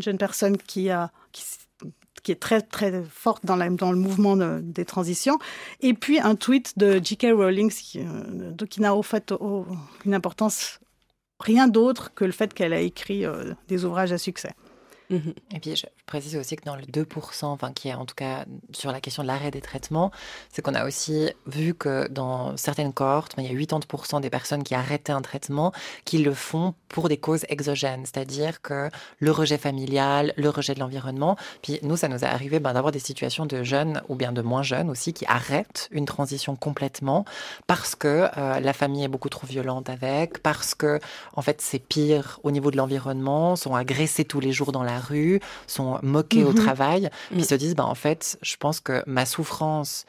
jeune 0.00 0.18
personne 0.18 0.56
qui, 0.56 0.88
est 0.88 2.40
très 2.40 2.60
très 2.60 3.02
forte 3.04 3.46
dans, 3.46 3.56
le 3.56 3.96
mouvement 3.96 4.36
des 4.36 4.84
transitions, 4.84 5.38
et 5.80 5.94
puis 5.94 6.18
un 6.18 6.34
tweet 6.34 6.78
de 6.78 7.00
J.K. 7.02 7.28
Rowling 7.32 7.70
qui, 7.70 8.00
euh, 8.00 8.52
n'a 8.78 8.94
au 8.94 9.02
fait 9.02 9.32
une 10.04 10.14
importance 10.14 10.80
rien 11.40 11.68
d'autre 11.68 12.12
que 12.14 12.24
le 12.24 12.32
fait 12.32 12.52
qu'elle 12.52 12.72
a 12.72 12.80
écrit 12.80 13.24
euh, 13.24 13.54
des 13.68 13.84
ouvrages 13.84 14.12
à 14.12 14.18
succès. 14.18 14.50
Mhm. 15.10 15.34
Et 15.54 15.60
puis, 15.60 15.76
je 15.76 15.86
précise 16.06 16.36
aussi 16.36 16.56
que 16.56 16.64
dans 16.64 16.76
le 16.76 16.82
2%, 16.82 17.46
enfin, 17.46 17.72
qui 17.72 17.88
est 17.88 17.94
en 17.94 18.04
tout 18.04 18.14
cas 18.14 18.44
sur 18.72 18.92
la 18.92 19.00
question 19.00 19.22
de 19.22 19.28
l'arrêt 19.28 19.50
des 19.50 19.60
traitements, 19.60 20.10
c'est 20.50 20.62
qu'on 20.62 20.74
a 20.74 20.86
aussi 20.86 21.30
vu 21.46 21.74
que 21.74 22.08
dans 22.08 22.56
certaines 22.56 22.92
cohortes, 22.92 23.34
il 23.38 23.44
y 23.44 23.48
a 23.48 23.58
80% 23.58 24.20
des 24.20 24.30
personnes 24.30 24.62
qui 24.62 24.74
arrêtaient 24.74 25.12
un 25.12 25.22
traitement 25.22 25.72
qui 26.04 26.18
le 26.18 26.34
font 26.34 26.74
pour 26.88 27.08
des 27.08 27.16
causes 27.16 27.44
exogènes, 27.48 28.04
c'est-à-dire 28.04 28.60
que 28.60 28.90
le 29.18 29.30
rejet 29.30 29.58
familial, 29.58 30.34
le 30.36 30.50
rejet 30.50 30.74
de 30.74 30.80
l'environnement. 30.80 31.36
Puis 31.62 31.78
nous, 31.82 31.96
ça 31.96 32.08
nous 32.08 32.18
est 32.18 32.28
arrivé 32.28 32.60
ben, 32.60 32.72
d'avoir 32.74 32.92
des 32.92 32.98
situations 32.98 33.46
de 33.46 33.62
jeunes 33.62 34.02
ou 34.08 34.14
bien 34.14 34.32
de 34.32 34.42
moins 34.42 34.62
jeunes 34.62 34.90
aussi 34.90 35.12
qui 35.12 35.24
arrêtent 35.26 35.88
une 35.90 36.06
transition 36.06 36.56
complètement 36.56 37.24
parce 37.66 37.94
que 37.94 38.28
euh, 38.36 38.60
la 38.60 38.72
famille 38.72 39.04
est 39.04 39.08
beaucoup 39.08 39.28
trop 39.28 39.46
violente 39.46 39.88
avec, 39.88 40.42
parce 40.42 40.74
que 40.74 40.98
en 41.34 41.42
fait 41.42 41.60
c'est 41.60 41.78
pire 41.78 42.40
au 42.42 42.50
niveau 42.50 42.70
de 42.70 42.76
l'environnement, 42.76 43.56
sont 43.56 43.74
agressés 43.74 44.24
tous 44.24 44.40
les 44.40 44.52
jours 44.52 44.72
dans 44.72 44.82
la 44.82 44.97
rue, 44.98 45.40
sont 45.66 45.98
moqués 46.02 46.44
au 46.44 46.50
mhm. 46.50 46.56
travail, 46.56 47.10
puis 47.30 47.40
mm. 47.40 47.44
se 47.44 47.54
disent, 47.54 47.74
bah, 47.74 47.86
en 47.86 47.94
fait, 47.94 48.38
je 48.42 48.56
pense 48.56 48.80
que 48.80 49.02
ma 49.06 49.26
souffrance 49.26 50.06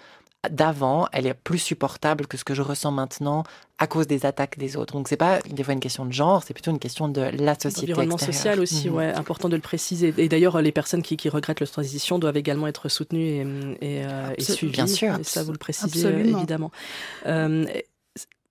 d'avant, 0.50 1.08
elle 1.12 1.28
est 1.28 1.34
plus 1.34 1.58
supportable 1.58 2.26
que 2.26 2.38
ce 2.38 2.46
que 2.46 2.54
je 2.54 2.62
ressens 2.62 2.92
maintenant 2.92 3.44
à 3.78 3.88
cause 3.88 4.08
des 4.08 4.26
attaques 4.26 4.58
des 4.58 4.78
autres. 4.78 4.94
Donc 4.94 5.10
c'est 5.10 5.18
pas 5.18 5.40
des 5.42 5.64
fois 5.64 5.74
une 5.74 5.82
question 5.82 6.06
de 6.06 6.14
genre, 6.14 6.44
c'est 6.44 6.54
plutôt 6.54 6.72
une 6.72 6.80
question 6.80 7.10
de 7.10 7.22
la 7.22 7.56
société. 7.56 7.88
L'environnement 7.88 8.18
social 8.18 8.60
aussi, 8.60 8.90
mmh. 8.90 8.96
ouais, 8.96 9.14
important 9.14 9.50
de 9.50 9.56
le 9.56 9.62
préciser. 9.62 10.14
Et 10.18 10.30
d'ailleurs, 10.30 10.62
les 10.62 10.72
personnes 10.72 11.02
qui, 11.02 11.18
regrettent 11.30 11.60
la 11.60 11.68
transition 11.68 12.20
doivent 12.20 12.38
également 12.38 12.68
être 12.68 12.88
soutenues 12.88 13.76
et, 13.82 13.98
et, 14.00 14.06
euh, 14.06 14.34
suivies. 14.40 14.72
Bien 14.72 14.88
sûr, 14.88 15.20
et 15.20 15.24
ça 15.24 15.44
vous 15.44 15.52
le 15.52 15.58
précisez 15.58 16.06
euh, 16.06 16.24
évidemment. 16.24 16.72
Euh, 17.26 17.66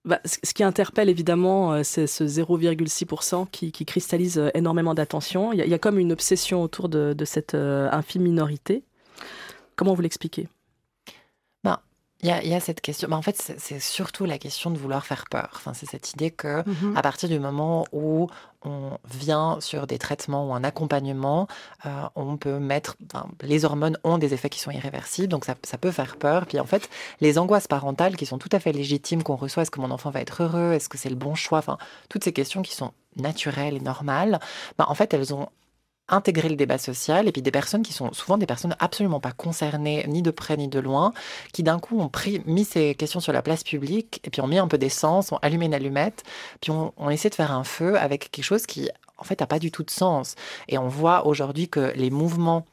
bah, 0.04 0.20
ce 0.24 0.54
qui 0.54 0.62
interpelle 0.62 1.08
évidemment, 1.08 1.82
c'est 1.84 2.06
ce 2.06 2.24
0,6% 2.24 3.46
qui, 3.50 3.72
cristallise 3.84 4.50
énormément 4.54 4.94
d'attention. 4.94 5.52
Il, 5.52 5.58
y, 5.58 5.74
a 5.74 5.78
comme 5.78 5.98
une 5.98 6.12
obsession 6.12 6.62
autour 6.62 6.88
de, 6.88 7.12
de 7.12 7.24
cette 7.24 7.54
infime 7.54 8.22
minorité. 8.22 8.84
Comment 9.76 9.94
vous 9.94 10.02
l'expliquez? 10.02 10.48
Il 12.20 12.28
y, 12.28 12.54
a, 12.54 12.60
cette 12.60 12.80
question. 12.80 13.06
Mais 13.08 13.14
en 13.14 13.22
fait, 13.22 13.54
c'est 13.58 13.78
surtout 13.78 14.24
la 14.24 14.38
question 14.38 14.72
de 14.72 14.78
vouloir 14.78 15.06
faire 15.06 15.26
peur. 15.30 15.50
Enfin, 15.54 15.72
c'est 15.72 15.86
cette 15.88 16.12
idée 16.12 16.32
que, 16.32 16.68
mmh 16.68 16.96
à 16.96 17.02
partir 17.02 17.28
du 17.28 17.38
moment 17.38 17.86
où 17.92 18.26
on 18.64 18.98
vient 19.08 19.58
sur 19.60 19.86
des 19.86 19.98
traitements 19.98 20.48
ou 20.48 20.52
un 20.52 20.64
accompagnement, 20.64 21.46
euh, 21.86 22.02
on 22.16 22.36
peut 22.36 22.58
mettre. 22.58 22.96
les 23.42 23.64
hormones 23.64 23.96
ont 24.02 24.18
des 24.18 24.34
effets 24.34 24.50
qui 24.50 24.58
sont 24.58 24.72
irréversibles, 24.72 25.28
donc 25.28 25.44
ça, 25.44 25.54
ça, 25.62 25.78
peut 25.78 25.92
faire 25.92 26.16
peur. 26.16 26.46
Puis 26.46 26.58
en 26.58 26.66
fait, 26.66 26.90
les 27.20 27.38
angoisses 27.38 27.68
parentales 27.68 28.16
qui 28.16 28.26
sont 28.26 28.38
tout 28.38 28.50
à 28.50 28.58
fait 28.58 28.72
légitimes 28.72 29.22
qu'on 29.22 29.36
reçoit, 29.36 29.62
est-ce 29.62 29.70
que 29.70 29.80
mon 29.80 29.92
enfant 29.92 30.10
va 30.10 30.20
être 30.20 30.42
heureux, 30.42 30.72
est-ce 30.72 30.88
que 30.88 30.98
c'est 30.98 31.10
le 31.10 31.14
bon 31.14 31.36
choix, 31.36 31.58
enfin, 31.58 31.78
toutes 32.08 32.24
ces 32.24 32.32
questions 32.32 32.62
qui 32.62 32.74
sont 32.74 32.92
naturelles 33.14 33.76
et 33.76 33.80
normales, 33.80 34.40
ben, 34.76 34.86
en 34.88 34.94
fait, 34.94 35.14
elles 35.14 35.32
ont 35.34 35.48
intégrer 36.08 36.48
le 36.48 36.56
débat 36.56 36.78
social 36.78 37.28
et 37.28 37.32
puis 37.32 37.42
des 37.42 37.50
personnes 37.50 37.82
qui 37.82 37.92
sont 37.92 38.12
souvent 38.12 38.38
des 38.38 38.46
personnes 38.46 38.76
absolument 38.78 39.20
pas 39.20 39.32
concernées 39.32 40.04
ni 40.08 40.22
de 40.22 40.30
près 40.30 40.56
ni 40.56 40.68
de 40.68 40.80
loin 40.80 41.12
qui 41.52 41.62
d'un 41.62 41.78
coup 41.78 42.00
ont 42.00 42.08
pris 42.08 42.42
mis 42.46 42.64
ces 42.64 42.94
questions 42.94 43.20
sur 43.20 43.32
la 43.32 43.42
place 43.42 43.62
publique 43.62 44.20
et 44.24 44.30
puis 44.30 44.40
ont 44.40 44.46
mis 44.46 44.58
un 44.58 44.68
peu 44.68 44.78
d'essence 44.78 45.32
ont 45.32 45.38
allumé 45.42 45.66
une 45.66 45.74
allumette 45.74 46.24
puis 46.60 46.70
on, 46.70 46.92
on 46.96 47.10
essaie 47.10 47.30
de 47.30 47.34
faire 47.34 47.52
un 47.52 47.64
feu 47.64 47.98
avec 47.98 48.30
quelque 48.30 48.44
chose 48.44 48.66
qui 48.66 48.88
en 49.18 49.24
fait 49.24 49.40
n'a 49.40 49.46
pas 49.46 49.58
du 49.58 49.70
tout 49.70 49.82
de 49.82 49.90
sens. 49.90 50.36
Et 50.68 50.78
on 50.78 50.88
voit 50.88 51.26
aujourd'hui 51.26 51.68
que 51.68 51.92
les 51.94 52.10
mouvements 52.10 52.64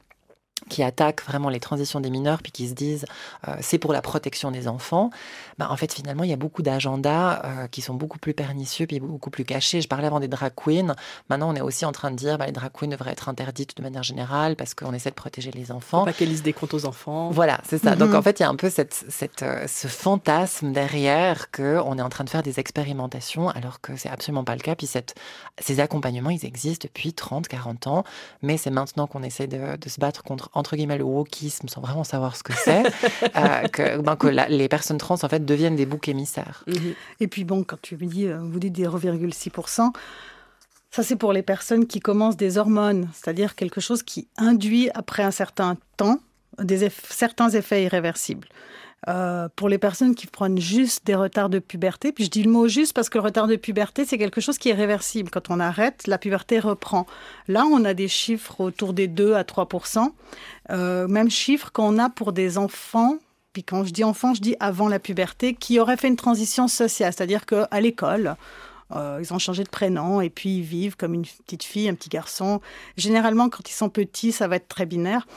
qui 0.70 0.84
attaquent 0.84 1.24
vraiment 1.24 1.50
les 1.50 1.60
transitions 1.60 2.00
des 2.00 2.10
mineurs, 2.10 2.42
puis 2.42 2.52
qui 2.52 2.68
se 2.68 2.74
disent 2.74 3.06
euh, 3.48 3.56
c'est 3.62 3.78
pour 3.78 3.94
la 3.94 4.02
protection 4.02 4.52
des 4.52 4.68
enfants, 4.68 5.10
bah, 5.58 5.68
en 5.70 5.78
fait 5.78 5.94
finalement 5.94 6.24
il 6.24 6.30
y 6.30 6.34
a 6.34 6.38
beaucoup 6.38 6.62
d'agendas 6.62 7.42
euh, 7.44 7.68
qui 7.68 7.82
sont 7.82 7.94
beaucoup 7.94 8.18
plus 8.18 8.34
pernicieux, 8.34 8.88
puis 8.88 9.00
beaucoup 9.00 9.30
plus 9.30 9.46
cachés. 9.46 9.82
Je 9.82 9.88
parlais 9.88 10.08
avant 10.08 10.20
des 10.20 10.28
drag 10.28 10.54
queens, 10.56 10.96
maintenant 11.30 11.52
on 11.52 11.56
est 11.56 11.62
aussi 11.62 11.86
en 11.86 11.92
train 11.92 12.12
de 12.12 12.16
dire 12.16 12.38
bah, 12.38 12.48
les 12.48 12.52
drag 12.52 12.72
queens 12.72 12.88
devraient 12.88 13.12
être 13.12 13.30
interdites 13.30 13.78
de 13.78 13.84
manière 13.84 14.04
générale 14.04 14.56
parce 14.56 14.74
qu'on 14.74 14.94
essaie 14.94 15.10
de 15.10 15.16
protéger 15.16 15.52
les 15.52 15.72
enfants. 15.72 16.00
Faut 16.00 16.06
pas 16.06 16.14
qu'elles 16.14 16.30
lisent 16.30 16.44
des 16.44 16.54
comptes 16.54 16.74
aux 16.74 16.86
enfants. 16.86 17.30
Voilà, 17.30 17.60
c'est 17.64 17.82
ça. 17.82 17.96
Donc 17.96 18.10
mhm. 18.10 18.16
en 18.16 18.22
fait 18.22 18.40
il 18.40 18.44
y 18.44 18.46
a 18.46 18.50
un 18.50 18.56
peu 18.56 18.70
cette, 18.70 19.06
cette, 19.10 19.44
euh, 19.44 19.68
ce 19.68 19.88
fantasme 19.88 20.72
derrière 20.72 21.52
qu'on 21.52 21.98
est 21.98 22.02
en 22.02 22.10
train 22.10 22.24
de 22.24 22.30
faire 22.30 22.44
des 22.44 22.60
expérimentations 22.60 23.50
alors 23.50 23.82
que 23.82 23.96
c'est 23.96 24.10
absolument 24.10 24.44
pas 24.44 24.56
le 24.56 24.62
cas. 24.62 24.76
Puis 24.76 24.88
cette, 24.88 25.16
ces 25.60 25.80
accompagnements 25.80 26.32
ils 26.32 26.46
existent 26.46 26.88
depuis 26.88 27.14
30, 27.14 27.48
40 27.48 27.88
ans, 27.88 28.04
mais 28.42 28.58
c'est 28.58 28.72
maintenant 28.72 29.06
qu'on 29.06 29.22
essaie 29.22 29.48
de, 29.48 29.78
de 29.78 29.90
se 29.90 30.00
battre 30.00 30.24
contre 30.24 30.50
entre 30.56 30.76
guillemets 30.76 30.98
le 30.98 31.04
wokisme 31.04 31.68
sans 31.68 31.82
vraiment 31.82 32.04
savoir 32.04 32.36
ce 32.36 32.44
que 32.44 32.54
c'est, 32.54 32.84
euh, 33.36 33.68
que, 33.68 34.02
ben, 34.02 34.16
que 34.16 34.28
les 34.28 34.68
personnes 34.68 34.98
trans 34.98 35.16
en 35.22 35.30
fait 35.30 35.46
deviennent 35.46 35.76
des 35.76 35.86
boucs 35.86 36.08
émissaires. 36.08 36.64
Mhm. 36.68 36.96
Et 37.20 37.28
puis 37.28 37.44
bon, 37.44 37.64
quand 37.64 37.80
tu 37.82 37.96
dis, 37.96 38.26
euh, 38.26 38.40
vous 38.42 38.60
dites 38.60 38.78
0,6%, 38.78 39.92
ça 40.92 41.04
c'est 41.04 41.16
pour 41.16 41.34
les 41.34 41.44
personnes 41.44 41.86
qui 41.86 42.00
commencent 42.00 42.38
des 42.38 42.58
hormones, 42.58 43.10
c'est-à-dire 43.14 43.56
quelque 43.56 43.82
chose 43.82 44.02
qui 44.02 44.28
induit 44.38 44.90
après 44.96 45.24
un 45.24 45.32
certain 45.32 45.78
temps 45.98 46.20
des 46.64 46.90
certains 46.90 47.50
effets 47.50 47.84
irréversibles. 47.84 48.48
Euh, 49.08 49.50
pour 49.56 49.70
les 49.70 49.78
personnes 49.78 50.16
qui 50.16 50.26
prennent 50.26 50.60
juste 50.60 51.06
des 51.06 51.14
retards 51.14 51.50
de 51.50 51.60
puberté. 51.60 52.12
Puis 52.12 52.26
je 52.26 52.30
dis 52.32 52.42
le 52.42 52.50
mot 52.50 52.68
juste 52.68 52.94
parce 52.94 53.08
que 53.08 53.20
le 53.20 53.24
retard 53.24 53.46
de 53.46 53.56
puberté, 53.56 54.04
c'est 54.04 54.18
quelque 54.18 54.42
chose 54.42 54.58
qui 54.58 54.70
est 54.70 54.74
réversible. 54.74 55.30
Quand 55.30 55.52
on 55.52 55.60
arrête, 55.60 56.08
la 56.08 56.18
puberté 56.18 56.60
reprend. 56.60 57.06
Là, 57.48 57.66
on 57.66 57.86
a 57.86 57.94
des 57.94 58.08
chiffres 58.08 58.62
autour 58.62 58.94
des 58.94 59.08
2 59.08 59.36
à 59.36 59.44
3% 59.44 60.12
euh, 60.72 61.08
Même 61.08 61.30
chiffre 61.30 61.72
qu'on 61.72 62.00
a 62.00 62.10
pour 62.10 62.34
des 62.34 62.58
enfants 62.58 63.20
puis 63.56 63.64
quand 63.64 63.86
je 63.86 63.92
dis 63.92 64.04
enfants, 64.04 64.34
je 64.34 64.42
dis 64.42 64.58
avant 64.60 64.90
la 64.90 65.00
puberté, 65.00 65.54
qui 65.54 65.80
auraient 65.80 65.96
fait 65.96 66.10
une 66.10 66.18
transition 66.18 66.68
sociale, 66.68 67.14
c'est-à-dire 67.14 67.46
qu'à 67.46 67.80
l'école, 67.80 68.36
euh, 68.94 69.20
ils 69.22 69.34
ont 69.34 69.40
changé 69.40 69.64
de 69.64 69.70
prénom 69.70 70.22
et 70.22 70.30
puis 70.30 70.58
ils 70.58 70.64
vivent 70.64 70.96
comme 70.96 71.14
une 71.14 71.26
petite 71.26 71.64
fille, 71.64 71.90
un 71.90 71.96
petit 71.96 72.10
garçon. 72.10 72.62
Généralement, 72.98 73.50
quand 73.50 73.68
ils 73.70 73.74
sont 73.74 73.90
petits, 73.90 74.32
ça 74.32 74.48
va 74.48 74.58
être 74.58 74.68
très 74.68 74.86
binaire. 74.86 75.28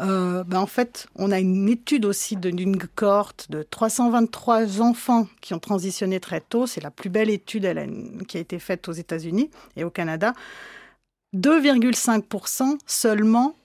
Euh, 0.00 0.44
ben 0.44 0.60
en 0.60 0.66
fait, 0.66 1.08
on 1.16 1.32
a 1.32 1.40
une 1.40 1.68
étude 1.68 2.04
aussi 2.04 2.36
d'une 2.36 2.78
cohorte 2.78 3.50
de 3.50 3.62
323 3.62 4.80
enfants 4.80 5.26
qui 5.40 5.54
ont 5.54 5.58
transitionné 5.58 6.20
très 6.20 6.40
tôt. 6.40 6.66
C'est 6.66 6.82
la 6.82 6.90
plus 6.90 7.10
belle 7.10 7.30
étude 7.30 7.68
qui 8.28 8.36
a 8.36 8.40
été 8.40 8.58
faite 8.58 8.88
aux 8.88 8.92
États-Unis 8.92 9.50
et 9.76 9.84
au 9.84 9.90
Canada. 9.90 10.32
2,5% 11.34 12.78
seulement 12.86 13.56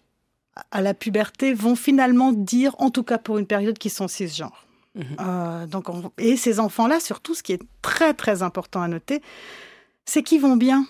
à 0.72 0.82
la 0.82 0.94
puberté 0.94 1.54
vont 1.54 1.76
finalement 1.76 2.32
dire, 2.32 2.76
en 2.80 2.90
tout 2.90 3.04
cas 3.04 3.18
pour 3.20 3.38
une 3.38 3.46
période, 3.46 3.78
qu'ils 3.78 3.92
sont 3.92 4.08
cisgenres. 4.08 4.69
Mhm. 4.96 5.04
Euh, 5.20 5.68
donc 5.68 5.86
Et 6.18 6.36
ces 6.36 6.60
enfants-là, 6.60 7.00
surtout, 7.00 7.36
ce 7.36 7.44
qui 7.44 7.54
est 7.54 7.62
très 7.82 8.14
très 8.14 8.44
important 8.44 8.82
à 8.82 8.88
noter, 8.88 9.22
c'est 10.06 10.24
qu'ils 10.24 10.42
vont 10.42 10.58
bien. 10.58 10.86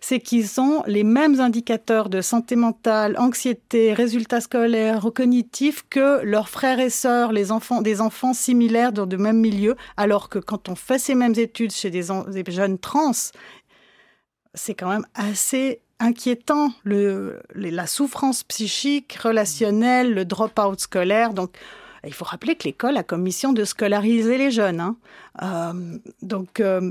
C'est 0.00 0.18
qu'ils 0.18 0.60
ont 0.60 0.82
les 0.86 1.04
mêmes 1.04 1.40
indicateurs 1.40 2.08
de 2.08 2.20
santé 2.20 2.56
mentale, 2.56 3.16
anxiété, 3.18 3.94
résultats 3.94 4.40
scolaires, 4.40 5.06
cognitifs 5.14 5.84
que 5.88 6.22
leurs 6.24 6.48
frères 6.48 6.80
et 6.80 6.90
sœurs, 6.90 7.32
les 7.32 7.52
enfants, 7.52 7.80
des 7.80 8.00
enfants 8.00 8.34
similaires 8.34 8.92
dans 8.92 9.06
le 9.06 9.16
même 9.16 9.38
milieu, 9.38 9.76
alors 9.96 10.28
que 10.28 10.38
quand 10.38 10.68
on 10.68 10.74
fait 10.74 10.98
ces 10.98 11.14
mêmes 11.14 11.34
études 11.36 11.72
chez 11.72 11.90
des, 11.90 12.02
jeunes 12.48 12.78
trans, 12.78 13.12
c'est 14.54 14.74
quand 14.74 14.88
même 14.88 15.06
assez 15.14 15.82
inquiétant, 16.00 16.72
le, 16.82 17.40
la 17.54 17.86
souffrance 17.86 18.42
psychique, 18.42 19.12
relationnelle, 19.14 20.12
le 20.12 20.24
drop-out 20.24 20.80
scolaire. 20.80 21.32
Donc, 21.32 21.56
il 22.06 22.14
faut 22.14 22.24
rappeler 22.24 22.56
que 22.56 22.64
l'école 22.64 22.96
a 22.96 23.02
comme 23.02 23.22
mission 23.22 23.52
de 23.52 23.64
scolariser 23.64 24.38
les 24.38 24.50
jeunes. 24.50 24.80
Hein. 24.80 24.96
Euh, 25.42 25.98
donc, 26.22 26.60
euh, 26.60 26.90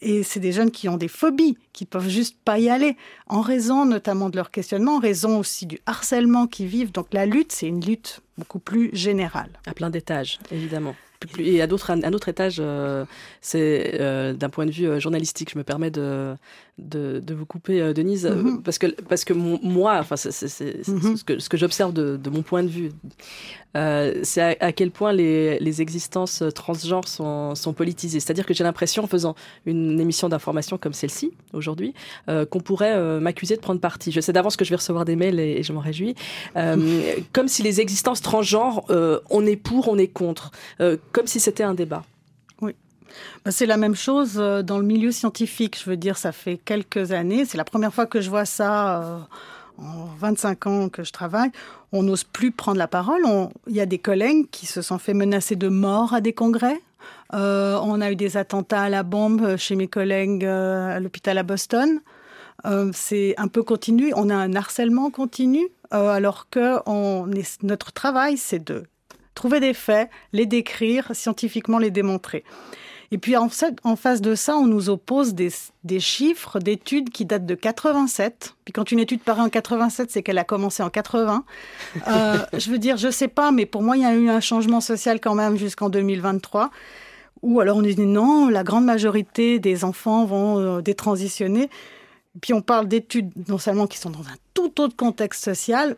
et 0.00 0.22
c'est 0.22 0.40
des 0.40 0.52
jeunes 0.52 0.70
qui 0.70 0.88
ont 0.88 0.96
des 0.96 1.08
phobies, 1.08 1.56
qui 1.72 1.86
peuvent 1.86 2.08
juste 2.08 2.36
pas 2.44 2.58
y 2.58 2.68
aller, 2.68 2.96
en 3.26 3.40
raison 3.40 3.84
notamment 3.84 4.28
de 4.28 4.36
leur 4.36 4.50
questionnement, 4.50 4.96
en 4.96 5.00
raison 5.00 5.38
aussi 5.38 5.66
du 5.66 5.78
harcèlement 5.86 6.46
qu'ils 6.46 6.66
vivent. 6.66 6.92
Donc 6.92 7.08
la 7.12 7.26
lutte, 7.26 7.52
c'est 7.52 7.66
une 7.66 7.84
lutte 7.84 8.20
beaucoup 8.38 8.58
plus 8.58 8.90
générale. 8.92 9.50
À 9.66 9.74
plein 9.74 9.90
d'étages, 9.90 10.38
évidemment. 10.50 10.94
Et 11.38 11.62
à 11.62 11.66
d'autres, 11.66 11.90
un 11.90 12.12
autre 12.12 12.28
étage, 12.28 12.56
euh, 12.60 13.06
c'est 13.40 13.98
d'un 14.38 14.50
point 14.50 14.66
de 14.66 14.70
vue 14.70 15.00
journalistique. 15.00 15.50
Je 15.50 15.58
me 15.58 15.64
permets 15.64 15.90
de, 15.90 16.36
de, 16.78 17.22
vous 17.34 17.46
couper, 17.46 17.92
Denise, 17.94 18.26
mm-hmm. 18.26 18.62
parce 18.62 18.78
que 18.78 18.86
parce 19.08 19.24
que 19.24 19.32
moi, 19.32 19.98
enfin, 19.98 20.16
c'est, 20.16 20.30
mm-hmm. 20.30 21.16
ce 21.16 21.24
que, 21.24 21.38
ce 21.38 21.48
que 21.48 21.56
j'observe 21.56 21.92
de, 21.92 22.16
de, 22.16 22.30
mon 22.30 22.42
point 22.42 22.62
de 22.62 22.68
vue. 22.68 22.90
Euh, 23.76 24.20
c'est 24.22 24.60
à, 24.60 24.72
quel 24.72 24.90
point 24.90 25.12
les, 25.12 25.80
existences 25.80 26.42
transgenres 26.54 27.06
sont, 27.08 27.74
politisées. 27.76 28.20
C'est-à-dire 28.20 28.46
que 28.46 28.54
j'ai 28.54 28.64
l'impression, 28.64 29.04
en 29.04 29.06
faisant 29.06 29.34
une 29.66 30.00
émission 30.00 30.28
d'information 30.28 30.78
comme 30.78 30.94
celle-ci, 30.94 31.32
aujourd'hui, 31.52 31.92
euh, 32.28 32.46
qu'on 32.46 32.60
pourrait 32.60 32.94
euh, 32.94 33.20
m'accuser 33.20 33.56
de 33.56 33.60
prendre 33.60 33.80
parti. 33.80 34.12
Je 34.12 34.20
sais 34.20 34.32
d'avance 34.32 34.56
que 34.56 34.64
je 34.64 34.70
vais 34.70 34.76
recevoir 34.76 35.04
des 35.04 35.16
mails 35.16 35.38
et, 35.38 35.62
je 35.62 35.72
m'en 35.72 35.80
réjouis. 35.80 36.14
comme 37.32 37.48
si 37.48 37.62
les 37.62 37.80
existences 37.80 38.22
transgenres, 38.22 38.84
on 39.30 39.46
est 39.46 39.56
pour, 39.56 39.88
on 39.88 39.98
est 39.98 40.08
contre. 40.08 40.50
comme 41.12 41.26
si 41.26 41.40
c'était 41.40 41.64
un 41.64 41.74
débat. 41.74 42.04
Bah, 43.44 43.50
c'est 43.50 43.66
la 43.66 43.76
même 43.76 43.94
chose 43.94 44.34
dans 44.34 44.78
le 44.78 44.84
milieu 44.84 45.10
scientifique. 45.12 45.78
Je 45.82 45.90
veux 45.90 45.96
dire, 45.96 46.18
ça 46.18 46.32
fait 46.32 46.58
quelques 46.58 47.12
années. 47.12 47.44
C'est 47.44 47.58
la 47.58 47.64
première 47.64 47.92
fois 47.92 48.06
que 48.06 48.20
je 48.20 48.30
vois 48.30 48.44
ça 48.44 49.26
en 49.78 50.06
25 50.18 50.66
ans 50.66 50.88
que 50.88 51.04
je 51.04 51.12
travaille, 51.12 51.50
on 51.92 52.02
n'ose 52.02 52.24
plus 52.24 52.50
prendre 52.50 52.78
la 52.78 52.88
parole. 52.88 53.22
Il 53.66 53.74
y 53.74 53.80
a 53.80 53.86
des 53.86 53.98
collègues 53.98 54.48
qui 54.50 54.66
se 54.66 54.82
sont 54.82 54.98
fait 54.98 55.14
menacer 55.14 55.56
de 55.56 55.68
mort 55.68 56.14
à 56.14 56.20
des 56.20 56.32
congrès. 56.32 56.80
Euh, 57.34 57.78
on 57.82 58.00
a 58.00 58.10
eu 58.10 58.16
des 58.16 58.36
attentats 58.36 58.82
à 58.82 58.88
la 58.88 59.02
bombe 59.02 59.56
chez 59.56 59.76
mes 59.76 59.88
collègues 59.88 60.44
euh, 60.44 60.96
à 60.96 61.00
l'hôpital 61.00 61.38
à 61.38 61.42
Boston. 61.42 62.00
Euh, 62.64 62.90
c'est 62.92 63.34
un 63.36 63.48
peu 63.48 63.62
continu. 63.62 64.12
On 64.16 64.30
a 64.30 64.34
un 64.34 64.54
harcèlement 64.54 65.10
continu, 65.10 65.68
alors 65.90 66.48
que 66.50 66.80
notre 67.64 67.92
travail, 67.92 68.36
c'est 68.36 68.64
de 68.64 68.84
trouver 69.34 69.60
des 69.60 69.74
faits, 69.74 70.10
les 70.32 70.46
décrire, 70.46 71.10
scientifiquement 71.14 71.78
les 71.78 71.90
démontrer. 71.90 72.42
Et 73.12 73.18
puis 73.18 73.36
en, 73.36 73.48
en 73.84 73.96
face 73.96 74.20
de 74.20 74.34
ça, 74.34 74.56
on 74.56 74.66
nous 74.66 74.90
oppose 74.90 75.34
des, 75.34 75.50
chiffres 76.00 76.58
d'études 76.58 77.10
qui 77.10 77.24
datent 77.24 77.46
de 77.46 77.54
87. 77.54 78.56
Puis 78.64 78.72
quand 78.72 78.90
une 78.90 78.98
étude 78.98 79.20
paraît 79.20 79.42
en 79.42 79.48
87, 79.48 80.10
c'est 80.10 80.22
qu'elle 80.22 80.38
a 80.38 80.44
commencé 80.44 80.82
en 80.82 80.90
80. 80.90 81.44
Euh, 82.08 82.38
je 82.58 82.70
veux 82.70 82.78
dire, 82.78 82.96
je 82.96 83.10
sais 83.10 83.28
pas, 83.28 83.52
mais 83.52 83.66
pour 83.66 83.82
moi, 83.82 83.96
il 83.96 84.02
y 84.02 84.06
a 84.06 84.14
eu 84.14 84.28
un 84.28 84.40
changement 84.40 84.80
social 84.80 85.20
quand 85.20 85.34
même 85.34 85.56
jusqu'en 85.56 85.88
2023. 85.88 86.70
Ou 87.42 87.60
alors 87.60 87.76
on 87.76 87.82
dit 87.82 87.96
non, 87.98 88.48
la 88.48 88.64
grande 88.64 88.84
majorité 88.84 89.58
des 89.58 89.84
enfants 89.84 90.24
vont 90.24 90.58
euh, 90.58 90.80
détransitionner. 90.80 91.70
Puis 92.40 92.52
on 92.52 92.60
parle 92.60 92.88
d'études 92.88 93.30
non 93.48 93.58
seulement 93.58 93.86
qui 93.86 93.98
sont 93.98 94.10
dans 94.10 94.20
un 94.20 94.36
tout 94.54 94.80
autre 94.80 94.96
contexte 94.96 95.44
social, 95.44 95.96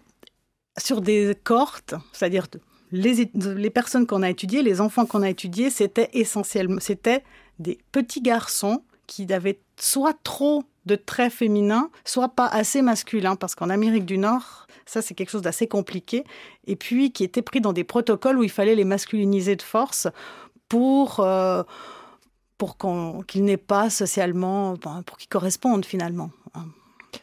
sur 0.78 1.00
des 1.00 1.36
cohortes, 1.44 1.94
c'est-à-dire 2.12 2.46
les, 2.92 3.30
les 3.34 3.70
personnes 3.70 4.06
qu'on 4.06 4.22
a 4.22 4.30
étudiées, 4.30 4.62
les 4.62 4.80
enfants 4.80 5.06
qu'on 5.06 5.22
a 5.22 5.28
étudiés, 5.28 5.70
c'était 5.70 6.08
essentiellement, 6.12 6.80
c'était 6.80 7.24
des 7.58 7.78
petits 7.92 8.22
garçons 8.22 8.82
qui 9.06 9.32
avaient 9.32 9.60
soit 9.78 10.16
trop 10.22 10.64
de 10.86 10.96
traits 10.96 11.32
féminins, 11.32 11.90
soit 12.04 12.28
pas 12.28 12.46
assez 12.46 12.82
masculins, 12.82 13.36
parce 13.36 13.54
qu'en 13.54 13.70
Amérique 13.70 14.06
du 14.06 14.18
Nord, 14.18 14.66
ça 14.86 15.02
c'est 15.02 15.14
quelque 15.14 15.30
chose 15.30 15.42
d'assez 15.42 15.66
compliqué, 15.66 16.24
et 16.66 16.76
puis 16.76 17.12
qui 17.12 17.24
étaient 17.24 17.42
pris 17.42 17.60
dans 17.60 17.72
des 17.72 17.84
protocoles 17.84 18.38
où 18.38 18.42
il 18.42 18.50
fallait 18.50 18.74
les 18.74 18.84
masculiniser 18.84 19.56
de 19.56 19.62
force 19.62 20.08
pour, 20.68 21.20
euh, 21.20 21.62
pour 22.56 22.76
qu'ils 23.26 23.44
n'aient 23.44 23.56
pas 23.56 23.90
socialement, 23.90 24.76
pour 24.76 25.16
qu'ils 25.18 25.28
correspondent 25.28 25.84
finalement. 25.84 26.30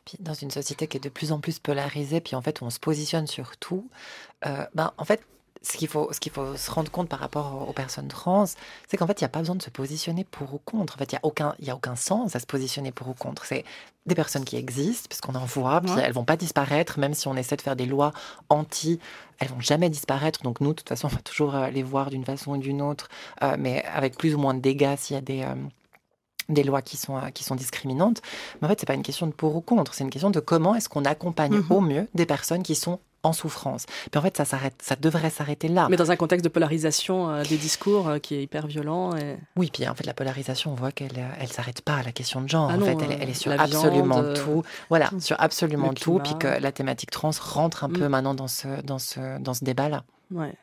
Puis 0.05 0.17
dans 0.19 0.33
une 0.33 0.51
société 0.51 0.87
qui 0.87 0.97
est 0.97 1.03
de 1.03 1.09
plus 1.09 1.31
en 1.31 1.39
plus 1.39 1.59
polarisée, 1.59 2.21
puis 2.21 2.35
en 2.35 2.41
fait 2.41 2.61
on 2.61 2.69
se 2.69 2.79
positionne 2.79 3.27
sur 3.27 3.57
tout, 3.57 3.87
euh, 4.45 4.65
ben, 4.73 4.91
en 4.97 5.05
fait 5.05 5.21
ce 5.65 5.77
qu'il 5.77 5.87
faut, 5.87 6.11
qu'il 6.19 6.31
faut 6.31 6.55
se 6.55 6.69
rendre 6.69 6.91
compte 6.91 7.09
par 7.09 7.19
rapport 7.19 7.67
aux 7.67 7.73
personnes 7.73 8.07
trans, 8.07 8.45
c'est 8.87 8.97
qu'en 8.97 9.07
fait, 9.07 9.19
il 9.19 9.23
n'y 9.23 9.27
a 9.27 9.29
pas 9.29 9.39
besoin 9.39 9.55
de 9.55 9.63
se 9.63 9.69
positionner 9.69 10.23
pour 10.23 10.53
ou 10.53 10.59
contre. 10.59 10.95
En 10.95 10.97
fait, 10.97 11.11
il 11.11 11.15
n'y 11.15 11.19
a, 11.19 11.25
aucun, 11.25 11.55
y 11.59 11.69
a 11.69 11.75
aucun 11.75 11.95
sens 11.95 12.35
à 12.35 12.39
se 12.39 12.45
positionner 12.45 12.91
pour 12.91 13.09
ou 13.09 13.13
contre. 13.13 13.45
C'est 13.45 13.65
des 14.05 14.15
personnes 14.15 14.45
qui 14.45 14.57
existent, 14.57 15.07
puisqu'on 15.09 15.33
en 15.33 15.45
voit, 15.45 15.81
puis 15.81 15.93
elles 15.99 16.13
vont 16.13 16.25
pas 16.25 16.37
disparaître, 16.37 16.99
même 16.99 17.15
si 17.15 17.27
on 17.27 17.35
essaie 17.35 17.55
de 17.55 17.61
faire 17.61 17.75
des 17.75 17.87
lois 17.87 18.11
anti, 18.49 18.99
elles 19.39 19.47
vont 19.47 19.59
jamais 19.59 19.89
disparaître. 19.89 20.43
Donc 20.43 20.61
nous, 20.61 20.69
de 20.69 20.75
toute 20.75 20.89
façon, 20.89 21.07
on 21.07 21.15
va 21.15 21.21
toujours 21.21 21.55
euh, 21.55 21.69
les 21.69 21.83
voir 21.83 22.11
d'une 22.11 22.25
façon 22.25 22.51
ou 22.51 22.57
d'une 22.57 22.81
autre, 22.81 23.09
euh, 23.41 23.55
mais 23.57 23.83
avec 23.85 24.17
plus 24.17 24.35
ou 24.35 24.37
moins 24.37 24.53
de 24.53 24.59
dégâts 24.59 24.95
s'il 24.97 25.15
y 25.15 25.17
a 25.17 25.21
des... 25.21 25.41
Euh, 25.41 25.55
des 26.47 26.61
lois 26.61 26.83
qui 26.83 26.95
sont, 26.95 27.19
qui 27.33 27.43
sont 27.43 27.55
discriminantes. 27.55 28.21
Mais 28.61 28.67
en 28.67 28.69
fait, 28.69 28.79
c'est 28.79 28.85
pas 28.85 28.93
une 28.93 29.01
question 29.01 29.25
de 29.25 29.31
pour 29.31 29.55
ou 29.55 29.61
contre, 29.61 29.95
c'est 29.95 30.03
une 30.03 30.11
question 30.11 30.29
de 30.29 30.39
comment 30.39 30.75
est-ce 30.75 30.87
qu'on 30.87 31.03
accompagne 31.03 31.55
mmh 31.55 31.71
au 31.71 31.81
mieux 31.81 32.07
des 32.13 32.27
personnes 32.27 32.61
qui 32.61 32.75
sont 32.75 32.99
en 33.25 33.33
souffrance. 33.33 33.85
Puis 34.11 34.19
en 34.19 34.21
fait, 34.21 34.37
ça 34.37 34.45
s'arrête, 34.45 34.75
ça 34.81 34.95
devrait 34.95 35.29
s'arrêter 35.29 35.67
là. 35.67 35.87
Mais 35.89 35.97
dans 35.97 36.11
un 36.11 36.15
contexte 36.15 36.43
de 36.43 36.49
polarisation 36.49 37.29
euh, 37.29 37.43
des 37.43 37.57
discours 37.57 38.07
euh, 38.07 38.19
qui 38.19 38.35
est 38.35 38.43
hyper 38.43 38.67
violent. 38.67 39.15
Et... 39.15 39.37
Oui, 39.55 39.69
puis 39.73 39.87
en 39.87 39.95
fait, 39.95 40.05
la 40.05 40.13
polarisation, 40.13 40.71
on 40.71 40.75
voit 40.75 40.91
qu'elle, 40.91 41.17
euh, 41.17 41.29
elle 41.39 41.47
s'arrête 41.47 41.81
pas 41.81 41.95
à 41.95 42.03
la 42.03 42.11
question 42.11 42.41
de 42.41 42.47
genre. 42.47 42.69
Ah 42.71 42.77
en 42.77 42.85
fait, 42.85 42.97
elle, 43.19 43.29
est 43.29 43.33
sur 43.33 43.51
absolument 43.51 44.33
tout. 44.33 44.63
Voilà, 44.89 45.09
sur 45.19 45.35
absolument 45.39 45.93
tout. 45.93 46.19
Puis 46.23 46.37
que 46.37 46.47
la 46.47 46.71
thématique 46.71 47.11
trans 47.11 47.31
rentre 47.41 47.83
un 47.83 47.89
peu 47.89 48.05
mm. 48.05 48.09
maintenant 48.09 48.35
dans 48.35 48.47
ce, 48.47 48.81
dans 48.83 48.99
ce, 48.99 49.39
dans 49.39 49.53
ce 49.53 49.63
débat-là. 49.63 50.03
Ouais. 50.31 50.53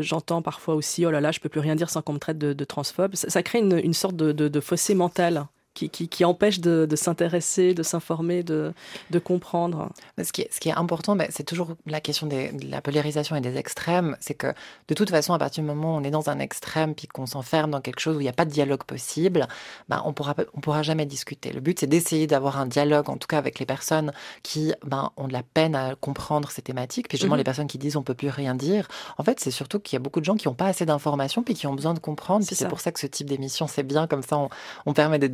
J'entends 0.00 0.42
parfois 0.42 0.74
aussi, 0.74 1.04
oh 1.04 1.10
là 1.10 1.20
là, 1.20 1.32
je 1.32 1.40
peux 1.40 1.48
plus 1.48 1.60
rien 1.60 1.74
dire 1.74 1.90
sans 1.90 2.02
qu'on 2.02 2.12
me 2.12 2.18
traite 2.18 2.38
de, 2.38 2.64
transphobe. 2.64 3.14
Ça, 3.14 3.42
crée 3.42 3.58
une, 3.58 3.78
une 3.78 3.94
sorte 3.94 4.16
de, 4.16 4.32
de, 4.32 4.60
fossé 4.60 4.94
mental 4.94 5.46
qui, 5.74 5.90
qui, 5.90 6.24
empêche 6.24 6.60
de, 6.60 6.88
s'intéresser, 6.94 7.74
de 7.74 7.82
s'informer, 7.82 8.42
de, 8.42 8.72
de, 9.10 9.18
comprendre. 9.18 9.90
Ce 10.22 10.32
qui 10.32 10.42
est, 10.42 10.52
ce 10.52 10.60
qui 10.60 10.68
est 10.68 10.74
important, 10.74 11.16
ben, 11.16 11.26
c'est 11.30 11.44
toujours 11.44 11.70
la 11.86 12.00
question 12.00 12.26
de 12.28 12.50
la 12.68 12.80
polarisation 12.80 13.34
et 13.34 13.40
des 13.40 13.56
extrêmes. 13.56 14.16
C'est 14.20 14.34
que 14.34 14.54
de 14.88 14.94
toute 14.94 15.10
façon, 15.10 15.34
à 15.34 15.38
partir 15.38 15.64
du 15.64 15.68
moment 15.68 15.96
où 15.96 15.98
on 15.98 16.04
est 16.04 16.10
dans 16.10 16.30
un 16.30 16.38
extrême 16.38 16.94
puis 16.94 17.08
qu'on 17.08 17.26
s'enferme 17.26 17.72
dans 17.72 17.80
quelque 17.80 18.00
chose 18.00 18.16
où 18.16 18.20
il 18.20 18.24
n'y 18.24 18.28
a 18.28 18.32
pas 18.32 18.44
de 18.44 18.50
dialogue 18.50 18.84
possible, 18.84 19.48
ben, 19.88 20.00
on 20.04 20.12
pourra, 20.12 20.34
on 20.54 20.60
pourra 20.60 20.82
jamais 20.82 21.06
discuter. 21.06 21.52
Le 21.52 21.60
but, 21.60 21.80
c'est 21.80 21.88
d'essayer 21.88 22.26
d'avoir 22.26 22.58
un 22.58 22.66
dialogue, 22.66 23.10
en 23.10 23.16
tout 23.16 23.26
cas 23.26 23.38
avec 23.38 23.58
les 23.58 23.66
personnes 23.66 24.12
qui 24.44 24.72
ben, 24.86 25.10
ont 25.16 25.26
de 25.26 25.32
la 25.32 25.42
peine 25.42 25.74
à 25.74 25.96
comprendre 25.96 26.50
ces 26.50 26.62
thématiques. 26.62 27.08
Puis 27.08 27.18
justement, 27.18 27.34
mhm. 27.34 27.38
les 27.38 27.44
personnes 27.44 27.66
qui 27.66 27.78
disent 27.78 27.96
on 27.96 28.02
peut 28.02 28.14
plus 28.14 28.28
rien 28.28 28.54
dire. 28.54 28.86
En 29.18 29.24
fait, 29.24 29.40
c'est 29.40 29.50
surtout 29.50 29.80
qu'il 29.80 29.96
y 29.96 29.98
a 29.98 30.00
beaucoup 30.00 30.20
de 30.20 30.24
gens 30.24 30.36
qui 30.36 30.46
n'ont 30.46 30.54
pas 30.54 30.66
assez 30.66 30.86
d'informations 30.86 31.42
puis 31.42 31.54
qui 31.54 31.66
ont 31.66 31.74
besoin 31.74 31.94
de 31.94 31.98
comprendre. 31.98 32.44
C'est 32.48 32.68
pour 32.68 32.80
ça 32.80 32.92
que 32.92 33.00
ce 33.00 33.06
type 33.06 33.28
d'émission, 33.28 33.66
c'est 33.66 33.82
bien. 33.82 34.06
Comme 34.06 34.22
ça, 34.22 34.38
on, 34.38 34.48
on 34.86 34.92
permet 34.92 35.18
de 35.18 35.26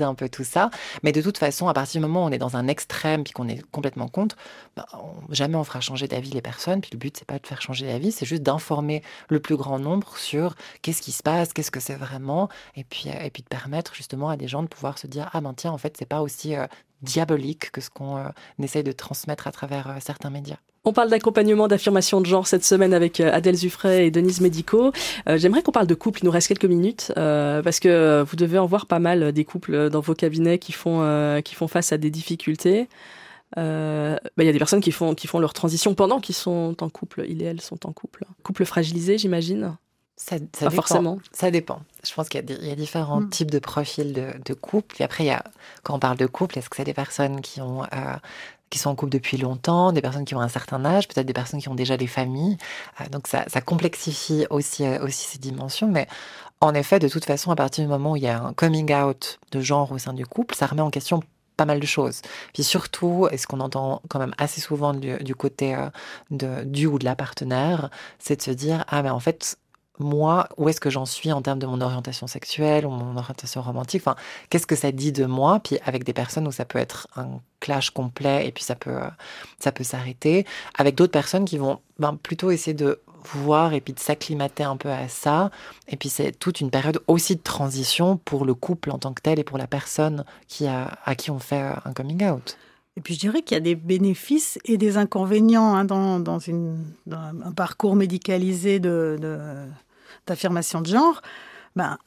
un 0.00 0.14
peu 0.14 0.28
tout 0.28 0.44
ça. 0.44 0.70
Mais 1.02 1.12
de 1.12 1.22
toute 1.22 1.38
façon, 1.38 1.68
à 1.68 1.74
partir 1.74 2.00
du 2.00 2.06
moment 2.06 2.24
où 2.24 2.28
on 2.28 2.32
est 2.32 2.38
dans 2.38 2.56
un 2.56 2.68
extrême 2.68 3.24
puis 3.24 3.32
qu'on 3.32 3.48
est 3.48 3.62
complètement 3.70 4.08
contre, 4.08 4.36
bah, 4.76 4.86
jamais 5.30 5.56
on 5.56 5.64
fera 5.64 5.80
changer 5.80 6.08
d'avis 6.08 6.30
les 6.30 6.42
personnes. 6.42 6.80
Puis 6.80 6.90
le 6.92 6.98
but, 6.98 7.16
c'est 7.16 7.26
pas 7.26 7.38
de 7.38 7.46
faire 7.46 7.62
changer 7.62 7.86
d'avis, 7.86 8.12
c'est 8.12 8.26
juste 8.26 8.42
d'informer 8.42 9.02
le 9.28 9.40
plus 9.40 9.56
grand 9.56 9.78
nombre 9.78 10.16
sur 10.16 10.54
qu'est-ce 10.82 11.02
qui 11.02 11.12
se 11.12 11.22
passe, 11.22 11.52
qu'est-ce 11.52 11.70
que 11.70 11.80
c'est 11.80 11.94
vraiment, 11.94 12.48
et 12.76 12.84
puis, 12.84 13.04
euh, 13.08 13.24
et 13.24 13.30
puis 13.30 13.42
de 13.42 13.48
permettre 13.48 13.94
justement 13.94 14.28
à 14.28 14.36
des 14.36 14.48
gens 14.48 14.62
de 14.62 14.68
pouvoir 14.68 14.98
se 14.98 15.06
dire 15.06 15.30
ah 15.32 15.40
ben 15.40 15.54
tiens, 15.54 15.72
en 15.72 15.78
fait, 15.78 15.96
c'est 15.98 16.06
pas 16.06 16.22
aussi 16.22 16.54
euh, 16.54 16.66
diabolique 17.02 17.70
que 17.70 17.80
ce 17.80 17.90
qu'on 17.90 18.16
euh, 18.18 18.28
essaye 18.62 18.82
de 18.84 18.92
transmettre 18.92 19.46
à 19.46 19.52
travers 19.52 19.96
certains 20.00 20.30
médias. 20.30 20.58
On 20.88 20.92
parle 20.94 21.10
d'accompagnement, 21.10 21.68
d'affirmation 21.68 22.20
de 22.20 22.26
genre 22.26 22.46
cette 22.46 22.64
semaine 22.64 22.94
avec 22.94 23.20
euh, 23.20 23.30
Adèle 23.32 23.56
Zuffray 23.56 24.06
et 24.06 24.10
Denise 24.10 24.40
Médico. 24.40 24.92
Euh, 25.28 25.36
j'aimerais 25.36 25.62
qu'on 25.62 25.70
parle 25.70 25.86
de 25.86 25.94
couple, 25.94 26.20
il 26.22 26.24
nous 26.24 26.30
reste 26.30 26.48
quelques 26.48 26.64
minutes, 26.64 27.12
euh, 27.18 27.62
parce 27.62 27.78
que 27.78 28.22
vous 28.22 28.36
devez 28.36 28.58
en 28.58 28.64
voir 28.64 28.86
pas 28.86 28.98
mal 28.98 29.32
des 29.32 29.44
couples 29.44 29.90
dans 29.90 30.00
vos 30.00 30.14
cabinets 30.14 30.58
qui 30.58 30.72
font, 30.72 31.42
qui 31.44 31.54
font 31.54 31.68
face 31.68 31.92
à 31.92 31.98
des 31.98 32.10
difficultés. 32.10 32.88
Bah, 33.56 33.62
il 34.38 34.46
y 34.46 34.48
a 34.48 34.52
des 34.52 34.58
personnes 34.58 34.80
qui 34.80 34.92
font, 34.92 35.14
qui 35.14 35.26
font 35.26 35.40
leur 35.40 35.52
transition 35.52 35.94
pendant 35.94 36.20
qu'ils 36.20 36.34
sont 36.34 36.74
en 36.80 36.88
couple, 36.88 37.24
il 37.28 37.42
et 37.42 37.46
elles 37.46 37.60
sont 37.60 37.86
en 37.86 37.92
couple. 37.92 38.24
Couple 38.42 38.64
fragilisé, 38.64 39.18
j'imagine 39.18 39.76
ça, 40.18 40.36
ça 40.52 40.66
pas 40.66 40.70
forcément. 40.70 41.18
Ça 41.32 41.50
dépend. 41.50 41.80
Je 42.04 42.12
pense 42.12 42.28
qu'il 42.28 42.44
y, 42.50 42.70
a 42.70 42.74
différents 42.74 43.20
mm. 43.20 43.30
types 43.30 43.50
de 43.50 43.60
profils 43.60 44.12
de, 44.12 44.32
de 44.44 44.54
couple. 44.54 44.96
Et 45.00 45.04
après, 45.04 45.24
il 45.24 45.28
y 45.28 45.30
a, 45.30 45.42
quand 45.84 45.94
on 45.94 45.98
parle 45.98 46.18
de 46.18 46.26
couple, 46.26 46.58
est-ce 46.58 46.68
que 46.68 46.76
c'est 46.76 46.84
des 46.84 46.92
personnes 46.92 47.40
qui 47.40 47.60
ont 47.60 47.84
qui 48.70 48.78
sont 48.78 48.90
en 48.90 48.94
couple 48.94 49.12
depuis 49.12 49.36
longtemps, 49.36 49.92
des 49.92 50.02
personnes 50.02 50.24
qui 50.24 50.34
ont 50.34 50.40
un 50.40 50.48
certain 50.48 50.84
âge, 50.84 51.08
peut-être 51.08 51.26
des 51.26 51.32
personnes 51.32 51.60
qui 51.60 51.68
ont 51.68 51.74
déjà 51.74 51.96
des 51.96 52.06
familles. 52.06 52.58
Euh, 53.00 53.08
donc 53.08 53.26
ça, 53.26 53.44
ça 53.48 53.60
complexifie 53.60 54.46
aussi, 54.50 54.84
euh, 54.84 55.02
aussi 55.04 55.26
ces 55.26 55.38
dimensions. 55.38 55.88
Mais 55.88 56.06
en 56.60 56.74
effet, 56.74 56.98
de 56.98 57.08
toute 57.08 57.24
façon, 57.24 57.50
à 57.50 57.56
partir 57.56 57.84
du 57.84 57.88
moment 57.88 58.12
où 58.12 58.16
il 58.16 58.24
y 58.24 58.28
a 58.28 58.42
un 58.42 58.52
coming 58.52 58.92
out 58.92 59.38
de 59.52 59.60
genre 59.60 59.92
au 59.92 59.98
sein 59.98 60.12
du 60.12 60.26
couple, 60.26 60.54
ça 60.54 60.66
remet 60.66 60.82
en 60.82 60.90
question 60.90 61.22
pas 61.56 61.64
mal 61.64 61.80
de 61.80 61.86
choses. 61.86 62.22
Puis 62.52 62.62
surtout, 62.62 63.26
et 63.32 63.36
ce 63.36 63.46
qu'on 63.46 63.60
entend 63.60 64.00
quand 64.08 64.20
même 64.20 64.34
assez 64.38 64.60
souvent 64.60 64.94
du, 64.94 65.16
du 65.18 65.34
côté 65.34 65.74
euh, 65.74 65.88
de, 66.30 66.62
du 66.64 66.86
ou 66.86 66.98
de 66.98 67.04
la 67.04 67.16
partenaire, 67.16 67.90
c'est 68.18 68.36
de 68.36 68.42
se 68.42 68.50
dire, 68.50 68.84
ah 68.88 69.02
mais 69.02 69.10
en 69.10 69.20
fait, 69.20 69.56
moi, 69.98 70.48
où 70.56 70.68
est-ce 70.68 70.80
que 70.80 70.90
j'en 70.90 71.06
suis 71.06 71.32
en 71.32 71.42
termes 71.42 71.58
de 71.58 71.66
mon 71.66 71.80
orientation 71.80 72.26
sexuelle 72.26 72.86
ou 72.86 72.90
mon 72.90 73.16
orientation 73.16 73.62
romantique? 73.62 74.02
Enfin, 74.02 74.16
qu'est-ce 74.50 74.66
que 74.66 74.76
ça 74.76 74.92
dit 74.92 75.12
de 75.12 75.26
moi? 75.26 75.60
Puis 75.60 75.78
avec 75.84 76.04
des 76.04 76.12
personnes 76.12 76.46
où 76.46 76.52
ça 76.52 76.64
peut 76.64 76.78
être 76.78 77.08
un 77.16 77.40
clash 77.60 77.90
complet 77.90 78.46
et 78.46 78.52
puis 78.52 78.64
ça 78.64 78.74
peut, 78.74 78.98
ça 79.58 79.72
peut 79.72 79.84
s'arrêter. 79.84 80.46
Avec 80.76 80.94
d'autres 80.94 81.12
personnes 81.12 81.44
qui 81.44 81.58
vont 81.58 81.80
ben, 81.98 82.16
plutôt 82.16 82.50
essayer 82.50 82.74
de 82.74 83.00
voir 83.34 83.74
et 83.74 83.80
puis 83.80 83.92
de 83.92 83.98
s'acclimater 83.98 84.64
un 84.64 84.76
peu 84.76 84.90
à 84.90 85.08
ça. 85.08 85.50
Et 85.88 85.96
puis 85.96 86.08
c'est 86.08 86.32
toute 86.32 86.60
une 86.60 86.70
période 86.70 87.00
aussi 87.06 87.36
de 87.36 87.42
transition 87.42 88.16
pour 88.16 88.44
le 88.44 88.54
couple 88.54 88.90
en 88.90 88.98
tant 88.98 89.12
que 89.12 89.22
tel 89.22 89.38
et 89.38 89.44
pour 89.44 89.58
la 89.58 89.66
personne 89.66 90.24
qui 90.46 90.66
a, 90.66 90.98
à 91.04 91.14
qui 91.14 91.30
on 91.30 91.38
fait 91.38 91.72
un 91.84 91.92
coming 91.92 92.24
out. 92.28 92.56
Et 92.96 93.00
puis 93.00 93.14
je 93.14 93.20
dirais 93.20 93.42
qu'il 93.42 93.54
y 93.54 93.58
a 93.58 93.60
des 93.60 93.76
bénéfices 93.76 94.58
et 94.64 94.76
des 94.76 94.96
inconvénients 94.96 95.74
hein, 95.74 95.84
dans, 95.84 96.18
dans, 96.18 96.40
une, 96.40 96.84
un 97.12 97.52
parcours 97.52 97.94
médicalisé 97.94 98.80
de 98.80 99.16
d'affirmation 100.26 100.80
de 100.80 100.86
genre, 100.86 101.22
ben, 101.76 101.98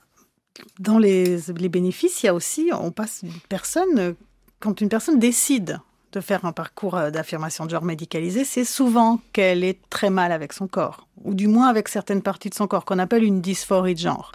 dans 0.79 0.97
les, 0.97 1.37
les, 1.57 1.69
bénéfices, 1.69 2.23
il 2.23 2.25
y 2.27 2.29
a 2.29 2.33
aussi, 2.33 2.69
on 2.73 2.91
passe 2.91 3.21
une 3.23 3.31
personne, 3.49 4.15
quand 4.59 4.81
une 4.81 4.89
personne 4.89 5.19
décide 5.19 5.79
de 6.11 6.19
faire 6.19 6.45
un 6.45 6.51
parcours 6.51 6.95
euh, 6.95 7.09
d'affirmation 7.09 7.65
de 7.65 7.71
genre 7.71 7.83
médicalisé, 7.83 8.43
c'est 8.43 8.65
souvent 8.65 9.19
qu'elle 9.33 9.63
est 9.63 9.79
très 9.89 10.09
mal 10.09 10.31
avec 10.31 10.53
son 10.53 10.67
corps, 10.67 11.07
ou 11.23 11.33
du 11.33 11.47
moins 11.47 11.67
avec 11.67 11.87
certaines 11.87 12.21
parties 12.21 12.49
de 12.49 12.55
son 12.55 12.67
corps, 12.67 12.85
qu'on 12.85 12.99
appelle 12.99 13.23
une 13.23 13.41
dysphorie 13.41 13.95
de 13.95 13.99
genre. 13.99 14.31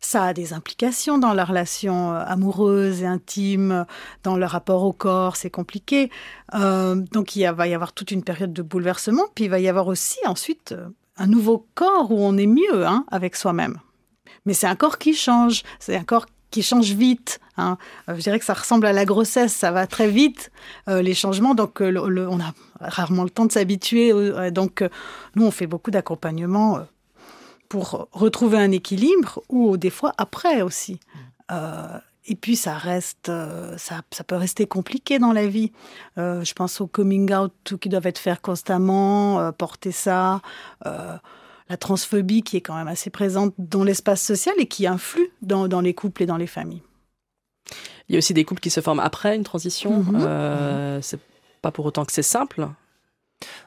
Ça 0.00 0.24
a 0.24 0.32
des 0.32 0.52
implications 0.52 1.18
dans 1.18 1.32
la 1.32 1.44
relation 1.44 2.12
euh, 2.12 2.24
amoureuse 2.26 3.02
et 3.02 3.06
intime, 3.06 3.86
dans 4.22 4.36
le 4.36 4.46
rapport 4.46 4.84
au 4.84 4.92
corps, 4.92 5.36
c'est 5.36 5.50
compliqué. 5.50 6.10
Euh, 6.54 6.96
donc 7.12 7.36
il 7.36 7.48
va 7.50 7.66
y 7.66 7.74
avoir 7.74 7.92
toute 7.92 8.10
une 8.10 8.22
période 8.22 8.52
de 8.52 8.62
bouleversement, 8.62 9.24
puis 9.34 9.44
il 9.44 9.50
va 9.50 9.60
y 9.60 9.68
avoir 9.68 9.88
aussi 9.88 10.18
ensuite 10.26 10.74
un 11.22 11.28
nouveau 11.28 11.68
corps 11.76 12.10
où 12.10 12.18
on 12.18 12.36
est 12.36 12.48
mieux 12.48 12.84
hein, 12.84 13.04
avec 13.10 13.36
soi-même. 13.36 13.78
Mais 14.44 14.54
c'est 14.54 14.66
un 14.66 14.74
corps 14.74 14.98
qui 14.98 15.14
change, 15.14 15.62
c'est 15.78 15.96
un 15.96 16.02
corps 16.02 16.26
qui 16.50 16.64
change 16.64 16.92
vite. 16.92 17.38
Hein. 17.56 17.78
Euh, 18.08 18.16
je 18.16 18.22
dirais 18.22 18.40
que 18.40 18.44
ça 18.44 18.54
ressemble 18.54 18.86
à 18.86 18.92
la 18.92 19.04
grossesse, 19.04 19.54
ça 19.54 19.70
va 19.70 19.86
très 19.86 20.08
vite, 20.08 20.50
euh, 20.88 21.00
les 21.00 21.14
changements, 21.14 21.54
donc 21.54 21.80
euh, 21.80 22.26
on 22.28 22.40
a 22.40 22.52
rarement 22.80 23.22
le 23.22 23.30
temps 23.30 23.46
de 23.46 23.52
s'habituer. 23.52 24.12
donc 24.50 24.84
nous, 25.36 25.46
on 25.46 25.52
fait 25.52 25.68
beaucoup 25.68 25.92
d'accompagnement 25.92 26.80
pour 27.68 28.08
retrouver 28.10 28.58
un 28.58 28.72
équilibre, 28.72 29.42
ou 29.48 29.76
des 29.76 29.90
fois 29.90 30.12
après 30.18 30.62
aussi. 30.62 30.98
Et 32.26 32.36
puis 32.36 32.54
ça 32.54 32.74
reste, 32.74 33.28
euh, 33.28 33.76
ça, 33.78 34.02
ça, 34.12 34.22
peut 34.22 34.36
rester 34.36 34.66
compliqué 34.66 35.18
dans 35.18 35.32
la 35.32 35.46
vie. 35.46 35.72
Euh, 36.18 36.44
je 36.44 36.52
pense 36.52 36.80
au 36.80 36.86
coming 36.86 37.32
out 37.34 37.74
qui 37.80 37.88
doivent 37.88 38.06
être 38.06 38.18
fait 38.18 38.40
constamment, 38.40 39.40
euh, 39.40 39.50
porter 39.50 39.92
ça, 39.92 40.40
la 40.84 41.76
transphobie 41.78 42.42
qui 42.42 42.58
est 42.58 42.60
quand 42.60 42.76
même 42.76 42.88
assez 42.88 43.10
présente 43.10 43.54
dans 43.58 43.82
l'espace 43.82 44.20
social 44.20 44.54
et 44.58 44.66
qui 44.66 44.86
influe 44.86 45.30
dans, 45.40 45.68
dans, 45.68 45.80
les 45.80 45.94
couples 45.94 46.22
et 46.22 46.26
dans 46.26 46.36
les 46.36 46.46
familles. 46.46 46.82
Il 48.08 48.12
y 48.12 48.16
a 48.16 48.18
aussi 48.18 48.34
des 48.34 48.44
couples 48.44 48.60
qui 48.60 48.70
se 48.70 48.80
forment 48.80 49.00
après 49.00 49.34
une 49.34 49.44
transition. 49.44 50.02
Mm 50.02 51.00
C'est 51.02 51.20
pas 51.62 51.72
pour 51.72 51.86
autant 51.86 52.04
que 52.04 52.12
c'est 52.12 52.22
simple. 52.22 52.68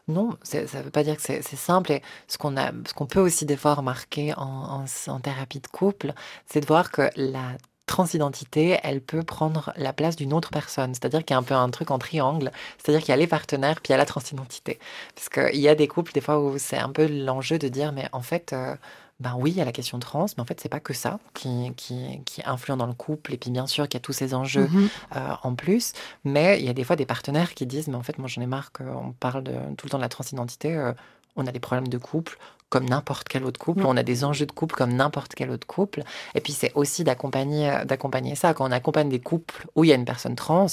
Non, 0.07 0.37
ça 0.43 0.61
ne 0.61 0.83
veut 0.83 0.91
pas 0.91 1.03
dire 1.03 1.17
que 1.17 1.21
c'est 1.21 1.41
simple. 1.41 1.93
Et 1.93 2.01
ce 2.27 2.37
qu'on 2.37 2.55
a, 2.57 2.71
ce 2.87 2.93
qu'on 2.93 3.07
peut 3.07 3.19
aussi 3.19 3.45
des 3.45 3.57
fois 3.57 3.73
remarquer 3.73 4.33
en, 4.35 4.85
en, 4.85 4.85
en 5.07 5.19
thérapie 5.19 5.59
de 5.59 5.67
couple, 5.67 6.13
c'est 6.45 6.61
de 6.61 6.67
voir 6.67 6.91
que 6.91 7.09
la 7.15 7.57
transidentité, 7.85 8.79
elle 8.83 9.01
peut 9.01 9.23
prendre 9.23 9.71
la 9.75 9.93
place 9.93 10.15
d'une 10.15 10.33
autre 10.33 10.49
personne. 10.49 10.93
C'est-à-dire 10.93 11.23
qu'il 11.23 11.33
y 11.33 11.35
a 11.35 11.39
un 11.39 11.43
peu 11.43 11.53
un 11.53 11.69
truc 11.69 11.91
en 11.91 11.99
triangle. 11.99 12.51
C'est-à-dire 12.77 13.01
qu'il 13.01 13.09
y 13.09 13.13
a 13.13 13.17
les 13.17 13.27
partenaires, 13.27 13.75
puis 13.81 13.89
il 13.89 13.91
y 13.91 13.95
a 13.95 13.97
la 13.97 14.05
transidentité. 14.05 14.79
Parce 15.15 15.29
qu'il 15.29 15.59
y 15.61 15.67
a 15.69 15.75
des 15.75 15.87
couples, 15.87 16.11
des 16.13 16.21
fois, 16.21 16.39
où 16.39 16.57
c'est 16.57 16.77
un 16.77 16.89
peu 16.89 17.07
l'enjeu 17.07 17.57
de 17.59 17.67
dire, 17.67 17.91
mais 17.91 18.07
en 18.11 18.21
fait, 18.21 18.53
euh, 18.53 18.75
ben 19.19 19.35
oui, 19.37 19.51
il 19.51 19.57
y 19.57 19.61
a 19.61 19.65
la 19.65 19.71
question 19.71 19.97
trans, 19.99 20.25
mais 20.35 20.41
en 20.41 20.45
fait, 20.45 20.59
c'est 20.59 20.67
pas 20.69 20.79
que 20.81 20.93
ça 20.93 21.19
qui, 21.33 21.71
qui, 21.77 22.19
qui 22.25 22.41
influe 22.45 22.75
dans 22.75 22.85
le 22.87 22.93
couple. 22.93 23.33
Et 23.33 23.37
puis, 23.37 23.49
bien 23.51 23.65
sûr, 23.67 23.85
qu'il 23.87 23.97
y 23.97 24.01
a 24.01 24.01
tous 24.01 24.13
ces 24.13 24.33
enjeux 24.33 24.67
Mhm. 24.67 24.89
euh, 25.15 25.29
en 25.43 25.55
plus. 25.55 25.93
Mais 26.25 26.59
il 26.59 26.65
y 26.65 26.69
a 26.69 26.73
des 26.73 26.83
fois 26.83 26.95
des 26.95 27.05
partenaires 27.05 27.53
qui 27.53 27.65
disent, 27.65 27.87
mais 27.87 27.95
en 27.95 28.03
fait, 28.03 28.17
moi, 28.17 28.27
j'en 28.27 28.41
ai 28.41 28.45
marre 28.47 28.71
qu'on 28.71 29.13
parle 29.19 29.43
de, 29.43 29.53
tout 29.77 29.85
le 29.85 29.89
temps 29.91 29.97
de 29.97 30.03
la 30.03 30.09
transidentité. 30.09 30.75
euh, 30.75 30.91
on 31.37 31.45
a 31.47 31.51
des 31.51 31.59
problèmes 31.59 31.89
de 31.89 31.97
couple 31.97 32.37
comme 32.75 32.89
n'importe 32.89 33.29
quel 33.29 33.45
autre 33.45 33.57
couple. 33.59 33.85
On 33.85 33.95
a 33.95 34.03
des 34.03 34.25
enjeux 34.25 34.45
de 34.45 34.51
couple 34.51 34.75
comme 34.75 34.93
n'importe 34.93 35.33
quel 35.33 35.49
autre 35.49 35.65
couple. 35.65 36.03
Et 36.35 36.41
puis, 36.41 36.51
c'est 36.51 36.73
aussi 36.75 37.05
d'accompagner, 37.05 37.69
euh, 37.71 37.85
d'accompagner 37.85 38.35
ça. 38.35 38.53
Quand 38.53 38.67
on 38.67 38.71
accompagne 38.71 39.07
des 39.07 39.21
couples 39.21 39.65
où 39.75 39.85
il 39.85 39.87
y 39.87 39.93
a 39.93 39.95
une 39.95 40.03
personne 40.03 40.35
trans, 40.35 40.67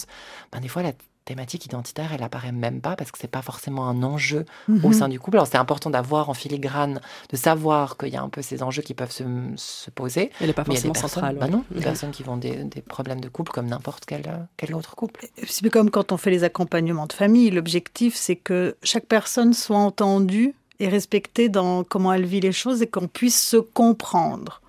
ben, 0.51 0.59
des 0.61 0.67
fois, 0.67 0.83
la 0.83 0.91
thématique 1.25 1.65
identitaire, 1.65 2.11
elle 2.13 2.25
apparaît 2.25 2.51
même 2.51 2.81
pas 2.81 2.97
parce 2.97 3.13
que 3.13 3.19
c'est 3.21 3.31
pas 3.31 3.43
forcément 3.43 3.89
un 3.89 4.03
enjeu 4.03 4.45
au 4.69 4.73
Mhm. 4.89 4.93
sein 4.93 5.09
du 5.09 5.21
couple. 5.21 5.37
Alors, 5.37 5.47
c'est 5.47 5.57
important 5.59 5.89
d'avoir 5.91 6.29
en 6.29 6.35
filigrane, 6.35 7.01
de 7.31 7.37
savoir 7.37 7.97
qu'il 7.97 8.09
y 8.09 8.17
a 8.17 8.23
un 8.23 8.29
peu 8.29 8.43
ces 8.43 8.65
enjeux 8.65 8.83
qui 8.83 8.95
peuvent 8.95 9.13
se, 9.13 9.23
se 9.55 9.89
poser. 9.93 10.33
Elle 10.41 10.49
n'est 10.49 10.53
pas 10.53 10.65
forcément 10.65 10.93
personnes, 10.95 11.09
centrale. 11.11 11.37
bah 11.39 11.47
non, 11.47 11.65
des 11.71 11.77
Mhm. 11.77 11.83
personnes 11.85 12.11
qui 12.11 12.29
ont 12.29 12.37
des, 12.37 12.65
des 12.65 12.83
problèmes 12.83 13.21
de 13.21 13.29
couple 13.29 13.53
comme 13.53 13.67
n'importe 13.67 14.05
quel, 14.05 14.23
euh, 14.27 14.39
quel 14.57 14.75
autre 14.75 14.97
couple. 14.97 15.29
C'est 15.47 15.71
comme 15.71 15.91
quand 15.91 16.11
on 16.11 16.17
fait 16.17 16.33
les 16.33 16.43
accompagnements 16.43 17.07
de 17.07 17.13
famille. 17.13 17.51
L'objectif, 17.53 18.17
c'est 18.17 18.35
que 18.37 18.77
chaque 18.83 19.07
personne 19.07 19.53
soit 19.55 19.79
entendue 19.79 20.57
et 20.83 20.89
respectée 20.89 21.49
dans 21.49 21.85
comment 21.85 22.13
elle 22.13 22.27
vit 22.27 22.41
les 22.41 22.53
choses 22.53 22.83
et 22.83 22.87
qu'on 22.89 23.09
puisse 23.09 23.41
se 23.41 23.57
comprendre. 23.57 24.61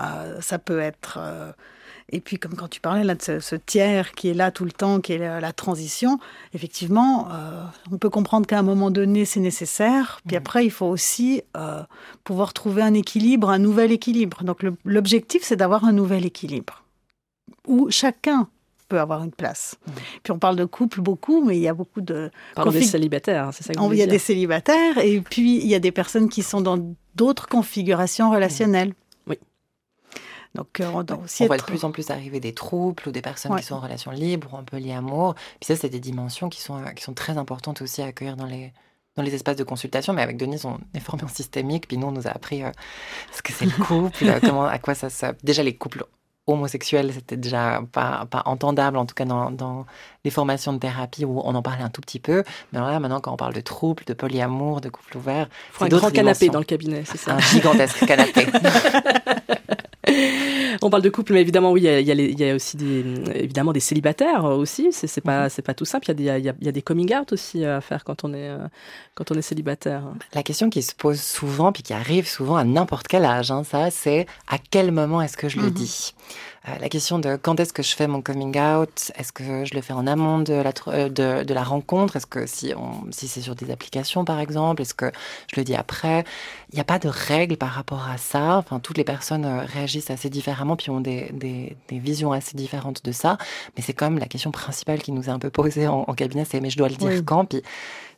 Euh, 0.00 0.40
ça 0.40 0.58
peut 0.58 0.80
être. 0.80 1.18
euh, 1.18 1.52
et 2.12 2.20
puis, 2.20 2.38
comme 2.38 2.54
quand 2.54 2.68
tu 2.68 2.80
parlais 2.80 3.02
là 3.02 3.16
de 3.16 3.22
ce, 3.22 3.40
ce 3.40 3.56
tiers 3.56 4.12
qui 4.12 4.28
est 4.28 4.34
là 4.34 4.52
tout 4.52 4.64
le 4.64 4.70
temps, 4.70 5.00
qui 5.00 5.14
est 5.14 5.18
la, 5.18 5.40
la 5.40 5.52
transition, 5.52 6.20
effectivement, 6.54 7.28
euh, 7.32 7.64
on 7.90 7.98
peut 7.98 8.10
comprendre 8.10 8.46
qu'à 8.46 8.58
un 8.60 8.62
moment 8.62 8.92
donné, 8.92 9.24
c'est 9.24 9.40
nécessaire. 9.40 10.20
Puis 10.26 10.36
après, 10.36 10.64
il 10.64 10.70
faut 10.70 10.86
aussi 10.86 11.42
euh, 11.56 11.82
pouvoir 12.22 12.52
trouver 12.52 12.82
un 12.82 12.94
équilibre, 12.94 13.50
un 13.50 13.58
nouvel 13.58 13.90
équilibre. 13.90 14.44
Donc, 14.44 14.64
l'objectif, 14.84 15.42
c'est 15.42 15.56
d'avoir 15.56 15.84
un 15.84 15.92
nouvel 15.92 16.24
équilibre 16.24 16.84
où 17.66 17.90
chacun 17.90 18.48
peut 18.88 19.00
avoir 19.00 19.22
une 19.24 19.32
place. 19.32 19.76
Puis 20.22 20.32
on 20.32 20.38
parle 20.38 20.56
de 20.56 20.64
couple 20.64 21.00
beaucoup, 21.00 21.44
mais 21.44 21.56
il 21.56 21.62
y 21.62 21.68
a 21.68 21.74
beaucoup 21.74 22.00
de... 22.00 22.30
Parlons 22.54 22.70
des 22.72 22.80
config- 22.80 22.90
célibataires, 22.90 23.50
c'est 23.52 23.64
ça 23.64 23.74
que 23.74 23.78
vous 23.78 23.92
Il 23.92 23.98
y 23.98 24.02
a 24.02 24.06
des 24.06 24.18
célibataires 24.18 24.98
et 24.98 25.20
puis 25.20 25.56
il 25.58 25.66
y 25.66 25.74
a 25.74 25.78
des 25.78 25.92
personnes 25.92 26.28
qui 26.28 26.42
sont 26.42 26.60
dans 26.60 26.78
d'autres 27.14 27.48
configurations 27.48 28.30
relationnelles. 28.30 28.94
Oui. 29.26 29.38
Donc 30.54 30.80
euh, 30.80 30.90
on 30.94 31.02
doit 31.02 31.18
aussi 31.18 31.42
on 31.42 31.46
voit 31.46 31.56
de 31.58 31.62
plus 31.62 31.84
en 31.84 31.90
plus 31.90 32.10
arriver 32.10 32.40
des 32.40 32.52
troubles 32.52 33.02
ou 33.06 33.10
des 33.10 33.22
personnes 33.22 33.52
Ouais. 33.52 33.60
qui 33.60 33.66
sont 33.66 33.74
en 33.74 33.80
relation 33.80 34.10
libre 34.10 34.54
ou 34.54 34.56
un 34.56 34.62
peu 34.62 34.76
polyamour. 34.78 35.34
Puis 35.60 35.66
ça, 35.66 35.76
c'est 35.76 35.88
des 35.88 36.00
dimensions 36.00 36.48
qui 36.48 36.60
sont, 36.60 36.76
euh, 36.78 36.90
qui 36.90 37.02
sont 37.02 37.14
très 37.14 37.36
importantes 37.38 37.82
aussi 37.82 38.02
à 38.02 38.06
accueillir 38.06 38.36
dans 38.36 38.46
les, 38.46 38.72
dans 39.16 39.22
les 39.22 39.34
espaces 39.34 39.56
de 39.56 39.64
consultation. 39.64 40.12
Mais 40.12 40.22
avec 40.22 40.36
Denise, 40.36 40.64
on 40.64 40.78
est 40.94 41.00
formé 41.00 41.24
en 41.24 41.28
systémique, 41.28 41.88
puis 41.88 41.96
nous, 41.98 42.06
on 42.06 42.12
nous 42.12 42.26
a 42.26 42.30
appris 42.30 42.62
euh, 42.62 42.70
ce 43.34 43.42
que 43.42 43.52
c'est 43.52 43.66
le 43.66 43.84
couple, 43.84 44.16
euh, 44.28 44.38
comment, 44.40 44.64
à 44.66 44.78
quoi 44.78 44.94
ça 44.94 45.10
se... 45.10 45.26
Déjà, 45.42 45.62
les 45.62 45.76
couples 45.76 46.04
homosexuels, 46.46 47.12
c'était 47.12 47.36
déjà 47.36 47.82
pas, 47.92 48.26
pas 48.30 48.42
entendable, 48.46 48.96
en 48.96 49.06
tout 49.06 49.14
cas 49.14 49.24
dans, 49.24 49.50
dans 49.50 49.86
les 50.24 50.30
formations 50.30 50.72
de 50.72 50.78
thérapie 50.78 51.24
où 51.24 51.40
on 51.44 51.54
en 51.54 51.62
parlait 51.62 51.82
un 51.82 51.90
tout 51.90 52.00
petit 52.00 52.20
peu. 52.20 52.44
Mais 52.72 52.78
alors 52.78 52.90
là, 52.90 53.00
maintenant, 53.00 53.20
quand 53.20 53.32
on 53.32 53.36
parle 53.36 53.54
de 53.54 53.60
troubles, 53.60 54.04
de 54.06 54.14
polyamour, 54.14 54.80
de 54.80 54.88
couple 54.88 55.16
ouvert, 55.16 55.48
Faut 55.72 55.84
c'est 55.86 55.92
un 55.92 55.96
grand 55.98 56.10
canapé 56.10 56.48
dans 56.48 56.58
le 56.60 56.64
cabinet, 56.64 57.02
c'est 57.04 57.18
ça. 57.18 57.34
un 57.34 57.40
gigantesque 57.40 58.06
canapé. 58.06 58.46
On 60.82 60.90
parle 60.90 61.02
de 61.02 61.08
couple, 61.10 61.32
mais 61.32 61.40
évidemment, 61.40 61.72
oui, 61.72 61.80
il 61.82 61.84
y 61.84 61.88
a, 61.88 62.00
il 62.00 62.06
y 62.06 62.10
a 62.10 62.14
les- 62.14 62.30
il 62.30 62.38
y 62.38 62.48
a 62.50 62.54
aussi 62.54 62.76
des, 62.76 63.04
évidemment 63.34 63.72
des 63.72 63.80
célibataires 63.80 64.44
aussi. 64.44 64.88
C'est 64.92 65.06
c'est 65.06 65.24
Mhm. 65.24 65.30
pas, 65.30 65.48
c'est 65.48 65.62
pas 65.62 65.74
tout 65.74 65.84
simple. 65.84 66.06
Il 66.10 66.22
y, 66.24 66.30
a 66.30 66.38
des, 66.40 66.50
il, 66.60 66.64
y 66.64 66.68
a, 66.68 66.72
des 66.72 66.82
coming 66.82 67.14
out 67.14 67.32
aussi 67.32 67.64
à 67.64 67.80
faire 67.80 68.04
quand 68.04 68.24
on 68.24 68.34
est, 68.34 68.50
quand 69.14 69.30
on 69.30 69.34
est 69.34 69.42
célibataire. 69.42 70.02
La 70.34 70.42
question 70.42 70.70
qui 70.70 70.82
se 70.82 70.94
pose 70.94 71.20
souvent, 71.20 71.72
puis 71.72 71.82
qui 71.82 71.92
arrive 71.92 72.26
souvent 72.28 72.56
à 72.56 72.64
n'importe 72.64 73.08
quel 73.08 73.24
âge, 73.24 73.50
hein, 73.50 73.62
ça, 73.64 73.90
c'est 73.90 74.26
à 74.48 74.56
quel 74.58 74.92
moment 74.92 75.22
est-ce 75.22 75.36
que 75.36 75.48
je 75.48 75.58
le 75.58 75.66
Mhm. 75.66 75.70
dis? 75.72 76.14
La 76.80 76.88
question 76.88 77.20
de 77.20 77.36
quand 77.36 77.60
est-ce 77.60 77.72
que 77.72 77.84
je 77.84 77.94
fais 77.94 78.08
mon 78.08 78.20
coming 78.20 78.58
out? 78.58 79.12
Est-ce 79.16 79.30
que 79.32 79.64
je 79.64 79.72
le 79.72 79.80
fais 79.80 79.92
en 79.92 80.04
amont 80.04 80.40
de 80.40 80.52
la, 80.52 80.72
euh, 80.88 81.08
de, 81.08 81.44
de 81.44 81.54
la 81.54 81.62
rencontre? 81.62 82.16
Est-ce 82.16 82.26
que 82.26 82.44
si, 82.46 82.72
on, 82.76 83.08
si 83.12 83.28
c'est 83.28 83.40
sur 83.40 83.54
des 83.54 83.70
applications, 83.70 84.24
par 84.24 84.40
exemple? 84.40 84.82
Est-ce 84.82 84.92
que 84.94 85.12
je 85.52 85.60
le 85.60 85.64
dis 85.64 85.76
après? 85.76 86.24
Il 86.72 86.74
n'y 86.74 86.80
a 86.80 86.84
pas 86.84 86.98
de 86.98 87.08
règle 87.08 87.56
par 87.56 87.68
rapport 87.70 88.08
à 88.08 88.18
ça. 88.18 88.56
Enfin, 88.56 88.80
toutes 88.80 88.98
les 88.98 89.04
personnes 89.04 89.44
euh, 89.44 89.60
réagissent 89.64 90.10
assez 90.10 90.28
différemment, 90.28 90.74
puis 90.74 90.90
ont 90.90 91.00
des, 91.00 91.30
des, 91.32 91.76
des 91.88 91.98
visions 92.00 92.32
assez 92.32 92.56
différentes 92.56 93.04
de 93.04 93.12
ça. 93.12 93.38
Mais 93.76 93.82
c'est 93.82 93.94
comme 93.94 94.18
la 94.18 94.26
question 94.26 94.50
principale 94.50 95.00
qui 95.00 95.12
nous 95.12 95.26
est 95.26 95.32
un 95.32 95.38
peu 95.38 95.50
posée 95.50 95.86
en, 95.86 96.04
en 96.08 96.14
cabinet, 96.14 96.44
c'est 96.44 96.60
mais 96.60 96.70
je 96.70 96.78
dois 96.78 96.88
le 96.88 96.96
dire 96.96 97.08
Oui. 97.10 97.24
quand? 97.24 97.44
Puis 97.44 97.62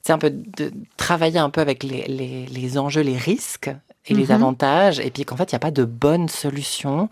c'est 0.02 0.12
un 0.14 0.18
peu 0.18 0.30
de 0.30 0.72
travailler 0.96 1.38
un 1.38 1.50
peu 1.50 1.60
avec 1.60 1.82
les, 1.82 2.06
les, 2.06 2.46
les 2.46 2.78
enjeux, 2.78 3.02
les 3.02 3.18
risques 3.18 3.70
et 4.06 4.14
les 4.14 4.26
Mhm. 4.26 4.30
avantages, 4.32 5.00
et 5.00 5.10
puis 5.10 5.24
qu'en 5.24 5.36
fait, 5.36 5.52
il 5.52 5.54
n'y 5.54 5.58
a 5.58 5.60
pas 5.60 5.70
de 5.70 5.84
bonne 5.84 6.28
solution, 6.28 7.08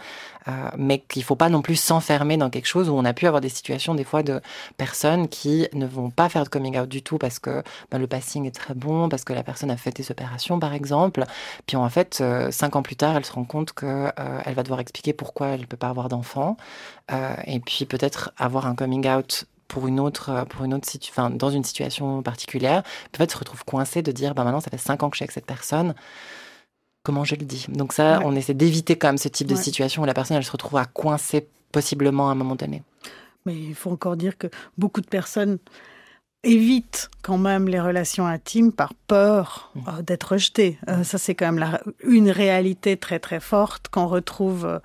euh, 0.49 0.53
mais 0.79 1.01
qu'il 1.01 1.23
faut 1.25 1.37
pas 1.37 1.49
non 1.51 1.61
plus 1.61 1.77
s'enfermer 1.77 2.37
dans 2.39 2.49
quelque 2.49 2.67
chose 2.67 2.89
où 2.89 2.95
on 2.95 3.05
a 3.05 3.13
pu 3.13 3.27
avoir 3.27 3.41
des 3.43 3.49
situations, 3.51 3.95
des 3.95 4.05
fois, 4.05 4.23
de 4.23 4.41
personnes 4.79 5.29
qui 5.29 5.69
ne 5.75 5.87
vont 5.87 6.11
pas 6.11 6.29
faire 6.29 6.45
de 6.45 6.49
coming 6.49 6.79
out 6.79 6.89
du 6.89 7.03
tout 7.03 7.19
parce 7.19 7.39
que 7.39 7.63
ben, 7.91 7.99
le 7.99 8.07
passing 8.07 8.47
est 8.47 8.55
très 8.55 8.73
bon, 8.75 9.09
parce 9.09 9.25
que 9.25 9.33
la 9.35 9.43
personne 9.43 9.71
a 9.71 9.77
fait 9.77 9.91
des 9.95 10.11
opérations, 10.11 10.59
par 10.59 10.73
exemple, 10.73 11.25
puis 11.67 11.77
en 11.77 11.89
fait, 11.91 12.19
euh, 12.23 12.51
cinq 12.51 12.77
ans 12.77 12.83
plus 12.83 12.97
tard, 12.97 13.17
elle 13.17 13.27
se 13.27 13.33
rend 13.33 13.45
compte 13.45 13.73
que 13.73 13.87
euh, 14.19 14.41
va 14.55 14.63
devoir 14.63 14.81
expliquer 14.81 15.13
pourquoi 15.13 15.49
elle 15.49 15.61
ne 15.63 15.67
peut 15.67 15.77
pas 15.77 15.89
avoir 15.89 16.09
d'enfant, 16.09 16.57
euh, 17.13 17.35
et 17.47 17.61
puis 17.61 17.85
peut-être 17.85 18.33
avoir 18.39 18.67
un 18.67 18.75
coming 18.75 19.07
out 19.09 19.45
pour 19.69 19.89
une 19.89 19.99
autre, 19.99 20.47
pour 20.49 20.65
une 20.65 20.73
autre 20.73 20.89
situ- 20.89 21.11
enfin, 21.11 21.29
dans 21.29 21.51
une 21.51 21.65
situation 21.65 22.23
particulière, 22.23 22.85
fait, 23.19 23.31
se 23.31 23.37
retrouve 23.37 23.65
coincé 23.65 24.01
de 24.01 24.13
dire, 24.13 24.33
bah 24.35 24.45
maintenant, 24.45 24.61
ça 24.61 24.71
fait 24.71 24.79
cinq 24.79 25.03
ans 25.03 25.11
que 25.11 25.17
je 25.17 25.19
suis 25.19 25.25
avec 25.25 25.33
cette 25.33 25.45
personne. 25.47 25.95
Comment 27.07 27.23
je 27.23 27.37
le 27.37 27.45
dis 27.47 27.67
Donc 27.69 27.93
ça, 27.93 28.19
Ouais. 28.19 28.25
on 28.27 28.35
essaie 28.35 28.53
d'éviter 28.55 28.97
quand 28.99 29.07
même 29.07 29.17
ce 29.19 29.29
type 29.29 29.47
de 29.47 29.55
situation 29.55 30.03
où 30.03 30.07
la 30.07 30.13
personne, 30.15 30.37
elle 30.37 30.45
se 30.45 30.51
retrouve 30.51 30.77
à 30.81 30.87
coincer 30.87 31.47
possiblement 31.71 32.29
à 32.29 32.33
un 32.33 32.35
moment 32.35 32.57
donné. 32.57 32.83
Mais 33.45 33.55
il 33.55 33.77
faut 33.77 33.93
encore 33.93 34.17
dire 34.17 34.37
que 34.37 34.49
beaucoup 34.77 35.01
de 35.01 35.07
personnes 35.07 35.59
évitent 36.43 37.09
quand 37.23 37.39
même 37.39 37.69
les 37.69 37.81
relations 37.81 38.27
intimes 38.27 38.73
par 38.73 38.93
peur 39.07 39.71
Mhm. 39.77 39.83
euh, 39.89 40.03
d'être 40.03 40.33
rejetées. 40.33 40.79
Euh, 40.89 41.05
ça, 41.05 41.17
c'est 41.19 41.35
quand 41.37 41.47
même 41.47 41.59
la- 41.61 41.81
une 42.03 42.29
réalité 42.31 42.97
très 42.97 43.21
très 43.21 43.39
forte 43.41 43.87
qu'on 43.89 44.09
retrouve 44.09 44.81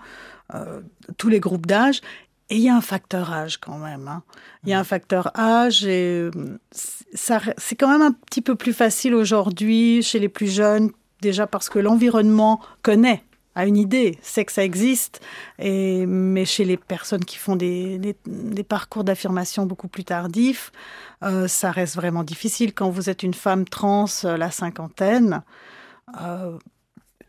euh, 0.53 0.82
tous 1.17 1.30
les 1.30 1.39
groupes 1.39 1.65
d'âge. 1.65 2.01
Et 2.49 2.55
il 2.57 2.61
y 2.61 2.69
a 2.69 2.76
un 2.76 2.82
facteur 2.82 3.32
âge 3.32 3.57
quand 3.57 3.78
même. 3.78 4.07
hein. 4.09 4.22
Il 4.65 4.69
y 4.69 4.74
a 4.74 4.80
un 4.80 4.84
facteur 4.84 5.32
âge 5.39 5.86
et 5.86 6.30
ça, 7.13 7.39
c'est 7.57 7.76
quand 7.78 7.88
même 7.88 8.01
un 8.01 8.11
petit 8.11 8.41
peu 8.41 8.55
plus 8.55 8.74
facile 8.74 9.15
aujourd'hui 9.15 10.03
chez 10.03 10.19
les 10.19 10.28
plus 10.30 10.51
jeunes, 10.53 10.91
déjà 11.22 11.47
parce 11.47 11.69
que 11.69 11.80
l'environnement 11.80 12.59
connaît, 12.82 13.24
a 13.55 13.65
une 13.65 13.78
idée, 13.78 14.17
sait 14.22 14.45
que 14.45 14.51
ça 14.51 14.63
existe. 14.63 15.22
Et, 15.59 16.05
mais 16.05 16.45
chez 16.45 16.65
les 16.65 16.78
personnes 16.78 17.26
qui 17.26 17.38
font 17.38 17.55
des, 17.55 18.15
parcours 18.67 19.03
d'affirmation 19.03 19.65
beaucoup 19.65 19.88
plus 19.88 20.03
tardifs, 20.03 20.72
euh, 21.24 21.47
ça 21.47 21.72
reste 21.72 21.95
vraiment 21.95 22.24
difficile. 22.24 22.74
Quand 22.74 22.89
vous 22.89 23.09
êtes 23.09 23.24
une 23.24 23.34
femme 23.34 23.65
trans, 23.65 24.05
euh, 24.24 24.38
la 24.38 24.51
cinquantaine, 24.51 25.43
euh, 26.22 26.57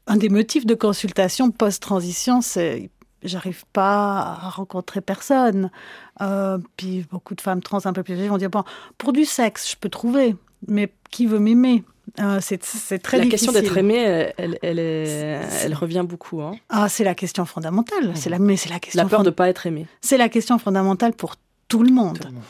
un 0.07 0.17
des 0.17 0.29
motifs 0.29 0.67
de 0.67 0.75
consultation 0.75 1.51
post-transition, 1.51 2.41
c'est 2.41 2.91
j'arrive 3.25 3.65
pas 3.73 4.39
à 4.43 4.49
rencontrer 4.49 5.01
personne. 5.01 5.71
Puis 6.77 7.07
beaucoup 7.09 7.37
de 7.37 7.41
femmes 7.41 7.63
trans 7.63 7.85
un 7.85 7.93
peu 7.93 8.03
plus 8.03 8.15
âgées 8.15 8.29
vont 8.29 8.37
dire 8.37 8.51
pour 8.99 9.13
du 9.13 9.25
sexe, 9.25 9.71
je 9.71 9.77
peux 9.77 9.89
trouver, 9.89 10.35
mais 10.67 10.93
qui 11.11 11.27
veut 11.27 11.39
m'aimer? 11.39 11.85
Euh, 12.21 12.39
C'est 12.41 12.63
c'est 12.65 12.99
très 12.99 13.19
la 13.19 13.25
difficile. 13.25 13.49
question 13.49 13.61
d'être 13.61 13.77
aimé, 13.77 13.97
elle, 13.97 14.35
elle, 14.37 14.59
elle 14.63 14.79
est- 14.79 15.43
C'est- 15.49 15.67
elle 15.67 15.75
revient 15.75 16.05
beaucoup. 16.07 16.43
hein. 16.43 16.53
Ah, 16.69 16.89
c'est 16.89 17.05
la 17.05 17.15
question 17.15 17.45
fondamentale. 17.47 18.13
C'est 18.15 18.29
la, 18.31 18.39
mais 18.39 18.57
c'est 18.57 18.69
la 18.71 18.81
question. 18.81 19.03
La 19.03 19.09
peur 19.09 19.21
fond- 19.21 19.25
de 19.25 19.31
pas 19.31 19.49
être 19.49 19.67
aimé. 19.67 19.87
C'est 20.01 20.19
la 20.19 20.29
question 20.29 20.59
fondamentale 20.59 21.13
pour 21.15 21.37
tout 21.69 21.83
le 21.83 21.93
monde. 21.93 22.19
Tout 22.19 22.29
le 22.29 22.35
monde. 22.35 22.43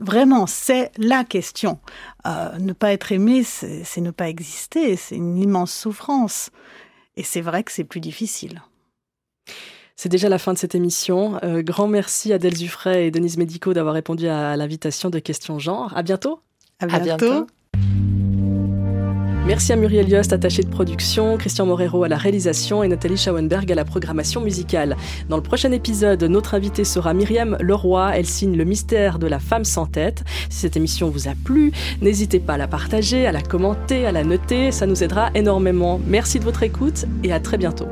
Vraiment, 0.00 0.46
c'est 0.46 0.92
la 0.98 1.24
question. 1.24 1.78
Euh, 2.26 2.56
ne 2.58 2.72
pas 2.72 2.92
être 2.92 3.10
aimé, 3.10 3.42
c'est 3.44 3.82
c'est 3.84 4.00
ne 4.00 4.10
pas 4.12 4.28
exister. 4.28 4.94
C'est 4.96 5.16
une 5.16 5.38
immense 5.38 5.72
souffrance. 5.72 6.50
Et 7.16 7.22
c'est 7.24 7.40
vrai 7.40 7.64
que 7.64 7.72
c'est 7.72 7.84
plus 7.84 8.00
difficile. 8.00 8.62
C'est 9.96 10.08
déjà 10.08 10.28
la 10.28 10.38
fin 10.38 10.52
de 10.52 10.58
cette 10.58 10.76
émission. 10.76 11.40
Euh, 11.42 11.62
grand 11.62 11.88
merci 11.88 12.32
à 12.32 12.38
Del 12.38 12.54
Zuffray 12.54 13.06
et 13.06 13.10
Denise 13.10 13.36
Médico 13.38 13.72
d'avoir 13.74 13.94
répondu 13.94 14.28
à 14.28 14.54
l'invitation 14.56 15.10
de 15.10 15.18
Questions 15.18 15.58
Genre. 15.58 15.92
À 15.96 16.02
bientôt. 16.04 16.40
À 16.78 16.84
À 16.84 17.00
bientôt. 17.00 17.26
bientôt. 17.26 17.46
Merci 19.48 19.72
à 19.72 19.76
Muriel 19.76 20.06
Yost, 20.06 20.34
attachée 20.34 20.62
de 20.62 20.68
production, 20.68 21.38
Christian 21.38 21.64
Morero 21.64 22.04
à 22.04 22.08
la 22.08 22.18
réalisation 22.18 22.82
et 22.82 22.88
Nathalie 22.88 23.16
Schauenberg 23.16 23.72
à 23.72 23.74
la 23.74 23.86
programmation 23.86 24.42
musicale. 24.42 24.94
Dans 25.30 25.36
le 25.36 25.42
prochain 25.42 25.72
épisode, 25.72 26.22
notre 26.24 26.54
invitée 26.54 26.84
sera 26.84 27.14
Myriam 27.14 27.56
Leroy. 27.58 28.12
Elle 28.14 28.26
signe 28.26 28.58
Le 28.58 28.64
mystère 28.64 29.18
de 29.18 29.26
la 29.26 29.38
femme 29.38 29.64
sans 29.64 29.86
tête. 29.86 30.22
Si 30.50 30.58
cette 30.58 30.76
émission 30.76 31.08
vous 31.08 31.28
a 31.28 31.32
plu, 31.46 31.72
n'hésitez 32.02 32.40
pas 32.40 32.54
à 32.54 32.58
la 32.58 32.68
partager, 32.68 33.26
à 33.26 33.32
la 33.32 33.40
commenter, 33.40 34.04
à 34.04 34.12
la 34.12 34.22
noter. 34.22 34.70
Ça 34.70 34.84
nous 34.84 35.02
aidera 35.02 35.30
énormément. 35.34 35.98
Merci 36.06 36.40
de 36.40 36.44
votre 36.44 36.62
écoute 36.62 37.06
et 37.24 37.32
à 37.32 37.40
très 37.40 37.56
bientôt. 37.56 37.86